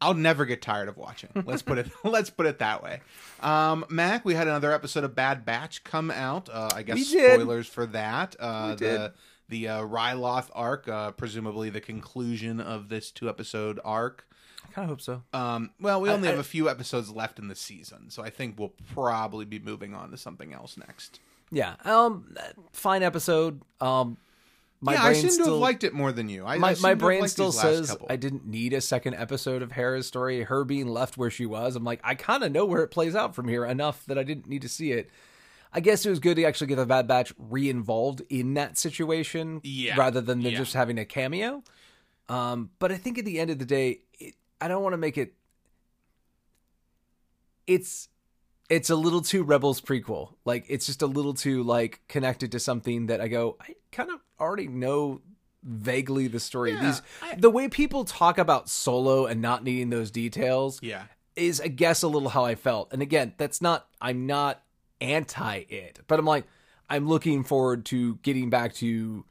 I'll 0.00 0.14
never 0.14 0.44
get 0.44 0.62
tired 0.62 0.88
of 0.88 0.96
watching. 0.96 1.30
Let's 1.44 1.62
put 1.62 1.78
it 1.78 1.90
let's 2.04 2.30
put 2.30 2.46
it 2.46 2.60
that 2.60 2.82
way. 2.82 3.00
Um, 3.40 3.84
Mac, 3.88 4.24
we 4.24 4.34
had 4.34 4.46
another 4.46 4.72
episode 4.72 5.02
of 5.04 5.14
Bad 5.16 5.44
Batch 5.44 5.82
come 5.82 6.10
out. 6.12 6.48
Uh, 6.48 6.70
I 6.74 6.82
guess 6.82 7.06
spoilers 7.06 7.66
for 7.66 7.86
that. 7.86 8.36
Uh, 8.38 8.68
We 8.70 8.76
did. 8.76 9.00
The 9.00 9.12
the 9.50 9.68
uh, 9.68 9.82
Ryloth 9.82 10.48
arc, 10.54 10.88
uh, 10.88 11.10
presumably 11.12 11.68
the 11.68 11.80
conclusion 11.80 12.60
of 12.60 12.88
this 12.88 13.10
two 13.10 13.28
episode 13.28 13.78
arc. 13.84 14.26
I 14.68 14.72
kind 14.72 14.84
of 14.84 14.90
hope 14.90 15.00
so. 15.00 15.22
Um, 15.32 15.70
well, 15.80 16.00
we 16.00 16.08
only 16.08 16.28
I- 16.28 16.30
have 16.30 16.40
a 16.40 16.44
few 16.44 16.70
episodes 16.70 17.10
left 17.10 17.38
in 17.38 17.48
the 17.48 17.54
season, 17.54 18.08
so 18.10 18.22
I 18.22 18.30
think 18.30 18.58
we'll 18.58 18.72
probably 18.94 19.44
be 19.44 19.58
moving 19.58 19.94
on 19.94 20.10
to 20.12 20.16
something 20.16 20.54
else 20.54 20.76
next. 20.76 21.20
Yeah. 21.50 21.74
Um. 21.84 22.36
Fine 22.72 23.02
episode. 23.02 23.60
Um. 23.80 24.16
My 24.82 24.94
yeah, 24.94 25.02
I 25.02 25.10
brain 25.10 25.14
seem 25.16 25.28
to 25.28 25.32
still, 25.34 25.46
have 25.46 25.54
liked 25.56 25.84
it 25.84 25.92
more 25.92 26.10
than 26.10 26.30
you. 26.30 26.46
I, 26.46 26.54
I 26.54 26.58
my, 26.58 26.72
seem 26.72 26.82
my 26.82 26.94
brain 26.94 27.28
still 27.28 27.52
says. 27.52 27.94
I 28.08 28.16
didn't 28.16 28.46
need 28.46 28.72
a 28.72 28.80
second 28.80 29.14
episode 29.14 29.60
of 29.60 29.72
Hera's 29.72 30.06
story. 30.06 30.44
Her 30.44 30.64
being 30.64 30.88
left 30.88 31.18
where 31.18 31.28
she 31.28 31.44
was, 31.44 31.76
I'm 31.76 31.84
like, 31.84 32.00
I 32.02 32.14
kind 32.14 32.42
of 32.42 32.50
know 32.50 32.64
where 32.64 32.82
it 32.82 32.88
plays 32.88 33.14
out 33.14 33.34
from 33.34 33.46
here 33.46 33.66
enough 33.66 34.06
that 34.06 34.16
I 34.16 34.22
didn't 34.22 34.48
need 34.48 34.62
to 34.62 34.70
see 34.70 34.92
it. 34.92 35.10
I 35.72 35.80
guess 35.80 36.04
it 36.04 36.10
was 36.10 36.18
good 36.18 36.36
to 36.36 36.44
actually 36.44 36.66
get 36.66 36.76
the 36.76 36.86
Bad 36.86 37.06
Batch 37.06 37.32
re-involved 37.38 38.22
in 38.28 38.54
that 38.54 38.76
situation, 38.76 39.60
Yeah. 39.62 39.96
rather 39.96 40.20
than 40.20 40.42
them 40.42 40.52
Yeah. 40.52 40.58
just 40.58 40.74
having 40.74 40.98
a 40.98 41.04
cameo. 41.04 41.62
Um, 42.28 42.70
but 42.78 42.90
I 42.92 42.96
think 42.96 43.18
at 43.18 43.24
the 43.24 43.38
end 43.38 43.50
of 43.50 43.58
the 43.58 43.64
day, 43.64 44.00
it, 44.18 44.34
I 44.60 44.68
don't 44.68 44.82
want 44.82 44.92
to 44.94 44.98
make 44.98 45.16
it. 45.18 45.34
It's 47.66 48.08
it's 48.68 48.88
a 48.90 48.94
little 48.96 49.20
too 49.20 49.42
Rebels 49.42 49.80
prequel. 49.80 50.34
Like 50.44 50.64
it's 50.68 50.86
just 50.86 51.02
a 51.02 51.06
little 51.06 51.34
too 51.34 51.62
like 51.62 52.00
connected 52.08 52.52
to 52.52 52.60
something 52.60 53.06
that 53.06 53.20
I 53.20 53.28
go, 53.28 53.56
I 53.60 53.74
kind 53.90 54.10
of 54.10 54.20
already 54.38 54.68
know 54.68 55.20
vaguely 55.64 56.28
the 56.28 56.40
story. 56.40 56.72
Yeah, 56.72 56.84
These 56.86 57.02
I- 57.22 57.34
the 57.36 57.50
way 57.50 57.68
people 57.68 58.04
talk 58.04 58.38
about 58.38 58.68
Solo 58.68 59.26
and 59.26 59.40
not 59.42 59.64
needing 59.64 59.90
those 59.90 60.10
details 60.10 60.80
yeah, 60.82 61.04
is 61.36 61.60
I 61.60 61.68
guess 61.68 62.02
a 62.02 62.08
little 62.08 62.28
how 62.28 62.44
I 62.44 62.54
felt. 62.54 62.92
And 62.92 63.02
again, 63.02 63.34
that's 63.38 63.60
not 63.60 63.88
I'm 64.00 64.26
not 64.26 64.62
anti 65.00 65.64
it, 65.68 66.00
but 66.06 66.18
I'm 66.18 66.26
like 66.26 66.44
I'm 66.88 67.08
looking 67.08 67.44
forward 67.44 67.84
to 67.86 68.16
getting 68.16 68.50
back 68.50 68.74
to 68.74 69.24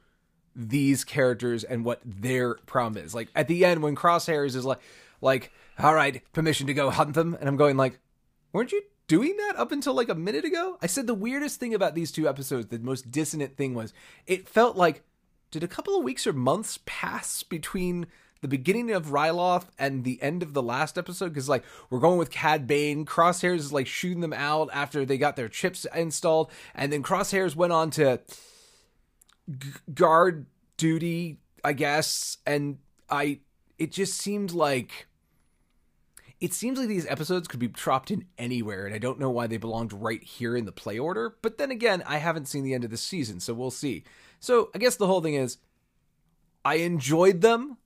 these 0.56 1.04
characters 1.04 1.64
and 1.64 1.86
what 1.86 2.02
their 2.06 2.56
problem 2.66 3.04
is. 3.04 3.14
Like 3.14 3.30
at 3.36 3.48
the 3.48 3.66
end 3.66 3.84
when 3.84 3.96
Crosshairs 3.96 4.56
is 4.56 4.66
like 4.66 4.80
like 5.22 5.52
all 5.78 5.94
right, 5.94 6.22
permission 6.34 6.68
to 6.68 6.74
go 6.74 6.90
hunt 6.90 7.14
them 7.14 7.36
and 7.40 7.48
I'm 7.48 7.58
going 7.58 7.78
like 7.78 8.00
weren't 8.54 8.72
you 8.72 8.82
doing 9.08 9.36
that 9.38 9.58
up 9.58 9.72
until 9.72 9.94
like 9.94 10.10
a 10.10 10.16
minute 10.16 10.46
ago? 10.46 10.78
I 10.82 10.88
said 10.88 11.08
the 11.08 11.14
weirdest 11.14 11.60
thing 11.60 11.74
about 11.74 11.96
these 11.96 12.12
two 12.12 12.28
episodes, 12.28 12.68
the 12.68 12.80
most 12.80 13.12
dissonant 13.12 13.58
thing 13.58 13.74
was 13.74 13.94
it 14.28 14.48
felt 14.48 14.76
like 14.76 15.04
did 15.52 15.64
a 15.64 15.68
couple 15.68 15.98
of 15.98 16.04
weeks 16.04 16.28
or 16.28 16.34
months 16.34 16.80
pass 16.86 17.44
between 17.44 18.08
the 18.42 18.48
beginning 18.48 18.92
of 18.92 19.08
Ryloth 19.08 19.68
and 19.78 20.04
the 20.04 20.22
end 20.22 20.44
of 20.44 20.54
the 20.54 20.62
last 20.62 20.98
episode? 20.98 21.30
Because 21.30 21.50
like 21.50 21.64
we're 21.90 22.00
going 22.00 22.18
with 22.18 22.32
Cad 22.32 22.68
Bane, 22.68 23.06
Crosshairs 23.06 23.58
is 23.58 23.74
like 23.74 23.88
shooting 23.88 24.22
them 24.22 24.34
out 24.34 24.70
after 24.74 25.06
they 25.06 25.18
got 25.18 25.36
their 25.36 25.50
chips 25.50 25.86
installed, 25.96 26.52
and 26.74 26.92
then 26.92 27.04
Crosshairs 27.04 27.56
went 27.56 27.74
on 27.74 27.90
to 27.92 28.20
g- 29.58 29.70
guard 29.94 30.46
duty, 30.78 31.38
I 31.64 31.74
guess, 31.74 32.38
and 32.46 32.78
I 33.10 33.40
it 33.78 33.92
just 33.92 34.18
seemed 34.18 34.52
like 34.52 35.08
it 36.40 36.54
seems 36.54 36.80
like 36.80 36.88
these 36.88 37.08
episodes 37.08 37.48
could 37.48 37.60
be 37.60 37.68
dropped 37.68 38.12
in 38.12 38.26
anywhere, 38.38 38.86
and 38.86 38.96
I 38.96 38.98
don't 38.98 39.20
know 39.20 39.30
why 39.30 39.48
they 39.48 39.58
belonged 39.58 39.92
right 39.92 40.24
here 40.24 40.56
in 40.56 40.66
the 40.66 40.72
play 40.72 40.98
order. 40.98 41.36
But 41.42 41.58
then 41.58 41.70
again, 41.70 42.02
I 42.06 42.18
haven't 42.18 42.48
seen 42.48 42.64
the 42.64 42.74
end 42.74 42.86
of 42.86 42.92
the 42.92 42.98
season, 42.98 43.40
so 43.40 43.54
we'll 43.54 43.72
see. 43.72 44.04
So 44.40 44.70
I 44.74 44.78
guess 44.78 44.96
the 44.96 45.08
whole 45.08 45.22
thing 45.22 45.34
is, 45.34 45.58
I 46.64 46.76
enjoyed 46.76 47.42
them, 47.42 47.78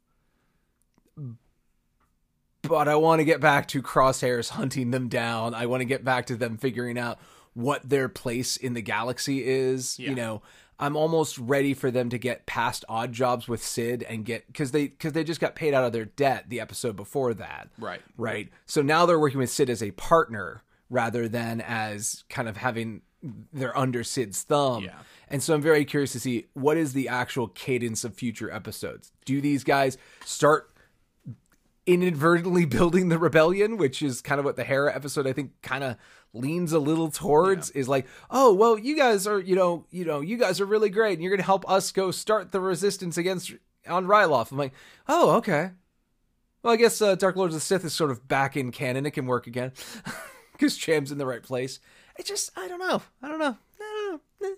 but 2.64 2.88
I 2.88 2.96
want 2.96 3.20
to 3.20 3.26
get 3.26 3.40
back 3.40 3.68
to 3.70 3.82
Crosshairs 3.82 4.50
hunting 4.50 4.92
them 4.92 5.10
down. 5.10 5.54
I 5.54 5.66
want 5.66 5.82
to 5.82 5.86
get 5.86 6.04
back 6.04 6.26
to 6.28 6.36
them 6.36 6.58
figuring 6.58 6.98
out 6.98 7.20
what 7.54 7.88
their 7.88 8.10
place 8.10 8.58
in 8.58 8.74
the 8.74 8.82
galaxy 8.82 9.46
is. 9.46 10.00
Yeah. 10.00 10.10
You 10.10 10.16
know, 10.16 10.42
I'm 10.80 10.96
almost 10.96 11.38
ready 11.38 11.74
for 11.74 11.92
them 11.92 12.10
to 12.10 12.18
get 12.18 12.46
past 12.46 12.84
odd 12.90 13.14
jobs 13.14 13.48
with 13.48 13.64
Cid 13.64 14.04
and 14.04 14.26
get 14.26 14.48
because 14.48 14.72
they 14.72 14.88
because 14.88 15.14
they 15.14 15.24
just 15.24 15.40
got 15.40 15.56
paid 15.56 15.74
out 15.74 15.84
of 15.84 15.94
their 15.94 16.06
debt 16.06 16.46
the 16.50 16.60
episode 16.60 16.96
before 16.96 17.34
that. 17.36 17.70
Right. 17.78 18.02
Right. 18.18 18.50
So 18.66 18.82
now 18.82 19.06
they're 19.06 19.20
working 19.20 19.40
with 19.40 19.52
Cid 19.52 19.70
as 19.70 19.84
a 19.84 19.92
partner 19.92 20.64
rather 20.90 21.28
than 21.28 21.62
as 21.62 22.24
kind 22.30 22.48
of 22.48 22.58
having 22.58 23.02
they're 23.54 23.78
under 23.78 24.04
Cid's 24.04 24.42
thumb. 24.42 24.84
Yeah. 24.84 24.96
And 25.30 25.42
so 25.42 25.54
I'm 25.54 25.62
very 25.62 25.86
curious 25.86 26.12
to 26.14 26.20
see 26.20 26.48
what 26.54 26.78
is 26.78 26.94
the 26.94 27.08
actual 27.08 27.48
cadence 27.48 28.04
of 28.04 28.14
future 28.14 28.52
episodes. 28.52 29.12
Do 29.26 29.42
these 29.42 29.64
guys 29.64 29.98
start 30.26 30.73
inadvertently 31.86 32.66
building 32.66 33.10
the 33.10 33.18
rebellion, 33.18 33.78
which 33.78 34.02
is 34.02 34.22
kind 34.22 34.40
of 34.40 34.46
what 34.46 34.56
the 34.56 34.64
Hera 34.64 34.94
episode 34.96 35.28
I 35.28 35.34
think 35.34 35.62
kind 35.62 35.84
of 35.84 35.98
leans 36.34 36.72
a 36.72 36.80
little 36.80 37.12
towards 37.12 37.70
is 37.72 37.88
like, 37.88 38.08
"Oh, 38.30 38.54
well, 38.54 38.78
you 38.78 38.96
guys 38.98 39.28
are, 39.28 39.40
you 39.40 39.56
know, 39.56 39.86
you 39.92 40.06
know, 40.06 40.22
you 40.22 40.38
guys 40.38 40.60
are 40.60 40.66
really 40.66 40.90
great 40.90 41.14
and 41.14 41.22
you're 41.22 41.32
going 41.32 41.40
to 41.40 41.46
help 41.46 41.70
us 41.70 41.92
go 41.92 42.12
start 42.12 42.52
the 42.52 42.60
resistance 42.60 43.18
against 43.18 43.54
on 43.88 44.06
Ryloth." 44.06 44.52
I'm 44.52 44.58
like, 44.58 44.74
"Oh, 45.08 45.32
okay." 45.38 45.72
Well, 46.64 46.74
I 46.74 46.78
guess 46.78 47.02
uh, 47.02 47.16
Dark 47.16 47.36
Lords 47.36 47.54
of 47.54 47.60
the 47.60 47.66
Sith 47.66 47.84
is 47.84 47.94
sort 47.94 48.10
of 48.10 48.28
back 48.28 48.56
in 48.56 48.72
canon. 48.72 49.06
It 49.06 49.12
can 49.12 49.26
work 49.26 49.48
again 49.48 49.74
because 50.54 50.78
Cham's 50.78 51.12
in 51.12 51.18
the 51.18 51.26
right 51.26 51.44
place. 51.44 51.80
It 52.18 52.26
just, 52.26 52.52
I 52.58 52.70
don't 52.70 52.80
know. 52.80 53.02
I 53.22 53.28
don't 53.28 53.40
know. 53.40 53.58
I 53.82 54.12
don't 54.12 54.22
know. 54.42 54.48
Eh. 54.48 54.56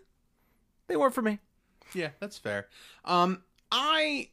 They 0.87 0.95
weren't 0.95 1.15
for 1.15 1.23
me. 1.23 1.39
Yeah, 1.95 2.09
that's 2.19 2.37
fair. 2.37 2.67
Um, 3.05 3.41
I 3.71 4.29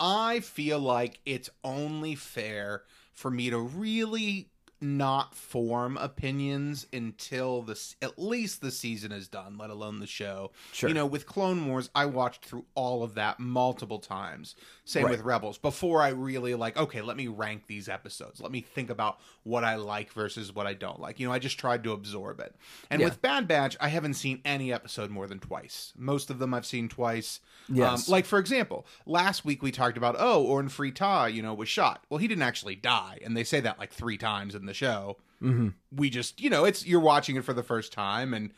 I 0.00 0.40
feel 0.40 0.78
like 0.78 1.20
it's 1.24 1.50
only 1.62 2.14
fair 2.14 2.82
for 3.12 3.30
me 3.30 3.50
to 3.50 3.58
really 3.58 4.50
not 4.80 5.34
form 5.34 5.96
opinions 5.96 6.86
until 6.92 7.62
this 7.62 7.96
at 8.02 8.18
least 8.18 8.60
the 8.60 8.70
season 8.70 9.12
is 9.12 9.28
done, 9.28 9.56
let 9.58 9.70
alone 9.70 10.00
the 10.00 10.06
show. 10.06 10.50
Sure. 10.72 10.88
You 10.88 10.94
know, 10.94 11.06
with 11.06 11.26
Clone 11.26 11.66
Wars, 11.66 11.90
I 11.94 12.06
watched 12.06 12.44
through 12.44 12.64
all 12.74 13.02
of 13.02 13.14
that 13.14 13.40
multiple 13.40 13.98
times. 13.98 14.54
Same 14.84 15.04
Right. 15.04 15.10
with 15.12 15.22
Rebels. 15.22 15.56
Before 15.58 16.02
I 16.02 16.08
really 16.08 16.54
like, 16.54 16.76
okay, 16.76 17.00
let 17.00 17.16
me 17.16 17.28
rank 17.28 17.66
these 17.66 17.88
episodes. 17.88 18.40
Let 18.40 18.52
me 18.52 18.60
think 18.60 18.90
about 18.90 19.18
what 19.42 19.64
I 19.64 19.76
like 19.76 20.12
versus 20.12 20.54
what 20.54 20.66
I 20.66 20.74
don't 20.74 21.00
like. 21.00 21.18
You 21.18 21.26
know, 21.26 21.32
I 21.32 21.38
just 21.38 21.58
tried 21.58 21.82
to 21.84 21.92
absorb 21.92 22.40
it. 22.40 22.54
And 22.90 23.00
Yeah. 23.00 23.06
with 23.06 23.22
Bad 23.22 23.48
Batch, 23.48 23.76
I 23.80 23.88
haven't 23.88 24.14
seen 24.14 24.40
any 24.44 24.72
episode 24.72 25.10
more 25.10 25.26
than 25.26 25.38
twice. 25.40 25.92
Most 25.96 26.28
of 26.30 26.38
them 26.38 26.52
I've 26.52 26.66
seen 26.66 26.88
twice. 26.88 27.40
Yes. 27.68 28.08
Um, 28.08 28.12
like 28.12 28.26
for 28.26 28.38
example, 28.38 28.86
last 29.06 29.44
week 29.44 29.62
we 29.62 29.70
talked 29.70 29.96
about 29.96 30.16
oh, 30.18 30.42
Orn 30.44 30.68
Free 30.68 30.92
Ta, 30.92 31.26
you 31.26 31.42
know, 31.42 31.54
was 31.54 31.68
shot. 31.68 32.04
Well, 32.10 32.18
he 32.18 32.28
didn't 32.28 32.42
actually 32.42 32.76
die, 32.76 33.18
and 33.24 33.34
they 33.36 33.44
say 33.44 33.60
that 33.60 33.78
like 33.78 33.92
three 33.92 34.18
times 34.18 34.54
in 34.54 34.63
the 34.66 34.74
show. 34.74 35.16
Mm-hmm. 35.42 35.68
We 35.94 36.10
just, 36.10 36.40
you 36.40 36.50
know, 36.50 36.64
it's 36.64 36.86
you're 36.86 37.00
watching 37.00 37.36
it 37.36 37.44
for 37.44 37.52
the 37.52 37.62
first 37.62 37.92
time, 37.92 38.32
and 38.34 38.50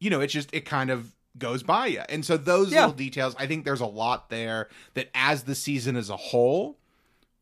you 0.00 0.10
know, 0.10 0.20
it's 0.20 0.32
just 0.32 0.52
it 0.54 0.64
kind 0.64 0.90
of 0.90 1.14
goes 1.38 1.62
by 1.62 1.86
you. 1.86 2.02
And 2.08 2.24
so 2.24 2.36
those 2.36 2.72
Yeah. 2.72 2.80
little 2.86 2.96
details, 2.96 3.34
I 3.38 3.46
think 3.46 3.64
there's 3.64 3.80
a 3.80 3.86
lot 3.86 4.28
there 4.30 4.68
that 4.94 5.08
as 5.14 5.44
the 5.44 5.54
season 5.54 5.96
as 5.96 6.10
a 6.10 6.16
whole 6.16 6.78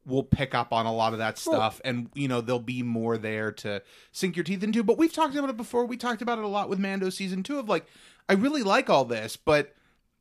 will 0.04 0.22
pick 0.22 0.54
up 0.54 0.72
on 0.72 0.86
a 0.86 0.92
lot 0.94 1.12
of 1.14 1.18
that 1.18 1.36
stuff 1.36 1.80
and 1.84 2.08
you 2.14 2.28
know 2.28 2.40
there'll 2.40 2.60
be 2.60 2.80
more 2.80 3.18
there 3.18 3.50
to 3.50 3.82
sink 4.12 4.36
your 4.36 4.44
teeth 4.44 4.62
into 4.62 4.84
but 4.84 4.96
we've 4.96 5.12
talked 5.12 5.34
about 5.34 5.50
it 5.50 5.56
before 5.56 5.84
we 5.84 5.96
talked 5.96 6.22
about 6.22 6.38
it 6.38 6.44
a 6.44 6.48
lot 6.48 6.68
with 6.68 6.78
mando 6.78 7.10
season 7.10 7.42
2 7.42 7.58
of 7.58 7.68
like 7.68 7.84
i 8.28 8.32
really 8.32 8.62
like 8.62 8.88
all 8.88 9.04
this 9.04 9.36
but 9.36 9.74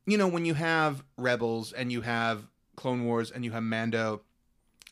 you 0.04 0.18
know 0.18 0.26
when 0.26 0.44
you 0.44 0.54
have 0.54 1.04
rebels 1.16 1.72
and 1.72 1.92
you 1.92 2.00
have 2.00 2.48
clone 2.74 3.04
wars 3.04 3.30
and 3.30 3.44
you 3.44 3.52
have 3.52 3.62
mando 3.62 4.22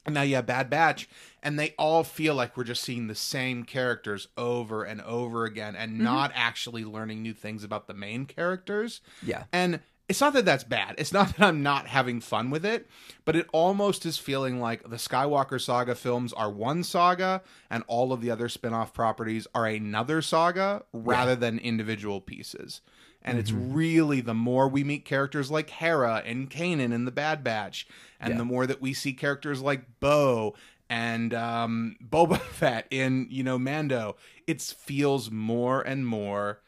and 0.07 0.15
now 0.15 0.23
you 0.23 0.37
have 0.37 0.47
bad 0.47 0.69
batch 0.71 1.09
and 1.43 1.59
they 1.59 1.75
all 1.79 2.05
feel 2.05 2.35
like 2.35 2.57
we're 2.57 2.65
just 2.65 2.83
seeing 2.83 3.07
the 3.07 3.15
same 3.15 3.65
characters 3.65 4.29
over 4.37 4.85
and 4.85 5.01
over 5.03 5.45
again 5.45 5.77
and 5.77 5.93
mm-hmm. 5.93 6.05
not 6.05 6.33
actually 6.35 6.85
learning 6.85 7.23
new 7.23 7.35
things 7.35 7.65
about 7.65 7.87
the 7.87 7.95
main 7.95 8.27
characters 8.27 9.01
Yeah. 9.23 9.45
and 9.53 9.81
it's 10.07 10.21
not 10.21 10.35
that 10.35 10.45
that's 10.45 10.65
bad. 10.65 10.97
It's 10.99 11.13
not 11.13 11.29
that 11.37 11.47
I'm 11.47 11.63
not 11.63 11.87
having 11.87 12.21
fun 12.21 12.51
with 12.51 12.65
it, 12.65 12.87
but 13.25 13.37
it 13.37 13.47
almost 13.53 14.05
is 14.05 14.19
feeling 14.19 14.61
like 14.61 14.83
the 14.83 14.97
Skywalker 14.97 15.61
saga 15.61 15.95
films 15.95 16.33
are 16.33 16.51
one 16.51 16.85
saga 16.85 17.43
and 17.71 17.85
all 17.87 18.13
of 18.13 18.21
the 18.21 18.31
other 18.31 18.49
spin-off 18.49 18.93
properties 18.93 19.47
are 19.55 19.67
another 19.67 20.21
saga 20.21 20.83
rather 20.93 21.35
than 21.35 21.59
individual 21.59 22.21
pieces. 22.21 22.81
And 23.27 23.39
it's 23.39 23.53
really 23.53 24.21
the 24.21 24.35
more 24.35 24.69
we 24.69 24.85
meet 24.85 25.05
characters 25.07 25.51
like 25.51 25.71
Hera 25.71 26.23
and 26.27 26.51
Kanan 26.51 26.93
in 26.93 27.07
the 27.07 27.11
Bad 27.11 27.43
Batch, 27.43 27.87
and 28.21 28.33
Yeah. 28.33 28.39
the 28.39 28.45
more 28.45 28.67
that 28.67 28.83
we 28.83 28.93
see 28.93 29.15
characters 29.15 29.63
like 29.63 29.99
Bo 29.99 30.55
and 30.91 31.33
um, 31.33 31.97
Boba 32.07 32.39
Fett 32.53 32.87
in 32.91 33.27
you 33.31 33.43
know 33.43 33.59
Mando, 33.59 34.17
it 34.47 34.61
feels 34.61 35.31
more 35.31 35.81
and 35.81 36.07
more 36.07 36.61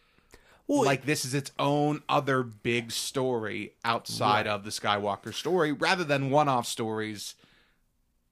like 0.68 1.04
this 1.04 1.24
is 1.24 1.32
its 1.34 1.52
own 1.58 2.02
other 2.08 2.42
big 2.42 2.90
story 2.90 3.74
outside 3.84 4.46
of 4.48 4.64
the 4.64 4.70
Skywalker 4.70 5.32
story 5.34 5.70
rather 5.72 6.02
than 6.04 6.28
one-off 6.30 6.66
stories 6.66 7.34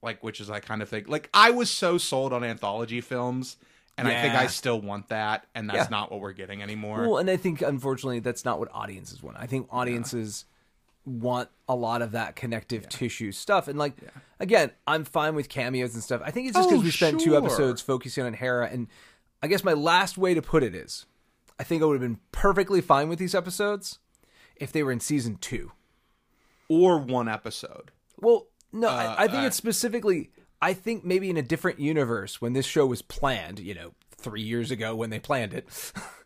like 0.03 0.23
which 0.25 0.41
is 0.41 0.51
I 0.51 0.59
kind 0.61 0.83
of 0.83 0.89
think 0.89 1.09
like 1.09 1.29
I 1.33 1.51
was 1.51 1.71
so 1.71 1.97
sold 1.99 2.33
on 2.33 2.43
anthology 2.43 3.01
films 3.01 3.57
and 3.97 4.09
I 4.09 4.21
think 4.23 4.35
I 4.35 4.47
still 4.49 4.81
want 4.81 5.09
that 5.09 5.47
and 5.55 5.69
that's 5.69 5.77
Yeah. 5.79 5.87
not 5.91 6.11
what 6.11 6.21
we're 6.21 6.33
getting 6.33 6.63
anymore. 6.63 7.03
Well, 7.09 7.19
and 7.19 7.31
I 7.31 7.37
think 7.37 7.63
unfortunately 7.63 8.21
that's 8.21 8.45
not 8.45 8.59
what 8.59 8.69
audiences 8.73 9.23
want. 9.23 9.37
I 9.39 9.47
think 9.47 9.69
audiences 9.71 10.45
want 11.07 11.49
a 11.69 11.75
lot 11.77 12.01
of 12.03 12.13
that 12.13 12.35
connective 12.35 12.89
tissue 12.89 13.31
stuff. 13.31 13.69
And 13.69 13.79
like 13.79 13.95
again, 14.41 14.71
I'm 14.87 15.05
fine 15.05 15.35
with 15.35 15.49
cameos 15.49 15.95
and 15.95 16.03
stuff. 16.03 16.23
I 16.25 16.31
think 16.31 16.49
it's 16.49 16.57
just 16.57 16.69
because 16.69 16.81
Oh, 16.81 16.85
we 16.85 16.91
spent 16.91 17.21
two 17.21 17.37
episodes 17.37 17.81
focusing 17.83 18.25
on 18.25 18.33
Hera. 18.35 18.69
And 18.69 18.89
I 19.43 19.47
guess 19.49 19.63
my 19.65 19.75
last 19.75 20.17
way 20.19 20.33
to 20.35 20.43
put 20.43 20.63
it 20.63 20.75
is, 20.75 21.07
I 21.61 21.63
think 21.63 21.83
I 21.83 21.87
would 21.87 21.95
have 21.95 22.01
been 22.09 22.21
perfectly 22.33 22.81
fine 22.81 23.09
with 23.09 23.19
these 23.19 23.35
episodes 23.35 23.99
if 24.57 24.73
they 24.73 24.83
were 24.83 24.93
in 24.93 25.01
season 25.01 25.37
two. 25.37 25.73
or 26.69 26.99
one 26.99 27.29
episode. 27.29 27.91
Well, 28.19 28.47
no, 28.73 28.89
I, 28.89 29.25
I 29.25 29.29
think 29.29 29.43
uh, 29.43 29.47
it's 29.49 29.57
specifically. 29.57 30.31
I 30.65 30.73
think 30.73 31.05
maybe 31.05 31.29
in 31.29 31.37
a 31.37 31.43
different 31.43 31.79
universe 31.79 32.41
when 32.41 32.55
this 32.55 32.65
show 32.65 32.87
was 32.87 33.03
planned, 33.03 33.59
you 33.59 33.75
know, 33.75 33.93
three 34.17 34.41
years 34.41 34.71
ago 34.71 34.97
when 34.97 35.11
they 35.11 35.19
planned 35.19 35.53
it. 35.53 35.69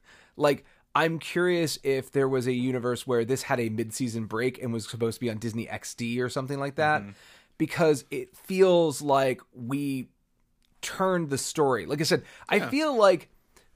like, 0.36 0.64
I'm 0.95 1.18
curious 1.18 1.76
if 1.82 2.12
there 2.12 2.28
was 2.28 2.47
a 2.47 2.53
universe 2.53 3.05
where 3.05 3.24
this 3.24 3.43
had 3.43 3.59
a 3.59 3.68
mid-season 3.68 4.26
break 4.26 4.62
and 4.62 4.72
was 4.72 4.89
supposed 4.89 5.16
to 5.16 5.20
be 5.22 5.28
on 5.28 5.39
Disney 5.39 5.66
XD 5.66 6.20
or 6.20 6.28
something 6.28 6.61
like 6.61 6.76
that, 6.76 7.03
mm-hmm. 7.03 7.11
because 7.59 8.05
it 8.12 8.36
feels 8.36 9.03
like 9.03 9.41
we 9.53 10.07
turned 10.82 11.30
the 11.30 11.39
story. 11.39 11.84
Like 11.84 12.01
I 12.01 12.05
said, 12.05 12.22
I 12.49 12.61
feel 12.61 12.97
like 12.97 13.30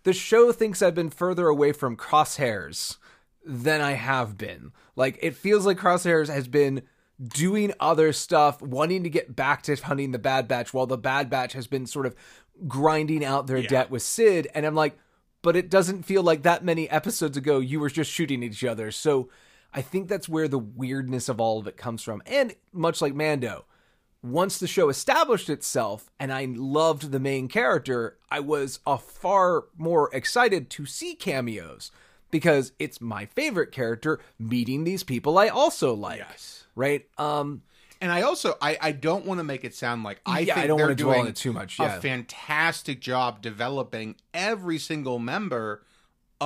the 0.05 0.13
show 0.13 0.53
thinks 0.53 0.81
I've 0.81 0.95
been 0.95 1.11
further 1.11 1.49
away 1.49 1.73
from 1.73 1.97
Crosshairs 1.97 2.99
than 3.45 3.81
I 3.81 3.95
have 3.95 4.39
been. 4.39 4.71
Like 4.95 5.19
it 5.23 5.35
feels 5.35 5.67
like 5.67 5.79
Crosshairs 5.79 6.33
has 6.33 6.47
been 6.47 6.83
doing 7.23 7.73
other 7.79 8.13
stuff, 8.13 8.61
wanting 8.63 9.03
to 9.05 9.11
get 9.11 9.35
back 9.35 9.63
to 9.63 9.77
hunting 9.77 10.13
the 10.13 10.19
Bad 10.19 10.49
Batch, 10.49 10.73
while 10.73 10.87
the 10.87 10.99
Bad 10.99 11.31
Batch 11.31 11.53
has 11.53 11.67
been 11.67 11.87
sort 11.87 12.07
of 12.07 12.15
grinding 12.67 13.25
out 13.25 13.47
their 13.47 13.63
debt 13.63 13.91
with 13.91 14.03
Cid. 14.03 14.49
And 14.55 14.67
I'm 14.67 14.75
like, 14.75 14.99
but 15.43 15.57
it 15.57 15.71
doesn't 15.71 16.05
feel 16.05 16.23
like 16.23 16.43
that 16.43 16.65
many 16.65 16.89
episodes 16.89 17.37
ago 17.37 17.59
you 17.59 17.81
were 17.81 17.91
just 17.91 18.11
shooting 18.11 18.43
each 18.43 18.65
other. 18.65 18.91
So 18.91 19.29
I 19.75 19.83
think 19.83 20.09
that's 20.09 20.29
where 20.29 20.49
the 20.49 20.59
weirdness 20.59 21.29
of 21.29 21.41
all 21.41 21.59
of 21.59 21.67
it 21.67 21.77
comes 21.77 22.03
from. 22.03 22.23
And 22.27 22.55
much 22.73 23.01
like 23.03 23.15
Mando, 23.15 23.65
once 24.23 24.59
the 24.59 24.69
show 24.69 24.89
established 24.89 25.51
itself 25.51 26.11
and 26.21 26.33
I 26.33 26.47
loved 26.49 27.11
the 27.11 27.19
main 27.19 27.49
character, 27.49 28.19
I 28.31 28.41
was 28.41 28.79
a 28.87 28.99
far 28.99 29.65
more 29.77 30.11
excited 30.15 30.71
to 30.71 30.87
see 30.87 31.15
cameos 31.15 31.91
because 32.33 32.73
it's 32.81 33.01
my 33.01 33.27
favorite 33.27 33.71
character 33.71 34.19
meeting 34.41 34.83
these 34.83 35.05
people 35.05 35.39
I 35.39 35.47
also 35.49 35.95
like. 35.95 36.19
Yes. 36.19 36.65
Right? 36.75 37.07
Um 37.19 37.63
And 38.01 38.11
I 38.11 38.23
also 38.23 38.57
I, 38.61 38.77
I 38.81 38.91
don't 38.91 39.25
want 39.25 39.39
to 39.39 39.45
make 39.45 39.63
it 39.63 39.77
sound 39.77 40.03
like 40.03 40.21
I 40.27 40.41
Yeah, 40.41 40.55
I 40.55 40.57
think 40.57 40.67
don't 40.69 40.77
they're 40.79 40.87
wanna 40.87 40.97
dwell 40.97 41.11
on 41.11 41.17
doing 41.19 41.29
it 41.29 41.37
too 41.37 41.53
much, 41.53 41.79
a 41.79 41.85
yeah. 41.85 42.01
fantastic 42.01 43.01
job 43.01 43.41
developing 43.41 44.17
every 44.35 44.79
single 44.79 45.21
member 45.21 45.85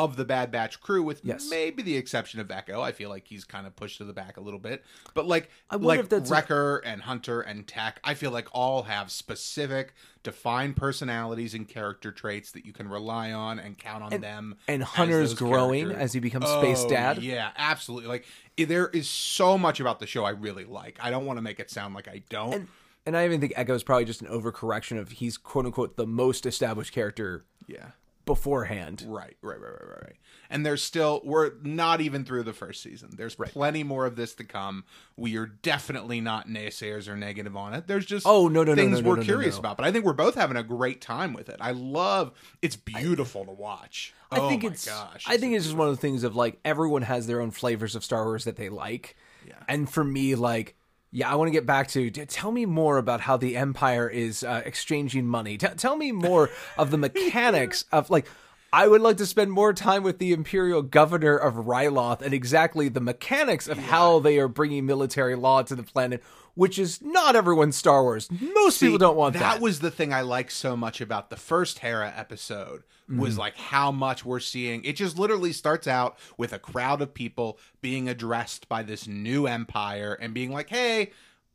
of 0.04 0.16
the 0.16 0.24
Bad 0.24 0.50
Batch 0.50 0.80
crew, 0.80 1.02
with 1.02 1.22
Yes. 1.24 1.48
maybe 1.50 1.82
the 1.82 1.96
exception 1.96 2.38
of 2.40 2.50
Echo. 2.50 2.80
I 2.82 2.92
feel 2.92 3.08
like 3.08 3.26
he's 3.26 3.44
kind 3.44 3.66
of 3.66 3.74
pushed 3.74 3.98
to 3.98 4.04
the 4.04 4.12
back 4.12 4.36
a 4.36 4.40
little 4.40 4.60
bit, 4.60 4.84
but 5.14 5.26
like 5.26 5.50
wonder 5.70 5.86
like 5.86 6.08
that's 6.08 6.30
a- 6.30 6.32
Wrecker 6.32 6.78
and 6.84 7.02
Hunter 7.02 7.40
and 7.40 7.66
Tech, 7.66 7.98
I 8.04 8.14
feel 8.14 8.30
like 8.30 8.48
all 8.52 8.82
have 8.84 9.10
specific, 9.10 9.94
defined 10.22 10.76
personalities 10.76 11.54
and 11.54 11.66
character 11.66 12.12
traits 12.12 12.52
that 12.52 12.66
you 12.66 12.72
can 12.72 12.88
rely 12.88 13.32
on 13.32 13.58
and 13.58 13.78
count 13.78 14.04
on 14.04 14.20
them. 14.20 14.56
and 14.68 14.82
Hunter's 14.82 15.30
those 15.30 15.38
growing 15.38 15.84
characters. 15.86 16.02
as 16.04 16.12
he 16.12 16.20
becomes 16.20 16.46
Space 16.46 16.82
Oh, 16.84 16.88
Dad. 16.90 17.22
Yeah, 17.22 17.50
absolutely. 17.56 18.08
Like 18.08 18.26
there 18.58 18.88
is 18.88 19.08
so 19.08 19.56
much 19.56 19.80
about 19.80 19.98
the 20.00 20.06
show 20.06 20.24
I 20.24 20.30
really 20.30 20.64
like. 20.64 20.98
I 21.00 21.10
don't 21.10 21.24
want 21.26 21.38
to 21.38 21.42
make 21.42 21.58
it 21.60 21.70
sound 21.70 21.94
like 21.94 22.06
I 22.08 22.22
don't. 22.28 22.68
and 23.06 23.16
I 23.16 23.24
even 23.24 23.40
think 23.40 23.52
Echo 23.56 23.74
is 23.74 23.82
probably 23.82 24.04
just 24.04 24.20
an 24.20 24.28
overcorrection 24.28 24.98
of 24.98 25.10
he's 25.12 25.38
quote 25.38 25.64
unquote 25.66 25.96
the 25.96 26.06
most 26.06 26.44
established 26.44 26.92
character 26.92 27.44
Yeah. 27.66 27.90
Beforehand. 28.26 29.04
Right, 29.06 29.36
right, 29.40 29.58
right, 29.58 29.72
right, 29.72 29.88
right, 29.88 30.02
right. 30.02 30.16
And 30.50 30.66
there's 30.66 30.82
still 30.82 31.22
we're 31.24 31.52
not 31.62 32.02
even 32.02 32.24
through 32.24 32.42
the 32.42 32.52
first 32.52 32.82
season. 32.82 33.10
There's 33.16 33.34
plenty 33.34 33.82
more 33.82 34.04
of 34.04 34.16
this 34.16 34.34
to 34.34 34.44
come. 34.44 34.84
We 35.16 35.36
are 35.38 35.46
definitely 35.46 36.20
not 36.20 36.48
naysayers 36.48 37.08
or 37.08 37.16
negative 37.16 37.56
on 37.56 37.72
it. 37.72 37.86
There's 37.86 38.04
just 38.04 38.26
Oh, 38.26 38.48
no, 38.48 38.62
no, 38.62 38.74
things 38.74 38.90
no, 38.92 39.00
no, 39.00 39.08
we're 39.08 39.14
no, 39.16 39.20
no, 39.22 39.24
curious 39.24 39.56
about. 39.56 39.78
But 39.78 39.86
I 39.86 39.92
think 39.92 40.04
we're 40.04 40.12
both 40.12 40.34
having 40.34 40.56
a 40.58 40.62
great 40.62 41.00
time 41.00 41.32
with 41.32 41.48
it. 41.48 41.56
I 41.60 41.70
love 41.70 42.32
it's 42.60 42.76
beautiful 42.76 43.46
to 43.46 43.52
watch. 43.52 44.12
I 44.30 44.40
oh 44.40 44.48
think 44.48 44.64
my 44.64 44.70
it's 44.70 44.86
gosh. 44.86 45.24
I 45.26 45.38
think 45.38 45.54
it's 45.54 45.64
just 45.64 45.76
one 45.76 45.88
of 45.88 45.94
the 45.94 46.00
things 46.00 46.24
of 46.24 46.36
like 46.36 46.58
everyone 46.64 47.02
has 47.02 47.26
their 47.26 47.40
own 47.40 47.52
flavors 47.52 47.94
of 47.94 48.04
Star 48.04 48.24
Wars 48.24 48.44
that 48.44 48.56
they 48.56 48.68
like. 48.68 49.16
Yeah. 49.46 49.54
And 49.68 49.88
for 49.88 50.04
me 50.04 50.34
like 50.34 50.76
yeah, 51.16 51.32
I 51.32 51.34
want 51.36 51.48
to 51.48 51.52
get 51.52 51.64
back 51.64 51.88
to 51.92 52.10
tell 52.10 52.52
me 52.52 52.66
more 52.66 52.98
about 52.98 53.22
how 53.22 53.38
the 53.38 53.56
Empire 53.56 54.06
is 54.06 54.44
uh, 54.44 54.60
exchanging 54.66 55.26
money. 55.26 55.56
T- 55.56 55.66
tell 55.68 55.96
me 55.96 56.12
more 56.12 56.50
of 56.76 56.90
the 56.90 56.98
mechanics 56.98 57.86
of 57.90 58.10
like 58.10 58.26
I 58.70 58.86
would 58.86 59.00
like 59.00 59.16
to 59.16 59.24
spend 59.24 59.50
more 59.50 59.72
time 59.72 60.02
with 60.02 60.18
the 60.18 60.34
Imperial 60.34 60.82
Governor 60.82 61.34
of 61.38 61.54
Ryloth 61.54 62.20
and 62.20 62.34
exactly 62.34 62.90
the 62.90 63.00
mechanics 63.00 63.66
of 63.66 63.78
how 63.78 64.18
they 64.18 64.38
are 64.38 64.46
bringing 64.46 64.84
military 64.84 65.36
law 65.36 65.62
to 65.62 65.74
the 65.74 65.82
planet, 65.82 66.22
which 66.56 66.78
is 66.80 67.00
not 67.00 67.36
everyone's 67.36 67.76
Star 67.76 68.02
Wars. 68.02 68.28
Most 68.30 68.80
people 68.80 68.98
don't 68.98 69.16
want 69.16 69.34
that. 69.34 69.40
that 69.40 69.60
was 69.60 69.78
the 69.78 69.90
thing 69.92 70.12
I 70.12 70.22
liked 70.22 70.50
so 70.50 70.76
much 70.76 71.00
about 71.00 71.30
the 71.30 71.36
first 71.36 71.78
Hera 71.78 72.12
episode 72.16 72.82
was 73.08 73.34
Mm-hmm. 73.34 73.38
like 73.40 73.56
how 73.56 73.92
much 73.92 74.24
we're 74.24 74.40
seeing. 74.40 74.82
It 74.84 74.96
just 74.96 75.16
literally 75.16 75.52
starts 75.52 75.86
out 75.86 76.18
with 76.36 76.52
a 76.52 76.58
crowd 76.58 77.00
of 77.00 77.14
people 77.14 77.56
being 77.80 78.08
addressed 78.08 78.68
by 78.68 78.82
this 78.82 79.06
new 79.06 79.46
empire 79.46 80.14
and 80.20 80.34
being 80.34 80.50
like, 80.50 80.70
"Hey, 80.70 81.12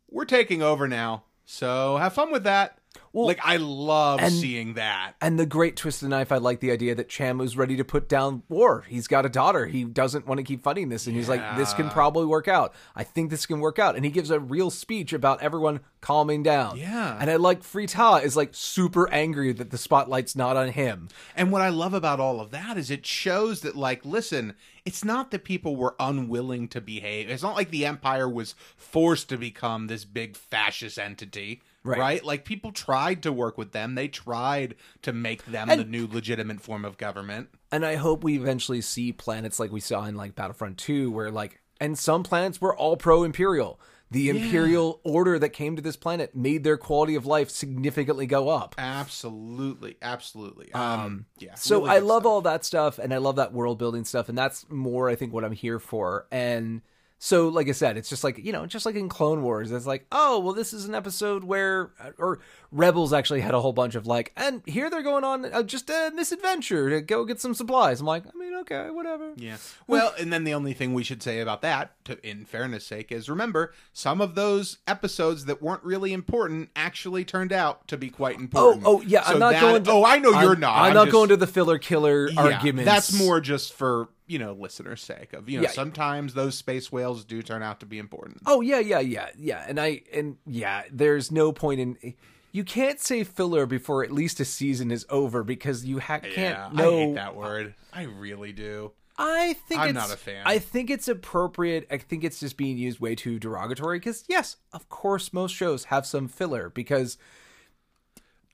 we're 0.10 0.24
taking 0.24 0.62
over 0.62 0.88
now, 0.88 1.24
so 1.43 1.97
have 1.97 2.14
fun 2.14 2.32
with 2.32 2.45
that." 2.45 2.78
Like 3.14 3.39
I 3.43 3.57
love 3.57 4.20
and- 4.22 4.34
seeing 4.34 4.76
that. 4.76 5.16
And 5.22 5.38
the 5.38 5.45
great 5.45 5.76
twist 5.76 6.01
of 6.01 6.09
the 6.09 6.16
knife, 6.16 6.32
I 6.32 6.38
like 6.38 6.59
the 6.62 6.72
idea 6.72 6.95
that 6.95 7.09
Cham 7.09 7.38
was 7.38 7.57
ready 7.57 7.76
to 7.76 7.84
put 7.84 8.07
down 8.07 8.43
war. 8.47 8.86
He's 8.88 9.07
got 9.07 9.26
a 9.26 9.30
daughter. 9.30 9.66
He 9.66 9.84
doesn't 9.84 10.26
want 10.28 10.38
to 10.39 10.43
keep 10.43 10.64
fighting 10.64 10.89
this. 10.89 11.07
And 11.07 11.16
he's 11.16 11.28
like, 11.30 11.57
this 11.57 11.74
can 11.74 11.89
probably 11.89 12.26
work 12.26 12.47
out. 12.47 12.74
I 12.95 13.03
think 13.03 13.30
this 13.30 13.45
can 13.45 13.59
work 13.59 13.80
out. 13.80 13.95
And 13.95 14.05
he 14.05 14.12
gives 14.12 14.32
a 14.32 14.39
real 14.39 14.70
speech 14.70 15.12
about 15.14 15.41
everyone 15.41 15.82
calming 15.99 16.41
down. 16.41 16.78
Yeah. 16.78 17.18
And 17.20 17.30
I 17.30 17.36
like 17.36 17.64
Free 17.64 17.86
Ta 17.88 18.18
is 18.18 18.36
like 18.36 18.49
super 18.53 19.09
angry 19.12 19.51
that 19.53 19.72
the 19.72 19.78
spotlight's 19.78 20.36
not 20.36 20.55
on 20.55 20.70
him. 20.70 21.09
And 21.36 21.51
what 21.51 21.62
I 21.62 21.70
love 21.70 21.93
about 21.93 22.20
all 22.20 22.39
of 22.39 22.51
that 22.51 22.78
is 22.78 22.89
it 22.89 23.05
shows 23.05 23.62
that, 23.62 23.76
like, 23.76 24.05
listen, 24.05 24.55
it's 24.86 25.03
not 25.03 25.32
that 25.32 25.43
people 25.43 25.76
were 25.76 25.95
unwilling 25.99 26.68
to 26.70 26.82
behave. 26.82 27.30
It's 27.30 27.43
not 27.43 27.55
like 27.55 27.70
the 27.72 27.86
empire 27.86 28.28
was 28.30 28.55
forced 28.78 29.30
to 29.30 29.38
become 29.38 29.88
this 29.88 30.05
big 30.05 30.36
fascist 30.36 30.97
entity, 30.97 31.62
Right. 31.84 32.00
right? 32.00 32.24
Like, 32.26 32.46
people 32.46 32.72
tried 32.72 33.24
to 33.24 33.32
work 33.32 33.58
with 33.58 33.72
them. 33.72 33.96
They 33.96 34.08
tried 34.08 34.76
to 35.02 35.12
make 35.14 35.46
them 35.46 35.70
And- 35.70 35.80
the 35.82 35.86
new 35.86 36.08
legitimate 36.08 36.62
form 36.62 36.86
of 36.86 36.98
government. 36.98 37.50
And 37.72 37.86
I 37.86 37.96
hope 37.96 38.24
we 38.24 38.36
eventually 38.38 38.82
see 38.82 39.12
planets 39.12 39.60
like 39.60 39.72
we 39.72 39.80
saw 39.80 40.06
in 40.06 40.16
like 40.16 40.36
Battlefront 40.36 40.78
2, 40.78 41.10
where 41.12 41.32
like, 41.32 41.62
and 41.80 41.98
some 41.98 42.22
planets 42.24 42.62
were 42.62 42.76
all 42.76 42.98
pro 42.98 43.24
Imperial. 43.24 43.80
The 44.12 44.30
Imperial 44.30 45.00
order 45.06 45.40
that 45.40 45.50
came 45.50 45.78
to 45.78 45.82
this 45.82 45.96
planet 45.96 46.36
made 46.36 46.66
their 46.66 46.76
quality 46.76 47.16
of 47.16 47.26
life 47.26 47.50
significantly 47.50 48.26
go 48.28 48.50
up. 48.50 48.76
Absolutely, 48.78 49.96
absolutely. 50.02 50.72
Um, 50.74 51.26
yeah. 51.40 51.56
So 51.56 51.80
really 51.86 51.92
I 51.92 52.00
love 52.00 52.24
stuff. 52.24 52.30
all 52.30 52.42
that 52.42 52.66
stuff 52.66 53.00
and 53.00 53.14
I 53.14 53.18
love 53.20 53.38
that 53.38 53.54
world 53.54 53.78
building 53.80 54.04
stuff 54.04 54.28
and 54.28 54.38
that's 54.38 54.66
more 54.70 55.08
I 55.10 55.16
think 55.16 55.32
what 55.34 55.46
I'm 55.46 55.54
here 55.54 55.80
for. 55.80 56.28
And 56.30 56.82
so 57.24 57.50
like 57.50 57.70
I 57.70 57.74
said, 57.74 57.98
it's 57.98 58.10
just 58.10 58.24
like, 58.24 58.40
you 58.40 58.52
know, 58.52 58.66
just 58.66 58.84
like 58.84 58.96
in 58.96 59.08
Clone 59.08 59.44
Wars, 59.44 59.72
it's 59.72 59.86
like, 59.86 60.08
oh, 60.12 60.40
well 60.40 60.54
this 60.54 60.74
is 60.74 60.86
an 60.86 60.96
episode 60.96 61.44
where 61.44 61.92
or 62.18 62.40
Rebels 62.72 63.14
actually 63.14 63.42
had 63.42 63.54
a 63.54 63.62
whole 63.62 63.74
bunch 63.74 63.94
of 63.94 64.08
like 64.08 64.32
and 64.36 64.64
here 64.66 64.90
they're 64.90 65.04
going 65.04 65.24
on 65.24 65.46
uh, 65.46 65.62
just 65.62 65.90
a 65.92 66.12
misadventure 66.16 66.90
to 66.90 67.00
go 67.02 67.24
get 67.26 67.40
some 67.40 67.54
supplies. 67.54 68.00
I'm 68.02 68.08
like, 68.08 68.24
I 68.26 68.36
mean, 68.38 68.56
okay, 68.62 68.90
whatever. 68.90 69.34
Yeah. 69.38 69.58
Well, 69.88 70.14
and 70.18 70.32
then 70.32 70.46
the 70.46 70.54
only 70.54 70.72
thing 70.74 70.94
we 70.94 71.04
should 71.04 71.22
say 71.22 71.42
about 71.42 71.62
that, 71.64 71.92
to, 72.06 72.18
in 72.28 72.46
fairness' 72.46 72.86
sake, 72.88 73.12
is 73.12 73.30
remember 73.30 73.74
some 73.92 74.22
of 74.22 74.36
those 74.36 74.78
episodes 74.88 75.46
that 75.46 75.62
weren't 75.62 75.84
really 75.84 76.14
important 76.14 76.70
actually 76.78 77.26
turned 77.26 77.52
out 77.52 77.88
to 77.90 77.98
be 77.98 78.10
quite 78.10 78.38
Oh, 78.38 78.40
important. 78.40 78.84
oh 78.86 78.98
oh 79.00 79.02
yeah, 79.02 79.24
So 79.24 79.34
I'm 79.34 79.40
not 79.40 79.52
that- 79.52 79.62
going 79.62 79.84
to 79.84 79.92
Oh, 79.92 80.06
I 80.06 80.18
know 80.20 80.30
you're 80.30 80.52
I'm- 80.52 80.60
not. 80.62 80.78
I'm, 80.78 80.94
not 80.94 81.06
just- 81.08 81.12
going 81.12 81.28
to 81.30 81.36
the 81.38 81.46
filler 81.48 81.78
killer 81.78 82.30
Yeah, 82.30 82.40
arguments. 82.42 82.90
That's 82.90 83.12
more 83.14 83.42
just 83.42 83.74
for 83.74 84.08
you 84.32 84.40
know 84.40 84.54
listeners' 84.54 85.02
sake. 85.02 85.34
Of 85.34 85.50
you 85.50 85.58
know, 85.58 85.64
Yeah. 85.64 85.72
sometimes 85.72 86.34
those 86.34 86.58
space 86.58 86.92
whales 86.92 87.26
do 87.26 87.42
turn 87.42 87.62
out 87.62 87.82
to 87.82 87.86
be 87.86 88.00
important. 88.00 88.42
Oh 88.46 88.62
yeah, 88.62 88.80
yeah, 88.80 89.00
yeah, 89.00 89.30
yeah. 89.38 89.66
And 89.68 89.80
I 89.80 90.02
and 90.14 90.38
yeah, 90.46 90.84
there's 90.92 91.32
no 91.32 91.52
point 91.52 91.82
in 91.82 92.14
you 92.54 92.64
can't 92.64 93.00
say 93.00 93.24
filler 93.24 93.66
before 93.66 94.04
at 94.04 94.12
least 94.12 94.40
a 94.40 94.46
season 94.46 94.90
is 94.92 95.06
over 95.10 95.44
because 95.44 95.86
you 95.86 96.00
ha- 96.00 96.20
can't 96.20 96.36
yeah, 96.36 96.70
know. 96.74 96.98
I 96.98 97.06
hate 97.06 97.16
that 97.16 97.36
word. 97.36 97.76
I 97.94 98.04
really 98.04 98.54
do. 98.54 98.92
I 99.18 99.54
think 99.68 99.82
I'm 99.82 99.90
it's, 99.90 99.96
not 99.96 100.14
a 100.14 100.18
fan. 100.18 100.44
I 100.46 100.58
think 100.60 100.90
it's 100.90 101.08
appropriate. 101.08 101.86
I 101.92 101.98
think 101.98 102.24
it's 102.24 102.40
just 102.40 102.58
being 102.58 102.78
used 102.78 103.00
way 103.00 103.16
too 103.16 103.38
derogatory 103.38 104.00
because 104.00 104.24
yes, 104.28 104.56
of 104.72 104.88
course, 104.90 105.34
most 105.34 105.54
shows 105.54 105.86
have 105.86 106.06
some 106.06 106.28
filler 106.28 106.70
because. 106.70 107.18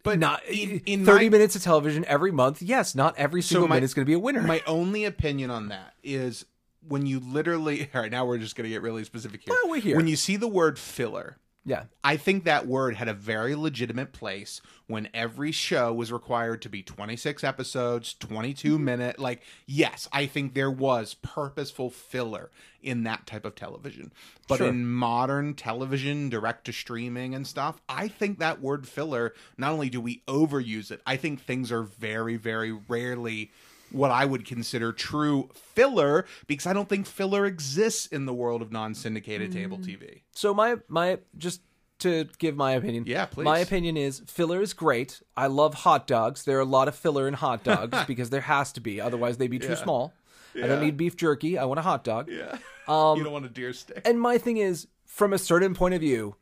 But 0.07 0.19
not 0.19 0.43
in- 0.45 0.71
eh, 0.71 0.79
in 0.85 1.05
thirty 1.05 1.25
my- 1.25 1.29
minutes 1.37 1.55
of 1.55 1.63
television 1.63 2.03
every 2.05 2.31
month. 2.31 2.61
Yes, 2.61 2.95
not 2.95 3.17
every 3.17 3.41
single 3.41 3.67
my- 3.67 3.75
minute 3.75 3.85
is 3.85 3.93
going 3.93 4.05
to 4.05 4.09
be 4.09 4.13
a 4.13 4.19
winner. 4.19 4.41
My 4.41 4.61
only 4.65 5.05
opinion 5.05 5.51
on 5.51 5.67
that 5.69 5.93
is 6.03 6.45
when 6.87 7.05
you 7.05 7.19
literally. 7.19 7.89
All 7.95 8.01
right, 8.01 8.11
now 8.11 8.25
we're 8.25 8.37
just 8.37 8.55
going 8.55 8.63
to 8.63 8.69
get 8.69 8.81
really 8.81 9.03
specific 9.03 9.41
here. 9.43 9.55
Oh, 9.57 9.67
we're 9.69 9.81
here. 9.81 9.95
When 9.97 10.07
you 10.07 10.15
see 10.15 10.35
the 10.37 10.47
word 10.47 10.79
filler, 10.79 11.37
yeah, 11.67 11.83
I 12.01 12.15
think 12.15 12.45
that 12.45 12.65
word 12.65 12.95
had 12.95 13.09
a 13.09 13.13
very 13.13 13.53
legitimate 13.53 14.13
place 14.13 14.61
when 14.87 15.09
every 15.13 15.51
show 15.51 15.91
was 15.91 16.13
required 16.13 16.61
to 16.61 16.69
be 16.69 16.81
26 16.81 17.43
episodes, 17.43 18.13
22 18.13 18.75
mm-hmm. 18.75 18.85
minute. 18.85 19.19
Like, 19.19 19.41
yes, 19.65 20.07
I 20.13 20.27
think 20.27 20.53
there 20.53 20.71
was 20.71 21.15
purposeful 21.15 21.89
filler 21.89 22.51
in 22.81 23.03
that 23.03 23.27
type 23.27 23.43
of 23.43 23.55
television. 23.55 24.13
But 24.47 24.59
Sure. 24.59 24.69
in 24.69 24.87
modern 24.87 25.55
television, 25.55 26.29
direct 26.29 26.63
to 26.67 26.71
streaming 26.71 27.35
and 27.35 27.45
stuff, 27.45 27.81
I 27.89 28.07
think 28.07 28.39
that 28.39 28.61
word 28.61 28.87
filler, 28.87 29.33
not 29.57 29.73
only 29.73 29.89
do 29.89 29.99
we 29.99 30.23
overuse 30.25 30.89
it, 30.89 31.01
I 31.05 31.17
think 31.17 31.41
things 31.41 31.69
are 31.69 31.83
very, 31.83 32.37
very 32.37 32.71
rarely 32.71 33.51
what 33.91 34.11
I 34.11 34.25
would 34.25 34.45
consider 34.45 34.91
true 34.91 35.49
filler 35.53 36.25
because 36.47 36.65
I 36.65 36.73
don't 36.73 36.89
think 36.89 37.05
filler 37.07 37.45
exists 37.45 38.07
in 38.07 38.25
the 38.25 38.33
world 38.33 38.61
of 38.61 38.71
non 38.71 38.93
syndicated 38.93 39.51
table 39.51 39.77
mm. 39.77 39.85
TV. 39.85 40.21
So 40.31 40.53
my 40.53 40.77
my 40.87 41.19
just 41.37 41.61
to 41.99 42.27
give 42.37 42.55
my 42.55 42.73
opinion. 42.73 43.05
Yeah, 43.07 43.25
please. 43.25 43.45
My 43.45 43.59
opinion 43.59 43.97
is 43.97 44.21
filler 44.27 44.61
is 44.61 44.73
great. 44.73 45.21
I 45.35 45.47
love 45.47 45.73
hot 45.73 46.07
dogs. 46.07 46.43
There 46.43 46.57
are 46.57 46.61
a 46.61 46.65
lot 46.65 46.87
of 46.87 46.95
filler 46.95 47.27
in 47.27 47.33
hot 47.33 47.63
dogs 47.63 47.97
because 48.05 48.29
there 48.29 48.41
has 48.41 48.71
to 48.73 48.81
be. 48.81 49.01
Otherwise, 49.01 49.37
they'd 49.37 49.47
be 49.47 49.59
too 49.59 49.75
small. 49.75 50.13
I 50.55 50.61
don't 50.61 50.79
Yeah. 50.79 50.85
need 50.85 50.97
beef 50.97 51.15
jerky. 51.15 51.57
I 51.57 51.65
want 51.65 51.79
a 51.79 51.83
hot 51.83 52.03
dog. 52.03 52.29
Yeah. 52.29 52.57
you 52.87 52.93
um, 52.93 53.23
don't 53.23 53.33
want 53.33 53.45
a 53.45 53.49
deer 53.49 53.73
stick. 53.73 54.01
And 54.05 54.19
my 54.19 54.37
thing 54.37 54.57
is, 54.57 54.87
from 55.05 55.33
a 55.33 55.37
certain 55.37 55.73
point 55.73 55.93
of 55.93 56.01
view, 56.01 56.35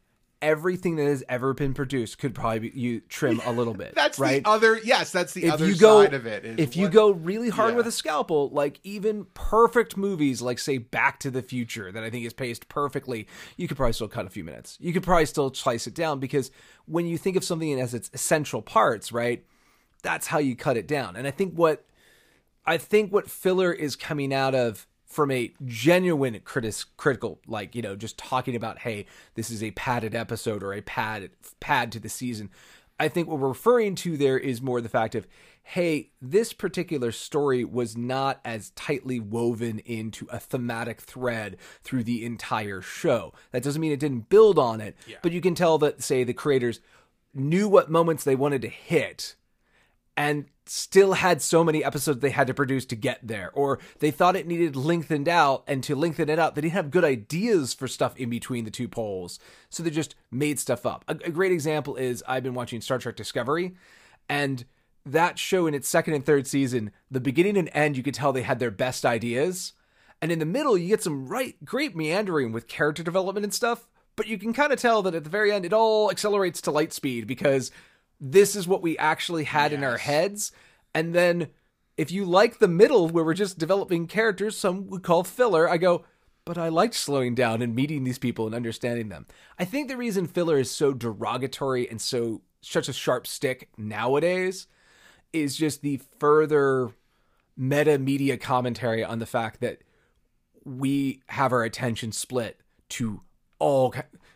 everything 0.46 0.96
that 0.98 1.06
has 1.08 1.24
ever 1.28 1.54
been 1.54 1.74
produced 1.74 2.20
could 2.20 2.36
probably 2.36 2.70
be, 2.70 2.80
you 2.80 3.02
trim 3.02 3.41
a 3.46 3.52
little 3.52 3.74
bit. 3.74 3.96
That's 3.96 4.20
right. 4.20 4.43
the 4.43 4.50
other. 4.50 4.80
Yes, 4.84 5.12
that's 5.12 5.34
the 5.34 5.46
if 5.46 5.54
other 5.54 5.66
you 5.68 5.76
go, 5.76 6.04
side 6.04 6.14
of 6.14 6.26
it. 6.26 6.60
if 6.60 6.78
you 6.78 6.88
go 6.88 7.10
really 7.12 7.50
hard 7.50 7.72
Yeah. 7.72 7.78
with 7.78 7.88
a 7.88 7.91
scalpel, 7.91 8.50
like 8.52 8.80
even 8.84 9.26
perfect 9.34 9.98
movies, 9.98 10.41
like 10.41 10.60
say 10.60 10.78
Back 10.78 11.20
to 11.22 11.32
the 11.32 11.41
Future, 11.41 11.91
that 11.91 12.04
I 12.04 12.10
think 12.10 12.26
is 12.26 12.34
paced 12.34 12.70
perfectly, 12.70 13.28
you 13.58 13.68
could 13.68 13.78
probably 13.78 13.93
still 13.93 14.08
cut 14.08 14.26
a 14.26 14.30
few 14.30 14.43
minutes. 14.43 14.78
You 14.80 14.93
could 14.93 15.04
probably 15.04 15.26
still 15.26 15.54
slice 15.54 15.88
it 15.88 15.96
down 15.96 16.20
because 16.20 16.52
when 16.86 17.06
you 17.08 17.18
think 17.18 17.36
of 17.36 17.43
something 17.43 17.80
as 17.80 17.93
its 17.93 18.12
essential 18.14 18.62
parts, 18.62 19.12
right? 19.12 19.43
That's 20.04 20.28
how 20.28 20.38
you 20.38 20.56
cut 20.56 20.78
it 20.78 20.88
down. 20.88 21.16
And 21.16 21.26
I 21.28 21.32
think 21.32 21.56
what 21.56 21.86
I 22.66 22.78
think 22.78 23.12
what 23.12 23.30
filler 23.30 23.72
is 23.74 23.96
coming 23.96 24.34
out 24.34 24.54
of 24.56 24.86
from 25.16 25.32
a 25.32 25.53
genuine 25.66 26.38
critis- 26.41 26.86
critical, 26.97 27.39
like 27.47 27.74
you 27.74 27.82
know, 27.82 27.95
just 27.95 28.18
talking 28.18 28.55
about, 28.55 28.80
hey, 28.80 29.05
this 29.36 29.49
is 29.49 29.63
a 29.63 29.72
padded 29.72 30.13
episode 30.13 30.61
or 30.61 30.74
a 30.74 30.82
pad 30.82 31.30
pad 31.61 31.91
to 31.93 31.99
the 31.99 32.09
season. 32.09 32.49
I 32.99 33.07
think 33.07 33.28
what 33.28 33.39
we're 33.39 33.47
referring 33.47 33.95
to 33.95 34.18
there 34.18 34.38
is 34.38 34.61
more 34.61 34.80
the 34.82 34.89
fact 34.89 35.16
of, 35.16 35.28
hey, 35.63 36.11
this 36.22 36.53
particular 36.53 37.11
story 37.11 37.63
was 37.63 37.97
not 37.97 38.39
as 38.45 38.70
tightly 38.72 39.20
woven 39.20 39.80
into 39.80 40.28
a 40.32 40.39
thematic 40.39 41.01
thread 41.01 41.57
through 41.82 42.03
the 42.03 42.26
entire 42.26 42.82
show. 42.82 43.34
That 43.51 43.63
doesn't 43.63 43.82
mean 43.82 43.91
it 43.91 43.99
didn't 43.99 44.30
build 44.30 44.59
on 44.59 44.80
it, 44.82 44.95
but 45.22 45.32
you 45.32 45.41
can 45.41 45.55
tell 45.55 45.78
that, 45.80 46.03
say, 46.03 46.24
the 46.24 46.34
creators 46.34 46.80
knew 47.34 47.68
what 47.68 47.89
moments 47.89 48.24
they 48.24 48.36
wanted 48.36 48.61
to 48.61 48.70
hit 48.70 49.36
and 50.18 50.45
still 50.68 51.13
had 51.13 51.41
so 51.41 51.63
many 51.63 51.84
episodes 51.84 52.20
they 52.20 52.32
had 52.32 52.47
to 52.47 52.53
produce 52.53 52.86
to 52.86 52.95
get 52.95 53.20
there 53.22 53.51
or 53.53 53.80
they 53.99 54.09
thought 54.09 54.36
it 54.36 54.47
needed 54.47 54.76
lengthened 54.76 55.30
out 55.30 55.63
and 55.68 55.84
to 55.84 55.95
lengthen 55.95 56.30
it 56.30 56.39
out 56.39 56.55
they 56.55 56.61
didn't 56.61 56.74
have 56.74 56.89
good 56.89 57.03
ideas 57.03 57.74
for 57.74 57.88
stuff 57.88 58.18
in 58.18 58.30
between 58.30 58.66
the 58.66 58.72
two 58.72 58.88
poles 58.88 59.39
so 59.70 59.84
they 59.84 59.89
just 59.89 60.16
made 60.32 60.59
stuff 60.59 60.86
up. 60.86 61.05
A, 61.07 61.11
a 61.26 61.30
great 61.30 61.51
example 61.51 61.95
is 61.95 62.24
i've 62.28 62.43
been 62.43 62.55
watching 62.55 62.82
star 62.82 62.97
trek 62.97 63.16
discovery 63.16 63.76
and 64.28 64.66
that 65.05 65.38
show 65.38 65.68
in 65.68 65.76
its 65.76 65.88
second 65.88 66.16
and 66.16 66.26
third 66.26 66.47
season 66.47 66.91
the 67.11 67.20
beginning 67.20 67.57
and 67.57 67.70
end 67.74 67.95
you 67.95 68.01
could 68.01 68.16
tell 68.16 68.34
they 68.34 68.41
had 68.41 68.59
their 68.59 68.72
best 68.72 69.05
ideas 69.05 69.74
and 70.20 70.32
in 70.32 70.39
the 70.39 70.45
middle 70.45 70.76
you 70.76 70.88
get 70.88 71.03
some 71.03 71.28
right 71.28 71.63
great 71.63 71.95
meandering 71.95 72.51
with 72.51 72.68
character 72.68 73.03
development 73.03 73.43
and 73.43 73.53
stuff 73.53 73.88
but 74.16 74.28
you 74.28 74.39
can 74.39 74.53
kind 74.53 74.74
of 74.74 74.80
tell 74.80 75.03
that 75.03 75.13
at 75.13 75.24
the 75.24 75.30
very 75.30 75.51
end 75.51 75.63
it 75.63 75.74
all 75.74 76.09
accelerates 76.09 76.59
to 76.61 76.72
light 76.72 76.91
speed 76.91 77.28
because 77.28 77.72
this 78.20 78.55
is 78.55 78.68
what 78.68 78.82
we 78.82 78.97
actually 78.97 79.43
had 79.43 79.74
in 79.74 79.84
our 79.84 79.97
heads. 79.97 80.51
And 80.93 81.13
then 81.13 81.49
if 81.97 82.11
you 82.11 82.26
like 82.26 82.59
the 82.59 82.68
middle 82.68 83.09
where 83.09 83.24
we're 83.24 83.34
just 83.34 83.57
developing 83.57 84.07
characters, 84.07 84.57
some 84.57 84.88
would 84.88 85.03
call 85.03 85.24
filler, 85.24 85.70
I 85.70 85.78
go, 85.78 86.05
but 86.45 86.57
I 86.57 86.70
liked 86.70 86.93
slowing 86.93 87.36
down 87.36 87.61
and 87.61 87.76
meeting 87.76 88.03
these 88.03 88.20
people 88.20 88.45
and 88.45 88.55
understanding 88.55 89.09
them. 89.09 89.26
I 89.57 89.66
think 89.66 89.88
the 89.88 89.97
reason 89.97 90.28
filler 90.28 90.59
is 90.59 90.70
so 90.70 90.93
derogatory 90.93 91.89
and 91.89 92.01
so 92.01 92.41
such 92.61 92.88
a 92.88 92.93
sharp 92.93 93.28
stick 93.28 93.70
nowadays 93.78 94.68
is 95.34 95.55
just 95.55 95.82
the 95.82 96.01
further 96.20 96.91
meta 97.57 97.97
media 97.97 98.38
commentary 98.38 99.03
on 99.03 99.20
the 99.20 99.26
fact 99.26 99.61
that 99.61 99.80
we 100.63 101.22
have 101.28 101.51
our 101.51 101.63
attention 101.63 102.11
split 102.11 102.59
to 102.89 103.22
all 103.59 103.93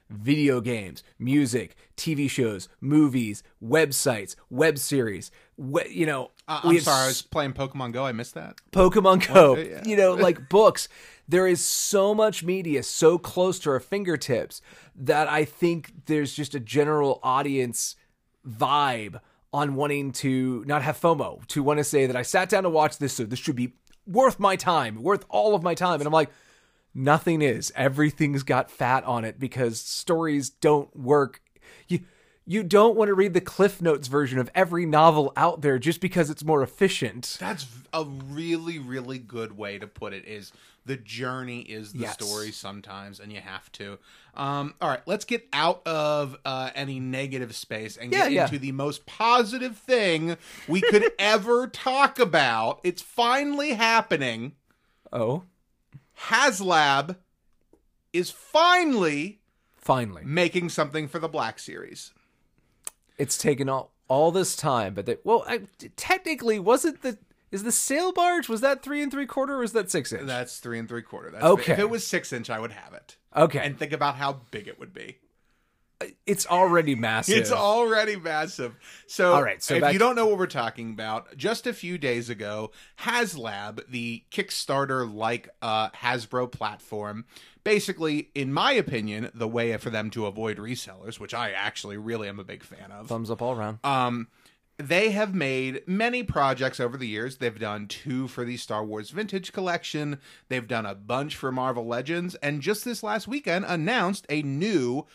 video 0.10 0.60
games, 0.62 1.04
music, 1.18 1.76
TV 1.96 2.30
shows, 2.30 2.68
movies, 2.82 3.44
websites, 3.64 4.36
web 4.50 4.78
series. 4.78 5.32
We, 5.58 5.88
you 5.90 6.06
know, 6.06 6.32
Uh, 6.48 6.62
I'm 6.64 6.80
sorry, 6.80 7.04
I 7.04 7.08
was 7.08 7.22
playing 7.22 7.54
Pokemon 7.54 7.92
Go. 7.94 8.06
I 8.06 8.12
missed 8.12 8.34
that. 8.34 8.56
Pokemon 8.72 9.32
Go, 9.32 9.52
What? 9.54 9.70
Yeah. 9.70 9.82
you 9.86 9.96
know, 9.96 10.14
like 10.28 10.50
books. 10.50 10.88
There 11.28 11.48
is 11.48 11.64
so 11.64 12.16
much 12.16 12.44
media 12.44 12.82
so 12.82 13.18
close 13.20 13.60
to 13.60 13.70
our 13.70 13.80
fingertips 13.80 14.62
that 14.96 15.28
I 15.30 15.46
think 15.46 15.92
there's 16.08 16.34
just 16.34 16.56
a 16.56 16.60
general 16.60 17.20
audience 17.22 17.96
vibe 18.48 19.20
on 19.54 19.76
wanting 19.76 20.12
to 20.12 20.64
not 20.68 20.82
have 20.82 21.00
FOMO, 21.00 21.46
to 21.48 21.64
want 21.64 21.78
to 21.78 21.84
say 21.84 22.06
that 22.06 22.16
I 22.16 22.22
sat 22.22 22.50
down 22.50 22.64
to 22.64 22.70
watch 22.70 22.98
this, 22.98 23.14
so 23.14 23.26
this 23.26 23.40
should 23.40 23.56
be 23.56 23.74
worth 24.08 24.40
my 24.40 24.56
time, 24.56 25.02
worth 25.04 25.26
all 25.30 25.56
of 25.56 25.64
my 25.64 25.76
time. 25.76 26.00
And 26.02 26.08
I'm 26.08 26.14
like, 26.14 26.30
nothing 26.94 27.42
is. 27.42 27.72
Everything's 27.76 28.44
got 28.44 28.70
fat 28.72 29.04
on 29.04 29.26
it 29.26 29.40
because 29.40 29.80
stories 29.82 30.50
don't 30.50 30.96
work. 30.96 31.42
You 31.88 32.02
you 32.46 32.64
don't 32.64 32.96
want 32.96 33.10
to 33.10 33.14
read 33.14 33.36
the 33.36 33.42
Cliff 33.42 33.80
Notes 33.80 34.08
version 34.08 34.40
of 34.40 34.50
every 34.56 34.84
novel 34.84 35.32
out 35.38 35.62
there 35.62 35.78
just 35.78 36.02
because 36.02 36.32
it's 36.32 36.44
more 36.44 36.64
efficient. 36.64 37.38
That's 37.40 37.68
a 37.94 38.04
really, 38.06 38.80
really 38.80 39.20
good 39.20 39.56
way 39.56 39.78
to 39.78 39.86
put 39.86 40.14
it. 40.14 40.26
Is 40.28 40.52
the 40.84 40.98
journey 40.98 41.60
is 41.60 41.94
the 41.94 42.00
Yes. 42.00 42.14
story 42.14 42.52
sometimes, 42.52 43.20
and 43.20 43.32
you 43.32 43.40
have 43.40 43.72
to. 43.74 44.00
Um, 44.34 44.74
all 44.82 44.90
right, 44.90 45.02
let's 45.06 45.26
get 45.26 45.48
out 45.54 45.86
of 45.86 46.38
uh, 46.44 46.72
any 46.74 47.00
negative 47.00 47.56
space 47.56 47.98
and 47.98 48.10
get 48.12 48.32
Yeah, 48.32 48.36
yeah. 48.36 48.44
into 48.46 48.58
the 48.58 48.72
most 48.72 49.06
positive 49.06 49.78
thing 49.78 50.36
we 50.68 50.82
could 50.82 51.06
ever 51.20 51.68
talk 51.68 52.18
about. 52.18 52.80
It's 52.84 53.04
finally 53.04 53.74
happening. 53.74 54.54
Oh, 55.14 55.44
HasLab 56.28 57.18
is 58.14 58.32
finally 58.32 59.40
finally. 59.76 60.24
making 60.26 60.70
something 60.70 61.08
for 61.08 61.20
the 61.20 61.28
Black 61.28 61.60
Series. 61.60 62.14
It's 63.18 63.38
taken 63.38 63.70
all 63.70 63.92
all 64.08 64.32
this 64.32 64.56
time, 64.56 64.96
but 64.96 65.06
they, 65.06 65.18
well, 65.24 65.44
I, 65.48 65.62
technically, 65.96 66.58
wasn't 66.60 67.02
the 67.04 67.18
is 67.52 67.64
the 67.64 67.72
sail 67.72 68.12
barge 68.12 68.48
was 68.48 68.62
that 68.62 68.84
three 68.84 69.02
and 69.02 69.12
three 69.12 69.26
quarter 69.26 69.56
or 69.56 69.60
was 69.60 69.74
that 69.74 69.90
six 69.90 70.14
inch? 70.14 70.26
That's 70.26 70.60
three 70.60 70.80
and 70.80 70.88
three 70.88 71.02
quarter. 71.02 71.32
That's 71.32 71.44
Okay. 71.44 71.74
If 71.74 71.80
it 71.80 71.90
was 71.90 72.06
six 72.06 72.32
inch, 72.32 72.50
I 72.50 72.60
would 72.60 72.72
have 72.72 72.94
it. 72.94 73.18
Okay. 73.36 73.60
And 73.60 73.78
think 73.78 73.92
about 73.92 74.16
how 74.16 74.42
big 74.52 74.68
it 74.68 74.80
would 74.80 74.94
be. 74.94 75.18
It's 76.26 76.48
already 76.48 76.96
massive. 76.96 77.38
It's 77.38 77.52
already 77.52 78.16
massive. 78.16 78.76
So, 79.08 79.34
All 79.34 79.44
right, 79.44 79.62
so 79.62 79.76
if 79.76 79.82
back- 79.82 79.94
you 79.94 80.00
don't 80.00 80.16
know 80.16 80.28
what 80.28 80.38
we're 80.38 80.48
talking 80.48 80.92
about, 80.92 81.36
just 81.36 81.68
a 81.68 81.74
few 81.74 81.98
days 81.98 82.30
ago, 82.30 82.72
HasLab, 83.00 83.82
the 83.90 84.24
Kickstarter 84.32 85.12
like 85.14 85.50
uh, 85.62 85.90
Hasbro 85.90 86.52
platform, 86.52 87.26
basically, 87.64 88.30
in 88.34 88.54
my 88.54 88.72
opinion, 88.72 89.30
the 89.34 89.48
way 89.48 89.76
for 89.78 89.90
them 89.90 90.10
to 90.12 90.26
avoid 90.26 90.58
resellers, 90.58 91.20
which 91.20 91.34
I 91.34 91.52
actually 91.52 91.98
really 91.98 92.30
am 92.30 92.40
a 92.40 92.46
big 92.46 92.64
fan 92.64 92.92
of. 92.92 93.08
thumbs 93.08 93.30
up 93.30 93.42
all 93.42 93.58
around. 93.58 93.80
Um, 93.84 94.28
they 94.78 95.12
have 95.12 95.36
made 95.36 95.82
many 95.86 96.24
projects 96.24 96.80
over 96.80 96.96
the 96.96 97.08
years. 97.08 97.38
They've 97.38 97.60
done 97.60 97.88
two 97.88 98.30
for 98.30 98.46
the 98.46 98.56
Star 98.56 98.86
Wars 98.86 99.10
Vintage 99.10 99.52
Collection. 99.52 100.22
They've 100.48 100.66
done 100.66 100.86
a 100.86 100.96
bunch 100.96 101.36
for 101.36 101.52
Marvel 101.52 101.86
Legends, 101.86 102.36
and 102.36 102.62
just 102.62 102.86
this 102.86 103.04
last 103.04 103.28
weekend 103.28 103.66
announced 103.68 104.26
a 104.30 104.42
new 104.42 105.06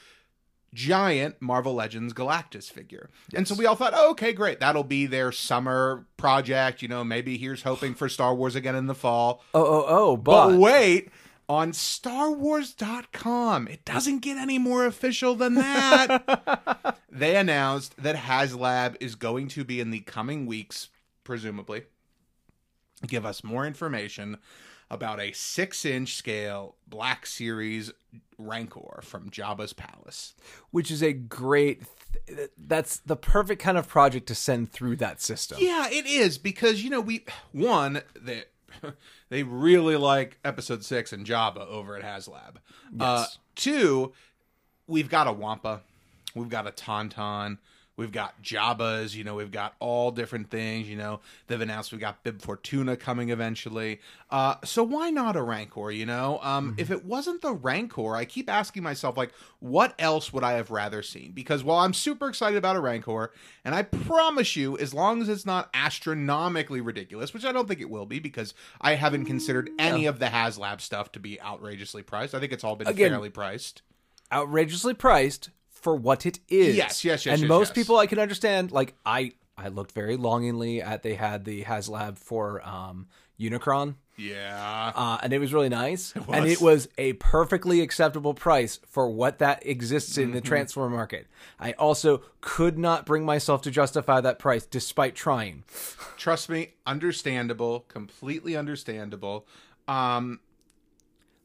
giant 0.75 1.41
Marvel 1.41 1.75
Legends 1.75 2.13
Galactus 2.13 2.71
figure. 2.71 3.09
And 3.33 3.49
so 3.49 3.55
we 3.55 3.65
all 3.65 3.77
thought, 3.77 3.95
oh, 3.95 4.11
okay, 4.11 4.33
great. 4.33 4.61
That'll 4.61 4.85
be 4.85 5.07
their 5.07 5.33
summer 5.33 6.05
project. 6.17 6.83
You 6.83 6.89
know, 6.89 7.05
maybe 7.05 7.39
here's 7.39 7.63
hoping 7.63 7.95
for 7.95 8.09
Star 8.09 8.35
Wars 8.35 8.55
again 8.55 8.75
in 8.75 8.87
the 8.87 8.95
fall. 8.95 9.43
oh 9.55 9.65
oh 9.65 9.85
oh, 9.87 10.17
But 10.17 10.51
but, 10.51 10.59
wait, 10.59 11.11
on 11.49 11.73
StarWars.com, 11.73 13.69
it 13.69 13.85
doesn't 13.85 14.19
get 14.21 14.37
any 14.37 14.59
more 14.59 14.85
official 14.87 15.35
than 15.35 15.55
that. 15.55 16.99
they 17.11 17.37
announced 17.37 17.97
that 17.97 18.17
HasLab 18.17 18.97
is 19.01 19.15
going 19.15 19.49
to 19.49 19.65
be 19.65 19.81
in 19.81 19.91
the 19.91 20.01
coming 20.01 20.47
weeks, 20.47 20.89
presumably, 21.23 21.85
give 23.07 23.25
us 23.25 23.45
more 23.45 23.67
information 23.67 24.39
about 24.91 25.21
a 25.21 25.33
six 25.33 25.85
inch 25.85 26.15
scale 26.17 26.75
Black 26.87 27.27
Series 27.27 27.93
Rancor 28.39 29.01
from 29.03 29.31
Jabba's 29.31 29.73
Palace. 29.73 30.35
which 30.71 30.91
is 30.91 31.03
a 31.03 31.13
great. 31.13 31.83
Th- 32.27 32.51
that's 32.57 32.99
the 32.99 33.17
perfect 33.17 33.61
kind 33.61 33.77
of 33.77 33.89
project 33.89 34.27
to 34.29 34.35
send 34.35 34.71
through 34.73 34.97
that 34.97 35.21
system. 35.21 35.59
Yeah, 35.61 35.89
it 35.91 36.07
is 36.07 36.39
because 36.39 36.83
you 36.83 36.91
know 36.91 37.01
we 37.01 37.25
one 37.53 38.03
they 38.21 38.45
they 39.31 39.43
really 39.43 39.97
like 39.97 40.39
episode 40.45 40.85
six 40.85 41.13
and 41.13 41.27
Jabba 41.27 41.67
over 41.67 41.97
at 41.97 42.03
HasLab. 42.05 42.57
Uh, 42.99 43.27
two, 43.57 44.13
we've 44.87 45.09
got 45.09 45.27
a 45.27 45.33
Wampa, 45.33 45.81
we've 46.35 46.49
got 46.49 46.67
a 46.67 46.71
Tauntaun, 46.71 47.59
we've 47.97 48.13
got 48.13 48.43
Jabba's. 48.43 49.17
You 49.17 49.25
know, 49.25 49.35
we've 49.35 49.51
got 49.51 49.75
all 49.81 50.11
different 50.11 50.51
things. 50.51 50.89
You 50.89 50.97
know, 50.97 51.21
they've 51.47 51.61
announced 51.61 51.93
we've 51.93 52.01
got 52.01 52.23
Bib 52.23 52.41
Fortuna 52.43 52.97
coming 52.97 53.31
eventually. 53.31 54.01
Uh, 54.31 54.57
so 54.65 54.83
why 54.83 55.11
not 55.11 55.37
a 55.37 55.43
Rancor? 55.43 55.91
You 55.91 56.07
know, 56.07 56.39
um, 56.43 56.75
if 56.79 56.91
it 56.91 57.05
wasn't 57.05 57.43
the 57.43 57.53
Rancor, 57.53 58.17
I 58.17 58.25
keep 58.25 58.51
asking 58.51 58.83
myself 58.83 59.17
like, 59.17 59.33
what 59.61 59.95
else 59.99 60.33
would 60.33 60.45
I 60.45 60.53
have 60.53 60.71
rather 60.71 61.03
seen? 61.03 61.33
Because 61.33 61.63
while 61.65 61.79
I'm 61.79 61.95
super 61.95 62.29
excited 62.29 62.57
about 62.57 62.77
a 62.77 62.81
Rancor, 62.81 63.33
and 63.65 63.75
I 63.75 63.83
promise 63.83 64.57
you, 64.57 64.77
as 64.79 64.93
long 64.93 65.23
as 65.23 65.29
it's 65.29 65.47
not 65.47 65.71
astronomically 65.75 66.81
ridiculous, 66.81 67.33
which 67.33 67.45
I 67.45 67.53
don't 67.53 67.69
think 67.69 67.81
it 67.81 67.91
will 67.91 68.07
be, 68.07 68.19
because 68.19 68.55
I 68.81 68.95
haven't 68.95 69.25
considered 69.27 69.71
any 69.79 70.07
of 70.07 70.19
the 70.19 70.27
HasLab 70.27 70.81
stuff 70.81 71.13
to 71.13 71.21
be 71.21 71.41
outrageously 71.41 72.03
priced. 72.03 72.35
I 72.35 72.41
think 72.41 72.53
it's 72.53 72.65
all 72.65 72.77
been 72.77 72.89
Again- 72.89 73.11
fairly 73.11 73.31
priced. 73.31 73.83
outrageously 74.33 74.95
priced 74.95 75.51
for 75.85 75.95
what 75.95 76.25
it 76.27 76.41
is. 76.49 76.75
Yes, 76.77 77.05
yes, 77.05 77.25
yes, 77.27 77.35
And 77.35 77.43
yes, 77.43 77.49
most 77.49 77.69
yes. 77.69 77.75
people 77.75 77.97
I 77.99 78.07
can 78.07 78.19
understand. 78.19 78.73
Like 78.73 78.95
I, 79.07 79.33
I 79.57 79.69
looked 79.69 79.93
very 79.93 80.17
longingly 80.17 80.81
at 80.83 81.03
they 81.03 81.15
had 81.15 81.45
the 81.45 81.63
HasLab 81.63 82.19
for 82.19 82.67
um, 82.67 83.07
Unicron, 83.39 83.97
Yeah. 84.17 84.93
uh, 84.95 85.19
and 85.23 85.33
it 85.33 85.39
was 85.39 85.53
really 85.53 85.69
nice. 85.69 86.15
was. 86.15 86.25
And 86.33 86.47
it 86.47 86.61
was 86.61 86.89
a 86.97 87.13
perfectly 87.15 87.81
acceptable 87.83 88.33
price 88.33 88.81
for 88.89 89.09
what 89.11 89.39
that 89.41 89.67
exists 89.67 90.17
in 90.17 90.31
the 90.33 90.39
Mm-hmm. 90.39 90.49
transformer 90.49 90.97
market. 90.97 91.27
I 91.61 91.73
also 91.73 92.23
could 92.41 92.79
not 92.79 93.05
bring 93.07 93.25
myself 93.25 93.61
to 93.63 93.71
justify 93.71 94.21
that 94.23 94.39
price, 94.39 94.65
despite 94.65 95.15
trying. 95.15 95.65
Trust 96.17 96.49
me, 96.49 96.75
understandable, 96.87 97.81
completely 97.89 98.57
understandable. 98.57 99.47
Um 99.87 100.41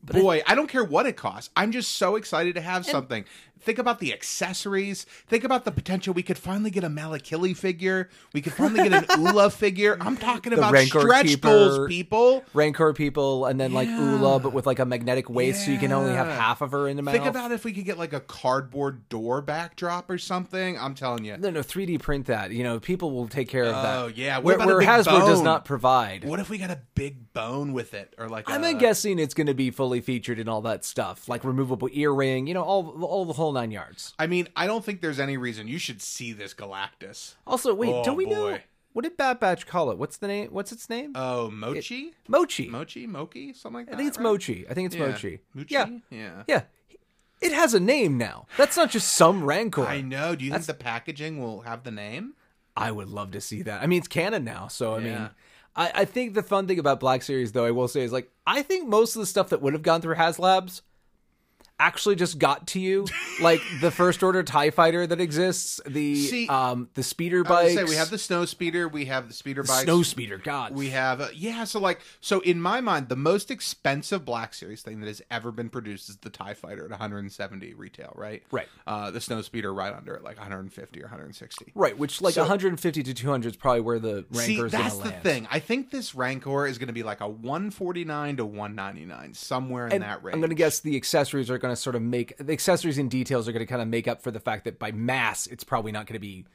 Boy, 0.01 0.41
I, 0.47 0.55
don't 0.55 0.69
care 0.69 0.85
what 0.85 1.05
it 1.07 1.17
costs. 1.17 1.49
I'm 1.57 1.73
just 1.73 1.97
so 1.97 2.15
excited 2.15 2.55
to 2.55 2.61
have 2.61 2.85
something. 2.85 3.25
Think 3.61 3.77
about 3.77 3.99
the 3.99 4.13
accessories. 4.13 5.05
Think 5.27 5.43
about 5.43 5.65
the 5.65 5.71
potential. 5.71 6.13
We 6.13 6.23
could 6.23 6.37
finally 6.37 6.69
get 6.71 6.83
a 6.83 6.89
Malakili 6.89 7.55
figure. 7.55 8.09
We 8.33 8.41
could 8.41 8.53
finally 8.53 8.89
get 8.89 9.09
an 9.09 9.19
Oola 9.19 9.49
figure. 9.49 9.97
I'm 9.99 10.17
talking 10.17 10.53
about 10.53 10.71
Rancor 10.71 11.01
stretch 11.01 11.27
Keeper. 11.27 11.47
goals, 11.47 11.87
people. 11.87 12.43
Rancor 12.53 12.93
people, 12.93 13.45
and 13.45 13.59
then 13.59 13.73
like 13.73 13.87
Yeah. 13.89 13.99
Oola, 14.15 14.39
but 14.39 14.53
with 14.53 14.65
like 14.65 14.79
a 14.79 14.85
magnetic 14.85 15.29
waist, 15.29 15.65
so 15.65 15.71
you 15.71 15.77
can 15.77 15.91
only 15.91 16.13
have 16.13 16.27
half 16.27 16.61
of 16.61 16.71
her 16.71 16.87
in 16.87 16.95
the 16.95 17.03
mouth. 17.03 17.13
Think 17.13 17.25
about 17.25 17.51
if 17.51 17.63
we 17.65 17.73
could 17.73 17.85
get 17.85 17.97
like 17.97 18.13
a 18.13 18.19
cardboard 18.21 19.09
door 19.09 19.41
backdrop 19.41 20.09
or 20.09 20.17
something. 20.17 20.77
I'm 20.77 20.95
telling 20.95 21.25
you. 21.25 21.37
No, 21.37 21.49
no, 21.49 21.61
3D 21.61 21.99
print 21.99 22.27
that. 22.27 22.51
You 22.51 22.63
know, 22.63 22.79
people 22.79 23.11
will 23.11 23.27
take 23.27 23.49
care 23.49 23.63
of 23.65 23.73
that. 23.73 23.97
Oh, 23.97 24.07
yeah. 24.07 24.37
What 24.37 24.59
Where, 24.59 24.67
where 24.67 24.81
Hasbro 24.81 25.25
does 25.27 25.41
not 25.41 25.65
provide. 25.65 26.23
What 26.23 26.39
if 26.39 26.49
we 26.49 26.57
got 26.57 26.71
a 26.71 26.79
big 26.95 27.33
bone 27.33 27.73
with 27.73 27.93
it, 27.93 28.13
or 28.17 28.27
like 28.29 28.49
I'm 28.49 28.63
a, 28.63 28.73
guessing 28.73 29.19
it's 29.19 29.33
going 29.33 29.47
to 29.47 29.53
be 29.53 29.71
fully 29.71 30.01
featured 30.01 30.39
in 30.39 30.47
all 30.47 30.61
that 30.61 30.85
stuff, 30.85 31.27
like 31.27 31.43
removable 31.43 31.89
earring, 31.91 32.47
you 32.47 32.53
know, 32.53 32.63
all 32.63 33.03
all 33.03 33.25
the 33.25 33.33
whole 33.33 33.48
nine 33.53 33.71
yards. 33.71 34.13
I 34.19 34.27
mean, 34.27 34.47
I 34.55 34.67
don't 34.67 34.83
think 34.83 35.01
there's 35.01 35.19
any 35.19 35.37
reason 35.37 35.67
you 35.67 35.77
should 35.79 36.01
see 36.01 36.31
this 36.33 36.53
Galactus. 36.53 37.35
Also, 37.47 37.73
wait, 37.73 37.89
Oh, 37.89 38.03
don't 38.03 38.17
we 38.17 38.25
know 38.25 38.57
what 38.93 39.03
did 39.03 39.15
Bad 39.17 39.39
Batch 39.39 39.67
call 39.67 39.91
it? 39.91 39.97
What's 39.97 40.17
the 40.17 40.27
name? 40.27 40.49
What's 40.51 40.71
its 40.71 40.89
name? 40.89 41.11
Oh, 41.15 41.49
Mochi, 41.51 42.13
Mochi. 42.27 42.67
Mochi, 42.69 43.05
Moki, 43.07 43.53
something 43.53 43.77
like 43.81 43.85
that. 43.87 43.93
I 43.93 43.97
think 43.97 44.07
it's 44.09 44.17
right? 44.17 44.23
Mochi. 44.23 44.65
I 44.69 44.73
think 44.73 44.87
it's 44.87 44.95
Yeah. 44.95 45.07
Mochi. 45.07 45.39
Mochi? 45.53 45.73
Yeah, 45.73 45.87
yeah. 46.09 46.43
yeah. 46.47 46.61
It 47.41 47.53
has 47.53 47.73
a 47.73 47.79
name 47.79 48.17
now. 48.17 48.47
That's 48.57 48.75
not 48.75 48.89
just 48.89 49.13
some 49.13 49.43
Rancor. 49.45 49.85
I 49.85 50.01
know. 50.01 50.35
Do 50.35 50.43
you 50.43 50.51
think 50.51 50.65
the 50.65 50.73
packaging 50.73 51.39
will 51.39 51.61
have 51.61 51.83
the 51.83 51.91
name? 51.91 52.33
I 52.75 52.91
would 52.91 53.07
love 53.09 53.31
to 53.31 53.41
see 53.41 53.61
that. 53.61 53.81
I 53.81 53.87
mean, 53.87 53.99
it's 53.99 54.07
canon 54.09 54.43
now, 54.43 54.67
so 54.67 54.95
I 54.95 54.99
Yeah. 54.99 55.03
mean, 55.03 55.29
I, 55.75 55.91
I 55.95 56.05
think 56.05 56.33
the 56.33 56.43
fun 56.43 56.67
thing 56.67 56.79
about 56.79 56.99
Black 56.99 57.21
Series, 57.21 57.51
though, 57.53 57.63
I 57.65 57.71
will 57.71 57.87
say, 57.87 58.01
is 58.01 58.11
like 58.11 58.29
I 58.45 58.61
think 58.63 58.87
most 58.89 59.15
of 59.15 59.19
the 59.21 59.25
stuff 59.25 59.49
that 59.49 59.61
would 59.61 59.73
have 59.73 59.83
gone 59.83 60.01
through 60.01 60.15
HasLabs 60.15 60.81
actually 61.79 62.15
just 62.15 62.37
got 62.39 62.67
to 62.67 62.79
you, 62.79 63.05
like 63.41 63.61
the 63.81 63.89
first 63.91 64.21
order 64.21 64.43
Tie 64.43 64.69
Fighter 64.69 65.07
that 65.07 65.21
exists, 65.21 65.79
the 65.87 66.15
See, 66.15 66.47
um 66.47 66.89
the 66.95 67.03
speeder 67.03 67.43
bike. 67.43 67.71
say 67.71 67.83
we 67.85 67.95
have 67.95 68.09
the 68.09 68.17
snow 68.17 68.45
speeder, 68.45 68.87
we 68.87 69.05
have 69.05 69.27
the 69.27 69.33
speeder 69.33 69.63
bike, 69.63 69.83
snow 69.85 70.03
speeder. 70.03 70.37
God, 70.37 70.75
We 70.75 70.89
have 70.89 71.21
uh, 71.21 71.27
yeah, 71.33 71.63
so 71.63 71.79
like 71.79 72.01
so 72.21 72.39
in 72.41 72.61
my 72.61 72.81
mind, 72.81 73.09
the 73.09 73.15
most 73.15 73.49
expensive 73.51 74.25
Black 74.25 74.53
Series 74.53 74.81
thing 74.81 74.99
that 74.99 75.07
has 75.07 75.21
ever 75.31 75.51
been 75.51 75.69
produced 75.69 76.09
is 76.09 76.17
the 76.17 76.29
Tie 76.29 76.53
Fighter 76.53 76.83
at 76.85 76.89
170 76.91 77.73
retail, 77.75 78.13
right? 78.15 78.43
Right. 78.51 78.67
Uh, 78.85 79.11
the 79.11 79.21
Snow 79.21 79.41
Speeder 79.41 79.73
right 79.73 79.93
under 79.93 80.13
it, 80.15 80.23
like 80.23 80.37
150 80.37 80.99
or 80.99 81.03
160. 81.05 81.71
right? 81.75 81.97
Which 81.97 82.21
like 82.21 82.33
So- 82.33 82.41
150 82.41 83.03
to 83.03 83.13
200 83.13 83.49
is 83.51 83.55
probably 83.57 83.81
where 83.81 83.99
the 83.99 84.25
See, 84.33 84.53
Rancor 84.59 84.65
is 84.65 84.71
that's 84.73 84.97
the 84.97 85.09
land. 85.09 85.23
thing. 85.23 85.47
I 85.49 85.59
think 85.59 85.91
this 85.91 86.13
Rancor 86.13 86.67
is 86.67 86.77
going 86.77 86.87
to 86.87 86.93
be 86.93 87.03
like 87.03 87.21
a 87.21 87.27
149 87.27 88.37
to 88.37 88.45
199, 88.45 89.33
somewhere 89.33 89.87
in 89.87 89.93
And 89.93 90.03
that 90.03 90.23
range. 90.23 90.33
I'm 90.33 90.39
going 90.41 90.49
to 90.49 90.55
guess 90.55 90.79
the 90.79 90.95
accessories 90.95 91.49
are 91.49 91.57
going 91.57 91.68
to 91.69 91.75
sort 91.75 91.95
of 91.95 92.01
make 92.01 92.37
the 92.37 92.53
accessories 92.53 92.97
and 92.97 93.09
details 93.09 93.47
are 93.47 93.51
going 93.51 93.65
to 93.65 93.69
kind 93.69 93.81
of 93.81 93.87
make 93.87 94.07
up 94.07 94.21
for 94.21 94.31
the 94.31 94.39
fact 94.39 94.65
that 94.65 94.79
by 94.79 94.91
mass, 94.91 95.47
it's 95.47 95.63
probably 95.63 95.91
not 95.91 96.05
going 96.05 96.13
to 96.13 96.19
be 96.19 96.45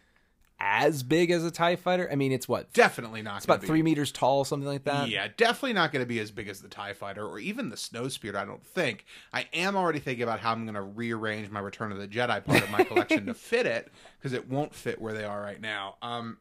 as 0.61 1.03
big 1.03 1.31
as 1.31 1.45
a 1.45 1.51
Tie 1.51 1.77
Fighter. 1.77 2.09
I 2.11 2.15
mean, 2.15 2.33
it's 2.33 2.49
what 2.49 2.73
definitely 2.73 3.23
not. 3.23 3.37
it's 3.37 3.45
about 3.45 3.63
three 3.63 3.83
meters 3.83 4.13
tall, 4.13 4.45
something 4.45 4.69
like 4.69 4.85
that. 4.85 5.09
Yeah, 5.09 5.29
definitely 5.37 5.73
not 5.75 5.93
going 5.93 6.03
to 6.03 6.07
be 6.07 6.21
as 6.21 6.31
big 6.31 6.49
as 6.49 6.61
the 6.61 6.69
Tie 6.69 6.93
Fighter 6.93 7.27
or 7.27 7.39
even 7.39 7.69
the 7.69 7.77
Snow 7.77 8.09
Speeder. 8.09 8.39
I 8.39 8.45
don't 8.45 8.65
think. 8.65 9.05
I 9.33 9.47
am 9.53 9.77
already 9.77 9.99
thinking 9.99 10.23
about 10.23 10.41
how 10.41 10.53
I'm 10.53 10.65
going 10.65 10.75
to 10.75 10.83
rearrange 10.83 11.51
my 11.51 11.61
Return 11.61 11.93
of 11.93 11.99
the 11.99 12.09
Jedi 12.09 12.45
part 12.45 12.63
of 12.63 12.71
my 12.71 12.85
collection 12.85 13.27
to 13.27 13.35
fit 13.35 13.67
it 13.67 13.91
because 14.19 14.33
it 14.33 14.49
won't 14.49 14.75
fit 14.75 15.01
where 15.01 15.13
they 15.13 15.25
are 15.25 15.41
right 15.41 15.61
now. 15.61 15.97
Um, 16.03 16.39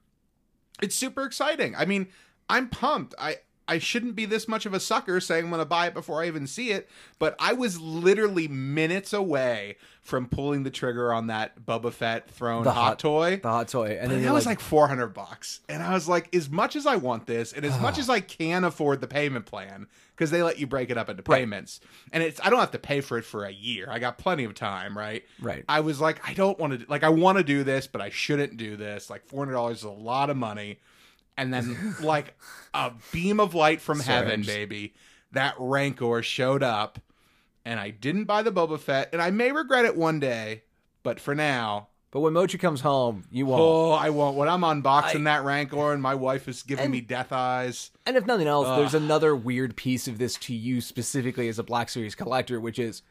it's 0.81 0.95
super 0.95 1.23
exciting. 1.23 1.75
I 1.75 1.85
mean, 1.85 2.07
I'm 2.49 2.69
pumped. 2.69 3.15
I 3.17 3.37
I 3.67 3.79
shouldn't 3.79 4.15
be 4.15 4.25
this 4.25 4.47
much 4.47 4.65
of 4.65 4.73
a 4.73 4.79
sucker 4.79 5.19
saying 5.19 5.45
I'm 5.45 5.49
going 5.49 5.59
to 5.59 5.65
buy 5.65 5.87
it 5.87 5.93
before 5.93 6.21
I 6.21 6.27
even 6.27 6.47
see 6.47 6.71
it, 6.71 6.89
but 7.19 7.35
I 7.39 7.53
was 7.53 7.79
literally 7.79 8.47
minutes 8.47 9.13
away 9.13 9.77
from 10.01 10.27
pulling 10.27 10.63
the 10.63 10.69
trigger 10.69 11.13
on 11.13 11.27
that 11.27 11.65
Boba 11.65 11.93
Fett 11.93 12.29
throne 12.29 12.63
The 12.65 12.71
hot, 12.71 12.83
hot- 12.83 12.99
toy. 12.99 13.39
The 13.41 13.49
hot 13.49 13.69
toy, 13.69 13.97
and 13.99 14.11
then 14.11 14.21
that 14.23 14.33
was 14.33 14.45
like, 14.45 14.59
like 14.59 14.65
400 14.67 15.07
bucks. 15.07 15.61
And 15.69 15.81
I 15.81 15.93
was 15.93 16.09
like, 16.09 16.35
as 16.35 16.49
much 16.49 16.75
as 16.75 16.85
I 16.85 16.97
want 16.97 17.25
this 17.25 17.53
and 17.53 17.63
as 17.63 17.79
much 17.79 17.97
as 17.99 18.09
I 18.09 18.19
can 18.19 18.65
afford 18.65 18.99
the 18.99 19.07
payment 19.07 19.45
plan, 19.45 19.87
because 20.15 20.29
they 20.29 20.43
let 20.43 20.59
you 20.59 20.67
break 20.67 20.89
it 20.89 20.97
up 20.97 21.09
into 21.09 21.23
payments. 21.23 21.79
And 22.11 22.21
it's, 22.21 22.39
I 22.43 22.49
don't 22.49 22.59
have 22.59 22.71
to 22.71 22.79
pay 22.79 23.01
for 23.01 23.17
it 23.17 23.23
for 23.23 23.45
a 23.45 23.51
year. 23.51 23.87
I 23.89 23.99
got 23.99 24.17
plenty 24.17 24.43
of 24.43 24.53
time, 24.55 24.97
right? 24.97 25.23
Right. 25.41 25.63
I 25.67 25.79
was 25.79 26.01
like, 26.01 26.27
I 26.27 26.33
don't 26.33 26.59
want 26.59 26.79
to, 26.81 26.85
like, 26.89 27.03
I 27.03 27.09
want 27.09 27.37
to 27.37 27.43
do 27.43 27.63
this, 27.63 27.87
but 27.87 28.01
I 28.01 28.09
shouldn't 28.09 28.57
do 28.57 28.75
this. 28.75 29.09
Like, 29.09 29.27
$400 29.27 29.71
is 29.71 29.83
a 29.83 29.89
lot 29.89 30.29
of 30.29 30.37
money. 30.37 30.79
And 31.37 31.53
then, 31.53 31.95
like, 32.01 32.37
a 32.73 32.91
beam 33.11 33.39
of 33.39 33.53
light 33.53 33.81
from 33.81 33.99
heaven, 33.99 34.43
baby, 34.43 34.93
that 35.31 35.55
Rancor 35.59 36.21
showed 36.21 36.63
up. 36.63 36.99
And 37.65 37.79
I 37.79 37.89
didn't 37.91 38.25
buy 38.25 38.41
the 38.41 38.51
Boba 38.51 38.79
Fett. 38.79 39.09
And 39.13 39.21
I 39.21 39.31
may 39.31 39.51
regret 39.51 39.85
it 39.85 39.95
one 39.95 40.19
day. 40.19 40.63
But 41.01 41.19
for 41.19 41.33
now, 41.35 41.89
but 42.11 42.19
when 42.21 42.33
Mochi 42.33 42.57
comes 42.57 42.79
home, 42.81 43.25
you 43.31 43.45
won't. 43.45 43.59
Oh, 43.61 43.91
I 43.91 44.09
won't. 44.11 44.37
When 44.37 44.47
I'm 44.47 44.61
unboxing 44.61 45.21
I- 45.21 45.23
that 45.23 45.43
Rancor 45.43 45.91
and 45.91 46.01
my 46.01 46.15
wife 46.15 46.47
is 46.47 46.63
giving 46.63 46.85
And- 46.85 46.91
me 46.91 47.01
death 47.01 47.31
eyes. 47.31 47.91
And 48.05 48.15
if 48.15 48.25
nothing 48.25 48.47
else, 48.47 48.67
there's 48.77 48.93
another 48.93 49.35
weird 49.35 49.75
piece 49.75 50.07
of 50.07 50.17
this 50.17 50.35
to 50.37 50.53
you 50.53 50.79
specifically 50.79 51.47
as 51.49 51.57
a 51.59 51.63
Black 51.63 51.89
Series 51.89 52.15
collector, 52.15 52.59
which 52.61 52.77
is 52.79 53.01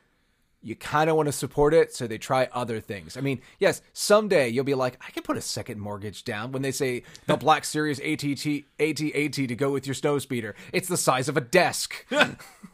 you 0.63 0.77
kind 0.77 1.11
of 1.11 1.17
want 1.17 1.27
to 1.27 1.33
support 1.33 1.75
it, 1.75 1.93
so 1.95 2.07
they 2.07 2.19
try 2.19 2.49
other 2.53 2.79
things. 2.81 3.17
I 3.17 3.21
mean, 3.21 3.41
yes, 3.59 3.83
someday 3.93 4.49
you'll 4.49 4.65
be 4.65 4.75
like, 4.75 4.97
I 5.07 5.11
can 5.11 5.23
put 5.25 5.37
a 5.37 5.41
second 5.41 5.81
mortgage 5.81 6.23
down 6.25 6.53
when 6.53 6.63
they 6.63 6.71
say 6.71 7.03
the 7.27 7.37
Black 7.39 7.65
Series 7.65 7.99
ATT 7.99 8.65
AT-AT 8.79 9.33
to 9.35 9.55
go 9.57 9.71
with 9.73 9.87
your 9.87 9.95
snow 9.95 10.19
speeder. 10.19 10.55
It's 10.73 10.89
the 10.89 10.97
size 10.97 11.29
of 11.29 11.37
a 11.37 11.41
desk. 11.41 12.07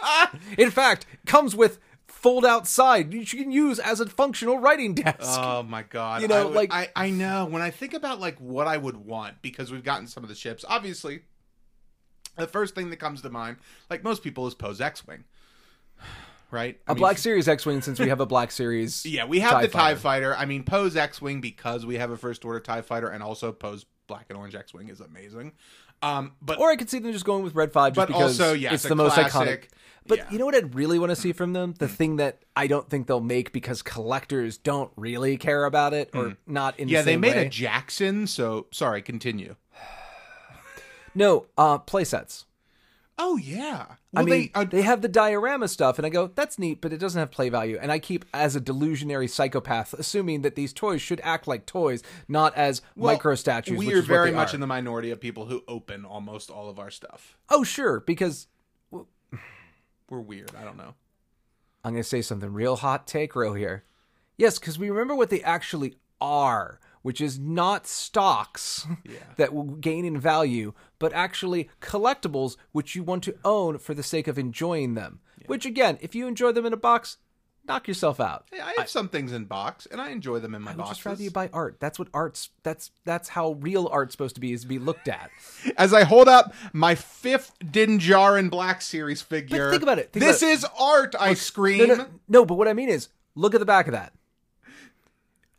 Ah! 0.01 0.31
In 0.57 0.71
fact, 0.71 1.07
comes 1.27 1.57
with 1.57 1.81
fold 2.07 2.45
out 2.45 2.67
side 2.69 3.13
you 3.13 3.25
can 3.27 3.51
use 3.51 3.79
as 3.79 4.01
a 4.01 4.07
functional 4.07 4.59
writing 4.59 4.95
desk. 4.95 5.17
Oh 5.21 5.63
my 5.65 5.83
god! 5.83 6.23
You 6.23 6.29
know, 6.29 6.41
I 6.41 6.45
would- 6.45 6.55
like- 6.55 6.73
I, 6.73 6.89
I 6.95 7.11
know 7.11 7.47
when 7.47 7.63
I 7.63 7.71
think 7.71 7.95
about 7.95 8.21
like 8.21 8.39
what 8.39 8.67
I 8.69 8.77
would 8.77 8.97
want 8.97 9.43
because 9.43 9.73
we've 9.73 9.83
gotten 9.83 10.07
some 10.07 10.23
of 10.23 10.29
the 10.29 10.35
ships. 10.37 10.65
Obviously, 10.69 11.21
the 12.37 12.47
first 12.47 12.75
thing 12.77 12.91
that 12.91 12.97
comes 12.99 13.23
to 13.23 13.31
mind, 13.31 13.57
like 13.91 14.05
most 14.05 14.23
people, 14.23 14.47
is 14.47 14.55
Poe's 14.55 14.81
X-wing, 14.81 15.25
right? 16.51 16.79
I 16.87 16.93
a 16.93 16.95
mean, 16.95 17.01
Black 17.01 17.19
Series 17.27 17.49
X-wing, 17.49 17.81
since 17.83 17.99
we 18.01 18.09
have 18.09 18.21
a 18.21 18.27
Black 18.27 18.51
Series. 18.51 19.05
Yeah, 19.07 19.25
we 19.27 19.41
have 19.41 19.53
TIE 19.53 19.63
the 19.63 19.69
Tie 19.69 19.95
Fighter. 19.95 20.35
I 20.37 20.45
mean, 20.45 20.65
Poe's 20.65 20.97
X-wing 20.97 21.41
because 21.41 21.85
we 21.87 21.97
have 21.97 22.11
a 22.11 22.17
First 22.17 22.45
Order 22.45 22.61
Tie 22.61 22.83
Fighter, 22.83 23.09
and 23.09 23.23
also 23.23 23.53
Poe's 23.53 23.87
Black 24.07 24.27
and 24.29 24.39
Orange 24.39 24.55
X-wing 24.55 24.89
is 24.89 25.01
amazing. 25.01 25.53
Um, 26.01 26.33
but 26.41 26.61
Or 26.61 26.71
I 26.71 26.77
could 26.77 26.89
see 26.89 27.01
them 27.01 27.13
just 27.13 27.25
going 27.25 27.43
with 27.43 27.55
Red 27.57 27.73
Five, 27.73 27.95
just 27.95 28.07
But 28.07 28.07
because 28.15 28.41
also, 28.41 28.53
yeah, 28.55 28.73
it's 28.73 28.85
it's 28.85 28.89
the 28.89 28.95
most 28.97 29.17
iconic. 29.17 29.65
But 30.07 30.19
Yeah. 30.19 30.25
Mm. 30.27 30.33
you 30.33 30.39
know 30.39 30.47
what 30.47 30.55
I'd 30.55 30.75
really 30.75 30.99
want 30.99 31.11
to 31.11 31.17
see 31.17 31.33
from 31.33 31.53
them? 31.55 31.75
The 31.79 31.89
thing 31.89 32.17
that 32.17 32.39
I 32.57 32.67
don't 32.69 32.89
think 32.89 33.09
they'll 33.09 33.21
make 33.21 33.53
because 33.53 33.83
collectors 33.83 34.57
don't 34.57 34.91
really 34.97 35.37
care 35.37 35.65
about 35.65 35.93
it, 35.95 36.11
or 36.15 36.37
not 36.47 36.79
in 36.79 36.89
Mm. 36.89 36.93
yeah, 36.93 37.03
the 37.03 37.07
they 37.07 37.17
made 37.17 37.35
way. 37.35 37.47
a 37.47 37.49
Jackson. 37.51 38.27
So 38.29 38.69
sorry, 38.71 39.03
continue. 39.03 39.57
no 41.15 41.47
uh, 41.57 41.79
playsets. 41.79 42.45
Oh 43.19 43.37
yeah. 43.37 43.87
I 44.15 44.23
mean, 44.23 44.29
they, 44.29 44.51
uh, 44.55 44.65
they 44.65 44.83
have 44.83 45.03
the 45.03 45.09
diorama 45.09 45.69
stuff, 45.69 45.99
and 45.99 46.07
I 46.07 46.09
go, 46.09 46.29
"That's 46.29 46.59
neat," 46.59 46.81
but 46.81 46.93
it 46.93 46.99
doesn't 46.99 47.19
have 47.19 47.31
play 47.31 47.49
value. 47.49 47.79
And 47.81 47.91
I 47.91 47.99
keep, 47.99 48.25
as 48.33 48.55
a 48.55 48.61
delusionary 48.61 49.29
psychopath, 49.29 49.93
assuming 49.93 50.43
that 50.43 50.55
these 50.55 50.73
toys 50.73 51.03
should 51.03 51.21
act 51.25 51.49
like 51.49 51.67
toys, 51.67 52.03
not 52.29 52.57
as 52.57 52.81
well, 52.97 53.15
micro 53.15 53.35
statues. 53.35 53.77
We 53.77 53.87
which 53.87 53.97
are 53.97 54.03
very 54.03 54.31
much 54.31 54.53
are. 54.53 54.57
in 54.57 54.61
the 54.61 54.67
minority 54.67 55.11
of 55.11 55.21
people 55.21 55.47
who 55.47 55.65
open 55.67 56.05
almost 56.05 56.49
all 56.49 56.71
of 56.71 56.79
our 56.79 56.91
stuff. 56.91 57.37
Oh, 57.51 57.65
sure, 57.65 58.01
because 58.01 58.47
We're 60.11 60.21
weird. 60.21 60.53
I 60.59 60.65
don't 60.65 60.77
know. 60.77 60.95
I'm 61.85 61.93
going 61.93 62.03
to 62.03 62.09
say 62.09 62.23
something 62.23 62.53
real 62.53 62.77
hot 62.77 63.07
take 63.07 63.37
real 63.37 63.55
here. 63.55 63.85
Yes, 64.37 64.59
because 64.59 64.79
we 64.79 64.91
remember 64.91 65.15
what 65.15 65.31
they 65.31 65.43
actually 65.43 65.97
are, 66.21 66.81
which 67.03 67.21
is 67.21 67.39
not 67.39 67.87
stocks 67.87 68.87
that 69.37 69.53
will 69.53 69.65
gain 69.77 70.05
in 70.05 70.19
value, 70.19 70.73
but 70.99 71.13
actually 71.13 71.69
collectibles 71.81 72.57
which 72.73 72.95
you 72.95 73.03
want 73.03 73.23
to 73.25 73.37
own 73.45 73.79
for 73.79 73.95
the 73.95 74.03
sake 74.03 74.29
of 74.29 74.39
enjoying 74.39 74.95
them. 74.95 75.21
Which, 75.47 75.65
again, 75.65 75.99
if 76.01 76.15
you 76.15 76.27
enjoy 76.27 76.53
them 76.53 76.67
in 76.67 76.73
a 76.75 76.77
box, 76.77 77.17
knock 77.69 77.87
yourself 77.87 78.19
out. 78.19 78.47
Yeah, 78.53 78.67
I 78.67 78.75
have 78.79 78.89
some 78.89 79.09
things 79.09 79.33
in 79.33 79.45
box, 79.45 79.87
and 79.87 80.01
I 80.01 80.11
enjoy 80.11 80.41
them 80.41 80.55
in 80.55 80.63
my 80.63 80.73
I 80.73 80.75
boxes. 80.75 80.97
just 80.97 81.07
rather 81.07 81.23
you 81.23 81.31
buy 81.31 81.49
art. 81.53 81.77
That's 81.79 81.99
what 81.99 82.09
art's. 82.13 82.51
That's 82.63 82.91
that's 83.05 83.29
how 83.29 83.53
real 83.53 83.89
art's 83.93 84.13
supposed 84.13 84.35
to 84.35 84.41
be. 84.41 84.53
Is 84.53 84.63
to 84.63 84.67
be 84.67 84.79
looked 84.79 85.09
at. 85.09 85.31
As 85.77 85.93
I 85.95 86.05
hold 86.05 86.29
up 86.29 86.53
my 86.73 86.95
fifth 86.95 87.53
Din 87.71 87.99
Djarin 87.99 88.51
Black 88.51 88.83
Series 88.83 89.23
figure, 89.23 89.71
think 89.71 89.83
about 89.83 89.99
it. 89.99 90.13
Think 90.13 90.25
this 90.25 90.43
about 90.43 90.51
it. 90.51 90.55
is 90.55 90.67
art. 90.79 91.15
I 91.19 91.35
scream. 91.35 91.89
No, 91.89 91.95
no, 91.95 92.07
no, 92.29 92.45
but 92.45 92.55
what 92.55 92.69
I 92.69 92.73
mean 92.73 92.89
is, 92.89 93.09
look 93.35 93.55
at 93.55 93.61
the 93.61 93.67
back 93.67 93.87
of 93.87 93.93
that. 93.93 94.13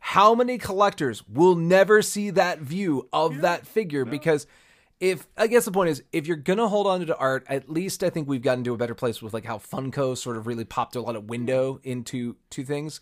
How 0.00 0.34
many 0.34 0.58
collectors 0.58 1.22
will 1.28 1.54
never 1.54 2.02
see 2.02 2.30
that 2.30 2.58
view 2.58 3.08
of 3.12 3.42
that 3.42 3.66
figure? 3.66 4.04
Because 4.04 4.46
if 4.98 5.26
I 5.36 5.46
guess 5.46 5.64
the 5.64 5.72
point 5.72 5.90
is, 5.90 6.02
if 6.12 6.26
you're 6.26 6.36
gonna 6.36 6.68
hold 6.68 6.86
on 6.86 7.06
to 7.06 7.16
art, 7.16 7.44
at 7.48 7.70
least 7.70 8.02
I 8.02 8.10
think 8.10 8.28
we've 8.28 8.42
gotten 8.42 8.64
to 8.64 8.74
a 8.74 8.76
better 8.76 8.94
place 8.94 9.22
with 9.22 9.32
like 9.32 9.44
how 9.44 9.58
Funko 9.58 10.16
sort 10.16 10.36
of 10.36 10.46
really 10.46 10.64
popped 10.64 10.96
a 10.96 11.00
lot 11.00 11.16
of 11.16 11.28
window 11.28 11.80
into 11.84 12.36
two 12.50 12.64
things. 12.64 13.00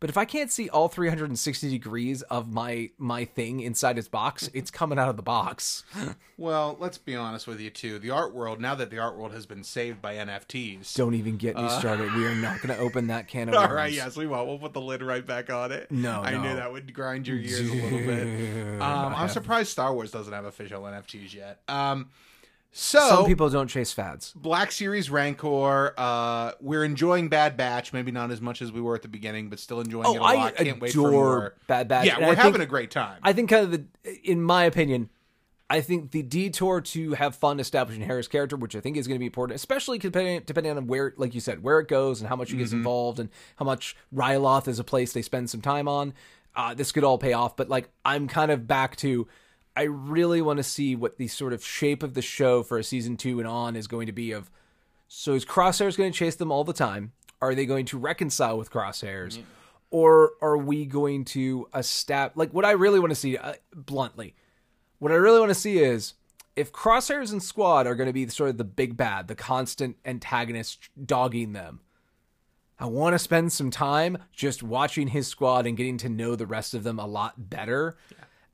But 0.00 0.08
if 0.08 0.16
I 0.16 0.24
can't 0.24 0.50
see 0.50 0.68
all 0.70 0.88
360 0.88 1.70
degrees 1.70 2.22
of 2.22 2.50
my 2.50 2.90
my 2.96 3.26
thing 3.26 3.60
inside 3.60 3.98
its 3.98 4.08
box, 4.08 4.48
it's 4.54 4.70
coming 4.70 4.98
out 4.98 5.10
of 5.10 5.16
the 5.16 5.22
box. 5.22 5.84
Well, 6.38 6.76
let's 6.80 6.96
be 6.96 7.14
honest 7.14 7.46
with 7.46 7.60
you 7.60 7.68
too. 7.68 7.98
The 7.98 8.10
art 8.10 8.34
world, 8.34 8.60
now 8.60 8.74
that 8.74 8.90
the 8.90 8.98
art 8.98 9.16
world 9.18 9.32
has 9.32 9.44
been 9.44 9.62
saved 9.62 10.00
by 10.00 10.14
NFTs. 10.14 10.94
Don't 10.94 11.14
even 11.14 11.36
get 11.36 11.56
me 11.56 11.68
started. 11.68 12.12
We 12.14 12.26
are 12.26 12.34
not 12.34 12.62
going 12.62 12.74
to 12.74 12.82
open 12.82 13.08
that 13.08 13.28
can 13.28 13.50
of 13.50 13.54
all 13.54 13.60
worms. 13.60 13.70
All 13.70 13.76
right, 13.76 13.92
yes, 13.92 14.16
we 14.16 14.26
won't. 14.26 14.48
We'll 14.48 14.58
put 14.58 14.72
the 14.72 14.80
lid 14.80 15.02
right 15.02 15.24
back 15.24 15.50
on 15.50 15.70
it. 15.70 15.90
No, 15.90 16.22
I 16.22 16.36
knew 16.36 16.54
that 16.54 16.72
would 16.72 16.92
grind 16.94 17.28
your 17.28 17.38
gears 17.38 17.60
a 17.60 17.74
little 17.74 17.98
bit. 17.98 18.80
Um, 18.80 19.14
I'm 19.14 19.28
surprised 19.28 19.68
Star 19.70 19.92
Wars 19.92 20.10
doesn't 20.10 20.32
have 20.32 20.46
official 20.46 20.82
NFTs 20.82 21.34
yet. 21.34 21.60
Um, 21.68 22.08
so 22.72 23.00
Some 23.08 23.26
people 23.26 23.48
don't 23.50 23.66
chase 23.68 23.92
fads. 23.92 24.32
Black 24.36 24.70
Series 24.70 25.10
Rancor. 25.10 25.92
Uh, 25.98 26.52
we're 26.60 26.84
enjoying 26.84 27.28
Bad 27.28 27.56
Batch. 27.56 27.92
Maybe 27.92 28.12
not 28.12 28.30
as 28.30 28.40
much 28.40 28.62
as 28.62 28.70
we 28.70 28.80
were 28.80 28.94
at 28.94 29.02
the 29.02 29.08
beginning, 29.08 29.48
but 29.50 29.58
still 29.58 29.80
enjoying 29.80 30.06
Oh, 30.06 30.14
it 30.14 30.18
a 30.20 30.22
I 30.22 30.34
lot. 30.34 30.54
Can't 30.56 30.80
wait 30.80 30.92
for 30.92 31.10
more. 31.10 31.54
Bad 31.66 31.88
Batch, 31.88 32.06
Yeah, 32.06 32.16
and 32.18 32.26
we're 32.26 32.32
I 32.32 32.34
having 32.36 32.52
think- 32.52 32.62
a 32.64 32.66
great 32.66 32.90
time. 32.90 33.18
I 33.22 33.32
think 33.32 33.50
kind 33.50 33.64
of 33.64 33.70
the, 33.72 34.20
in 34.22 34.40
my 34.42 34.64
opinion, 34.64 35.10
I 35.68 35.80
think 35.80 36.10
the 36.12 36.22
detour 36.22 36.80
to 36.80 37.12
have 37.14 37.34
fun 37.36 37.60
establishing 37.60 38.02
Hera's 38.02 38.28
character, 38.28 38.56
which 38.56 38.74
I 38.76 38.80
think 38.80 38.96
is 38.96 39.06
going 39.06 39.16
to 39.16 39.20
be 39.20 39.26
important, 39.26 39.56
especially 39.56 39.98
depending 39.98 40.42
depending 40.46 40.76
on 40.76 40.86
where, 40.86 41.14
like 41.16 41.34
you 41.34 41.40
said, 41.40 41.62
where 41.62 41.78
it 41.80 41.88
goes 41.88 42.20
and 42.20 42.28
how 42.28 42.34
much 42.36 42.50
he 42.50 42.54
Mm-hmm. 42.54 42.62
gets 42.62 42.72
involved 42.72 43.18
and 43.20 43.28
how 43.56 43.64
much 43.64 43.96
Ryloth 44.14 44.66
is 44.68 44.78
a 44.78 44.84
place 44.84 45.12
they 45.12 45.22
spend 45.22 45.48
some 45.50 45.60
time 45.60 45.86
on. 45.88 46.12
Uh, 46.56 46.74
this 46.74 46.90
could 46.92 47.04
all 47.04 47.18
pay 47.18 47.32
off, 47.32 47.56
but 47.56 47.68
like 47.68 47.88
I'm 48.04 48.28
kind 48.28 48.50
of 48.52 48.66
back 48.66 48.96
to. 48.96 49.26
I 49.80 49.84
really 49.84 50.42
want 50.42 50.58
to 50.58 50.62
see 50.62 50.94
what 50.94 51.16
the 51.16 51.26
sort 51.26 51.54
of 51.54 51.64
shape 51.64 52.02
of 52.02 52.12
the 52.12 52.20
show 52.20 52.62
for 52.62 52.76
a 52.76 52.84
season 52.84 53.16
two 53.16 53.38
and 53.38 53.48
on 53.48 53.76
is 53.76 53.86
going 53.86 54.08
to 54.08 54.12
be. 54.12 54.30
Of 54.32 54.50
so 55.08 55.32
is 55.32 55.46
Crosshairs 55.46 55.96
going 55.96 56.12
to 56.12 56.18
chase 56.18 56.36
them 56.36 56.52
all 56.52 56.64
the 56.64 56.74
time? 56.74 57.12
Are 57.40 57.54
they 57.54 57.64
going 57.64 57.86
to 57.86 57.96
reconcile 57.96 58.58
with 58.58 58.70
Crosshairs? 58.70 59.38
Or 59.90 60.32
are 60.42 60.58
we 60.58 60.84
going 60.84 61.24
to 61.36 61.66
establish, 61.74 62.36
like, 62.36 62.52
what 62.52 62.66
I 62.66 62.72
really 62.72 63.00
want 63.00 63.12
to 63.12 63.16
see, 63.16 63.38
uh, 63.38 63.54
bluntly, 63.74 64.34
what 64.98 65.12
I 65.12 65.14
really 65.14 65.40
want 65.40 65.48
to 65.48 65.54
see 65.54 65.78
is 65.78 66.12
if 66.56 66.72
Crosshairs 66.72 67.32
and 67.32 67.42
Squad 67.42 67.86
are 67.86 67.94
going 67.94 68.06
to 68.06 68.12
be 68.12 68.28
sort 68.28 68.50
of 68.50 68.58
the 68.58 68.64
big 68.64 68.98
bad, 68.98 69.28
the 69.28 69.34
constant 69.34 69.96
antagonist 70.04 70.90
dogging 71.02 71.54
them, 71.54 71.80
I 72.78 72.84
want 72.84 73.14
to 73.14 73.18
spend 73.18 73.52
some 73.52 73.70
time 73.70 74.18
just 74.32 74.62
watching 74.62 75.08
his 75.08 75.26
squad 75.26 75.66
and 75.66 75.76
getting 75.76 75.98
to 75.98 76.08
know 76.08 76.36
the 76.36 76.46
rest 76.46 76.72
of 76.72 76.82
them 76.82 76.98
a 76.98 77.06
lot 77.06 77.50
better. 77.50 77.96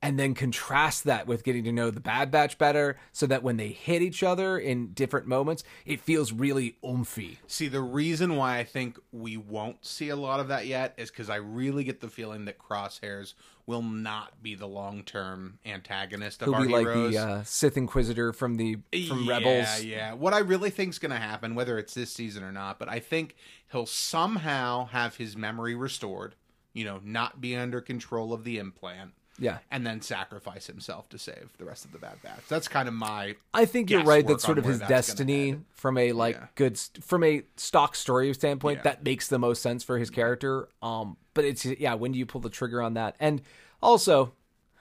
And 0.02 0.20
then 0.20 0.34
contrast 0.34 1.04
that 1.04 1.26
with 1.26 1.42
getting 1.42 1.64
to 1.64 1.72
know 1.72 1.90
the 1.90 2.00
Bad 2.00 2.30
Batch 2.30 2.58
better 2.58 2.96
so 3.12 3.26
that 3.26 3.42
when 3.42 3.56
they 3.56 3.68
hit 3.68 4.02
each 4.02 4.22
other 4.22 4.58
in 4.58 4.92
different 4.92 5.26
moments, 5.26 5.64
it 5.84 6.00
feels 6.00 6.32
really 6.32 6.76
oomphy. 6.84 7.38
See, 7.46 7.68
the 7.68 7.80
reason 7.80 8.36
why 8.36 8.58
I 8.58 8.64
think 8.64 8.98
we 9.10 9.36
won't 9.36 9.84
see 9.84 10.10
a 10.10 10.16
lot 10.16 10.38
of 10.38 10.48
that 10.48 10.66
yet 10.66 10.94
is 10.96 11.10
because 11.10 11.30
I 11.30 11.36
really 11.36 11.82
get 11.82 12.00
the 12.00 12.08
feeling 12.08 12.44
that 12.44 12.58
Crosshairs 12.58 13.34
will 13.66 13.82
not 13.82 14.42
be 14.42 14.54
the 14.54 14.66
long 14.66 15.02
term 15.02 15.58
antagonist 15.66 16.40
of 16.42 16.48
He'll 16.48 16.54
our 16.54 16.64
be 16.64 16.72
like 16.72 16.86
the 16.86 17.18
uh, 17.18 17.42
Sith 17.42 17.76
Inquisitor 17.76 18.32
from 18.32 18.56
the 18.56 18.78
from 19.08 19.24
yeah, 19.24 19.32
Rebels. 19.32 19.82
Yeah, 19.82 20.12
What 20.14 20.32
I 20.32 20.38
really 20.38 20.70
think's 20.70 20.98
going 20.98 21.10
to 21.10 21.18
happen, 21.18 21.54
whether 21.54 21.78
it's 21.78 21.94
this 21.94 22.12
season 22.12 22.44
or 22.44 22.52
not, 22.52 22.78
but 22.78 22.88
I 22.88 23.00
think 23.00 23.34
he'll 23.72 23.86
somehow 23.86 24.86
have 24.86 25.16
his 25.16 25.36
memory 25.36 25.74
restored. 25.74 26.36
You 26.72 26.84
know, 26.84 27.00
not 27.02 27.40
be 27.40 27.56
under 27.56 27.80
control 27.80 28.32
of 28.32 28.44
the 28.44 28.58
implant. 28.58 29.12
Yeah. 29.38 29.58
and 29.70 29.86
then 29.86 30.00
sacrifice 30.00 30.66
himself 30.66 31.08
to 31.10 31.18
save 31.18 31.50
the 31.58 31.64
rest 31.64 31.84
of 31.84 31.92
the 31.92 31.98
Bad 31.98 32.22
Batch. 32.22 32.40
That's 32.48 32.68
kind 32.68 32.88
of 32.88 32.94
my. 32.94 33.36
I 33.52 33.64
think 33.66 33.90
you're 33.90 34.04
right. 34.04 34.26
That's 34.26 34.44
sort 34.44 34.58
of 34.58 34.64
his 34.64 34.80
destiny 34.80 35.58
from 35.74 35.98
a 35.98 36.12
like 36.12 36.36
Yeah. 36.36 36.46
good 36.54 36.78
from 37.02 37.22
a 37.24 37.42
stock 37.56 37.94
story 37.96 38.32
standpoint. 38.34 38.78
Yeah. 38.78 38.82
That 38.84 39.04
makes 39.04 39.28
the 39.28 39.38
most 39.38 39.62
sense 39.62 39.84
for 39.84 39.98
his 39.98 40.10
character. 40.10 40.68
Um, 40.82 41.16
but 41.34 41.44
it's 41.44 41.64
yeah, 41.66 41.94
when 41.94 42.12
do 42.12 42.18
you 42.18 42.26
pull 42.26 42.40
the 42.40 42.50
trigger 42.50 42.80
on 42.80 42.94
that? 42.94 43.16
And 43.20 43.42
also, 43.82 44.32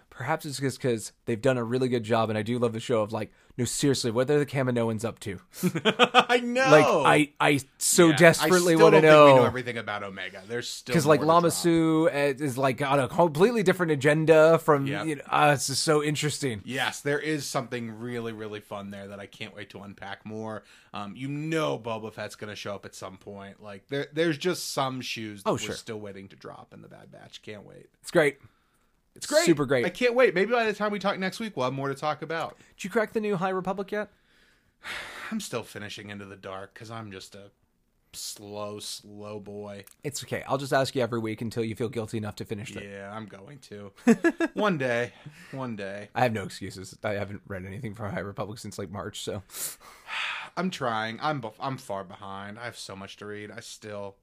perhaps 0.10 0.46
it's 0.46 0.60
just 0.60 0.78
because 0.82 1.12
they've 1.26 1.42
done 1.42 1.58
a 1.58 1.64
really 1.64 1.90
good 1.90 2.04
job, 2.04 2.30
and 2.30 2.38
I 2.38 2.42
do 2.42 2.58
love 2.58 2.72
the 2.74 2.80
show 2.80 3.02
of 3.02 3.12
like, 3.12 3.32
no, 3.58 3.66
seriously, 3.66 4.12
what 4.12 4.30
are 4.30 4.40
the 4.40 4.46
Kaminoans 4.46 5.06
up 5.06 5.20
to? 5.20 5.40
I 6.30 6.40
know. 6.44 6.70
Like, 6.70 7.32
I 7.40 7.52
I 7.54 7.60
so. 7.78 8.10
Yeah, 8.10 8.16
desperately 8.18 8.76
want 8.76 8.96
to 8.96 9.02
don't 9.02 9.12
think 9.12 9.26
we 9.26 9.30
know 9.32 9.36
know. 9.38 9.46
everything 9.46 9.78
about 9.78 10.04
Omega. 10.04 10.42
There's 10.48 10.68
still 10.68 10.94
Because 10.94 11.06
like 11.06 11.20
more 11.22 11.26
to 11.26 11.28
Lama 11.34 11.48
drop. 11.48 11.54
Su 11.54 12.10
uh, 12.12 12.34
is 12.38 12.58
like 12.58 12.78
got 12.78 13.00
a 13.00 13.08
completely 13.08 13.64
different 13.64 13.92
agenda 13.94 14.60
from 14.60 14.88
Yep. 14.88 15.06
you 15.06 15.16
know, 15.16 15.22
uh, 15.30 15.52
it's 15.56 15.68
just 15.68 15.84
so 15.84 16.04
interesting. 16.04 16.62
Yes, 16.66 17.02
there 17.02 17.20
is 17.20 17.46
something 17.46 18.00
really, 18.00 18.34
really 18.34 18.60
fun 18.60 18.92
there 18.92 19.08
that 19.08 19.20
I 19.20 19.26
can't 19.26 19.56
wait 19.56 19.70
to 19.72 19.80
unpack 19.82 20.26
more. 20.26 20.64
Um, 20.94 21.16
you 21.16 21.28
know, 21.28 21.78
Boba 21.80 22.14
Fett's 22.14 22.36
going 22.36 22.50
to 22.50 22.56
show 22.56 22.76
up 22.76 22.86
at 22.86 22.96
some 22.96 23.18
point. 23.18 23.62
Like 23.62 23.88
there, 23.88 24.08
there's 24.14 24.38
just 24.38 24.74
some 24.74 25.02
shoes 25.02 25.44
that 25.44 25.50
Oh, 25.50 25.54
we're 25.54 25.60
sure. 25.60 25.76
still 25.76 26.00
waiting 26.00 26.28
to 26.30 26.36
drop 26.36 26.74
in 26.74 26.82
the 26.82 26.88
Bad 26.88 27.12
Batch. 27.12 27.42
Can't 27.42 27.66
wait. 27.66 27.88
It's 28.02 28.12
great. 28.12 28.38
It's 29.16 29.26
great, 29.26 29.46
Super 29.46 29.66
great. 29.66 29.86
I 29.86 29.90
can't 29.90 30.14
wait. 30.14 30.34
Maybe 30.36 30.52
by 30.52 30.66
the 30.66 30.74
time 30.74 30.92
we 30.92 31.00
talk 31.00 31.18
next 31.18 31.40
week, 31.40 31.56
we'll 31.56 31.66
have 31.66 31.74
more 31.74 31.88
to 31.88 31.96
talk 31.96 32.22
about. 32.22 32.58
Did 32.76 32.84
you 32.84 32.90
crack 32.90 33.14
the 33.14 33.22
new 33.22 33.38
High 33.38 33.50
Republic 33.50 33.92
yet? 33.92 34.10
I'm 35.32 35.40
still 35.40 35.64
finishing 35.64 36.10
Into 36.10 36.26
the 36.26 36.36
Dark 36.36 36.74
because 36.74 36.92
I'm 36.92 37.12
just 37.12 37.34
a 37.34 37.52
slow, 38.16 38.80
slow 38.80 39.40
boy. 39.40 39.86
It's 40.04 40.24
okay. 40.24 40.44
I'll 40.48 40.58
just 40.58 40.74
ask 40.74 40.96
you 40.96 41.02
every 41.02 41.20
week 41.20 41.42
until 41.42 41.64
you 41.64 41.76
feel 41.76 41.90
guilty 41.90 42.18
enough 42.18 42.36
to 42.38 42.46
finish 42.46 42.76
it. 42.76 42.84
Yeah, 42.90 43.12
I'm 43.12 43.26
going 43.26 43.60
to. 43.60 43.92
one 44.54 44.78
day, 44.78 45.14
one 45.52 45.76
day. 45.76 46.10
I 46.16 46.22
have 46.22 46.34
no 46.34 46.44
excuses. 46.44 46.98
I 47.04 47.14
haven't 47.14 47.42
read 47.48 47.66
anything 47.66 47.94
from 47.94 48.12
High 48.12 48.20
Republic 48.20 48.60
since 48.60 48.78
like 48.78 48.90
March, 48.90 49.22
so 49.22 49.44
I'm 50.58 50.70
trying. 50.70 51.20
I'm 51.22 51.44
I'm 51.60 51.78
far 51.78 52.04
behind. 52.04 52.58
I 52.60 52.66
have 52.66 52.78
so 52.78 52.96
much 52.96 53.18
to 53.18 53.26
read. 53.26 53.52
I 53.52 53.60
still. 53.60 54.16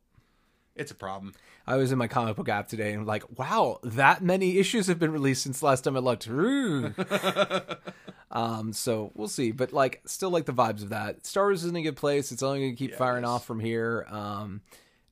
It's 0.75 0.91
a 0.91 0.95
problem. 0.95 1.35
I 1.67 1.77
was 1.77 1.93
in 1.93 1.99
my 1.99 2.09
comic 2.09 2.37
book 2.37 2.49
app 2.49 2.69
today 2.69 2.93
and 2.93 3.07
like, 3.07 3.39
wow, 3.39 3.79
that 3.83 4.23
many 4.23 4.59
issues 4.59 4.87
have 4.87 4.99
been 4.99 5.13
released 5.13 5.43
since 5.43 5.63
last 5.63 5.83
time 5.83 5.97
I 5.97 6.01
looked. 6.01 6.29
Um, 8.33 8.73
so 8.73 9.13
we'll 9.15 9.29
see, 9.29 9.53
but 9.53 9.75
like, 9.75 10.01
still 10.07 10.31
like 10.31 10.47
the 10.47 10.55
vibes 10.55 10.83
of 10.83 10.89
that. 10.89 11.27
Star 11.27 11.45
Wars 11.45 11.65
is 11.65 11.71
in 11.71 11.77
a 11.77 11.83
good 11.83 11.97
place. 11.97 12.33
It's 12.33 12.43
only 12.43 12.61
going 12.61 12.73
to 12.73 12.77
keep 12.77 12.93
it 12.93 12.97
firing 12.97 13.27
off 13.27 13.45
from 13.45 13.61
here. 13.61 14.07
Um, 14.09 14.63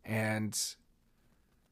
and 0.06 0.58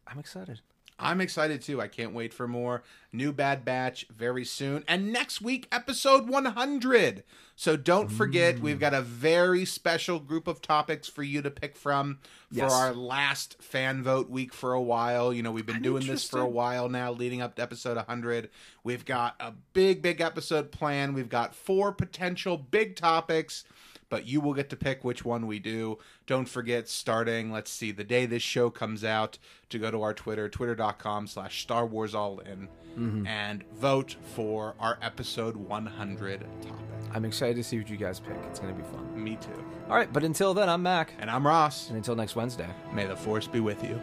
I'm 0.07 0.19
excited. 0.19 0.61
I'm 0.99 1.21
excited 1.21 1.63
too. 1.63 1.81
I 1.81 1.89
can't 1.89 2.13
wait 2.13 2.35
for 2.35 2.49
more 2.49 2.83
new 3.13 3.33
Bad 3.33 3.65
Batch 3.65 4.07
very 4.15 4.45
soon. 4.45 4.85
And 4.89 5.13
next 5.13 5.41
week, 5.41 5.69
episode 5.71 6.29
100. 6.29 7.23
So 7.57 7.77
don't 7.77 8.09
forget, 8.09 8.57
Mm. 8.57 8.61
we've 8.61 8.79
got 8.81 8.95
a 8.95 9.01
very 9.03 9.65
special 9.65 10.21
group 10.21 10.47
of 10.47 10.61
topics 10.63 11.09
for 11.09 11.23
you 11.23 11.43
to 11.43 11.51
pick 11.51 11.77
from 11.77 12.19
for 12.51 12.57
Yes. 12.57 12.73
our 12.73 12.93
last 12.95 13.61
fan 13.63 14.03
vote 14.03 14.29
week 14.31 14.53
for 14.53 14.73
a 14.75 14.83
while. 14.83 15.33
You 15.33 15.43
know, 15.43 15.51
we've 15.51 15.67
been 15.67 15.77
I'm 15.77 15.83
doing 15.83 16.07
this 16.07 16.29
for 16.29 16.41
a 16.41 16.49
while 16.49 16.89
now, 16.89 17.11
leading 17.13 17.43
up 17.43 17.57
to 17.57 17.63
episode 17.63 17.97
100. 17.97 18.51
We've 18.85 19.05
got 19.05 19.35
a 19.41 19.53
big, 19.73 20.03
big 20.03 20.21
episode 20.21 20.71
planned. 20.71 21.15
We've 21.15 21.29
got 21.29 21.55
four 21.55 21.93
potential 21.93 22.57
big 22.57 22.95
topics 22.97 23.65
but 24.09 24.27
you 24.27 24.41
will 24.41 24.55
get 24.55 24.71
to 24.71 24.77
pick 24.77 25.05
which 25.05 25.25
one 25.25 25.47
we 25.47 25.59
do. 25.59 25.99
Don't 26.27 26.49
forget, 26.49 26.89
starting, 26.89 27.53
let's 27.53 27.71
see, 27.71 27.93
the 27.93 28.05
day 28.05 28.27
this 28.27 28.43
show 28.43 28.71
comes 28.71 29.05
out, 29.05 29.39
to 29.71 29.79
go 29.79 29.91
to 29.91 30.03
our 30.03 30.15
Twitter, 30.15 30.49
twitter.com 30.49 31.27
slash 31.27 31.63
Star 31.63 31.87
Wars 31.87 32.15
All 32.15 32.39
In, 32.41 32.69
mm-hmm. 32.99 33.27
and 33.27 33.65
vote 33.75 34.17
for 34.35 34.75
our 34.81 34.99
episode 35.03 35.57
100 35.57 36.41
topic. 36.63 36.77
I'm 37.15 37.25
excited 37.25 37.57
to 37.57 37.65
see 37.65 37.79
what 37.79 37.89
you 37.89 37.97
guys 37.97 38.21
pick. 38.21 38.37
It's 38.49 38.59
going 38.59 38.75
to 38.75 38.81
be 38.81 38.89
fun. 38.89 39.23
Me 39.23 39.37
too. 39.41 39.65
All 39.89 39.97
right, 39.97 40.13
but 40.13 40.25
until 40.25 40.55
then, 40.55 40.69
I'm 40.69 40.83
Mac. 40.83 41.15
And 41.19 41.31
I'm 41.31 41.47
Ross. 41.47 41.89
And 41.89 41.97
until 41.97 42.17
next 42.17 42.37
Wednesday. 42.37 42.69
May 42.93 43.07
the 43.07 43.17
Force 43.17 43.47
be 43.47 43.61
with 43.61 43.83
you. 43.83 43.99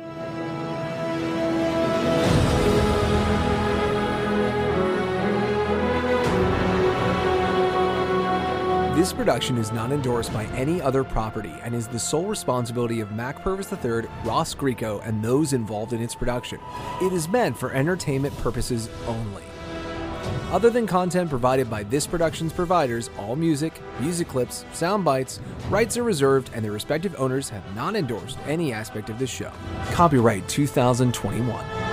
This 9.05 9.13
production 9.13 9.59
is 9.59 9.71
not 9.71 9.91
endorsed 9.91 10.33
by 10.33 10.45
any 10.45 10.81
other 10.81 11.03
property 11.03 11.53
and 11.61 11.75
is 11.75 11.87
the 11.87 11.99
sole 11.99 12.25
responsibility 12.25 13.01
of 13.01 13.11
Mac 13.11 13.39
Purvis 13.43 13.71
III, 13.71 14.09
Ross 14.23 14.55
Greco, 14.55 14.99
and 15.01 15.23
those 15.23 15.53
involved 15.53 15.93
in 15.93 16.01
its 16.01 16.15
production. 16.15 16.59
It 16.99 17.13
is 17.13 17.29
meant 17.29 17.55
for 17.55 17.71
entertainment 17.71 18.35
purposes 18.39 18.89
only. 19.05 19.43
Other 20.49 20.71
than 20.71 20.87
content 20.87 21.29
provided 21.29 21.69
by 21.69 21.83
this 21.83 22.07
production's 22.07 22.51
providers, 22.51 23.11
all 23.19 23.35
music, 23.35 23.79
music 23.99 24.27
clips, 24.27 24.65
sound 24.73 25.05
bites, 25.05 25.39
rights 25.69 25.97
are 25.97 26.03
reserved, 26.03 26.49
and 26.55 26.65
their 26.65 26.71
respective 26.71 27.15
owners 27.19 27.47
have 27.49 27.75
not 27.75 27.95
endorsed 27.95 28.39
any 28.47 28.73
aspect 28.73 29.11
of 29.11 29.19
this 29.19 29.29
show. 29.29 29.51
Copyright 29.91 30.49
2021. 30.49 31.84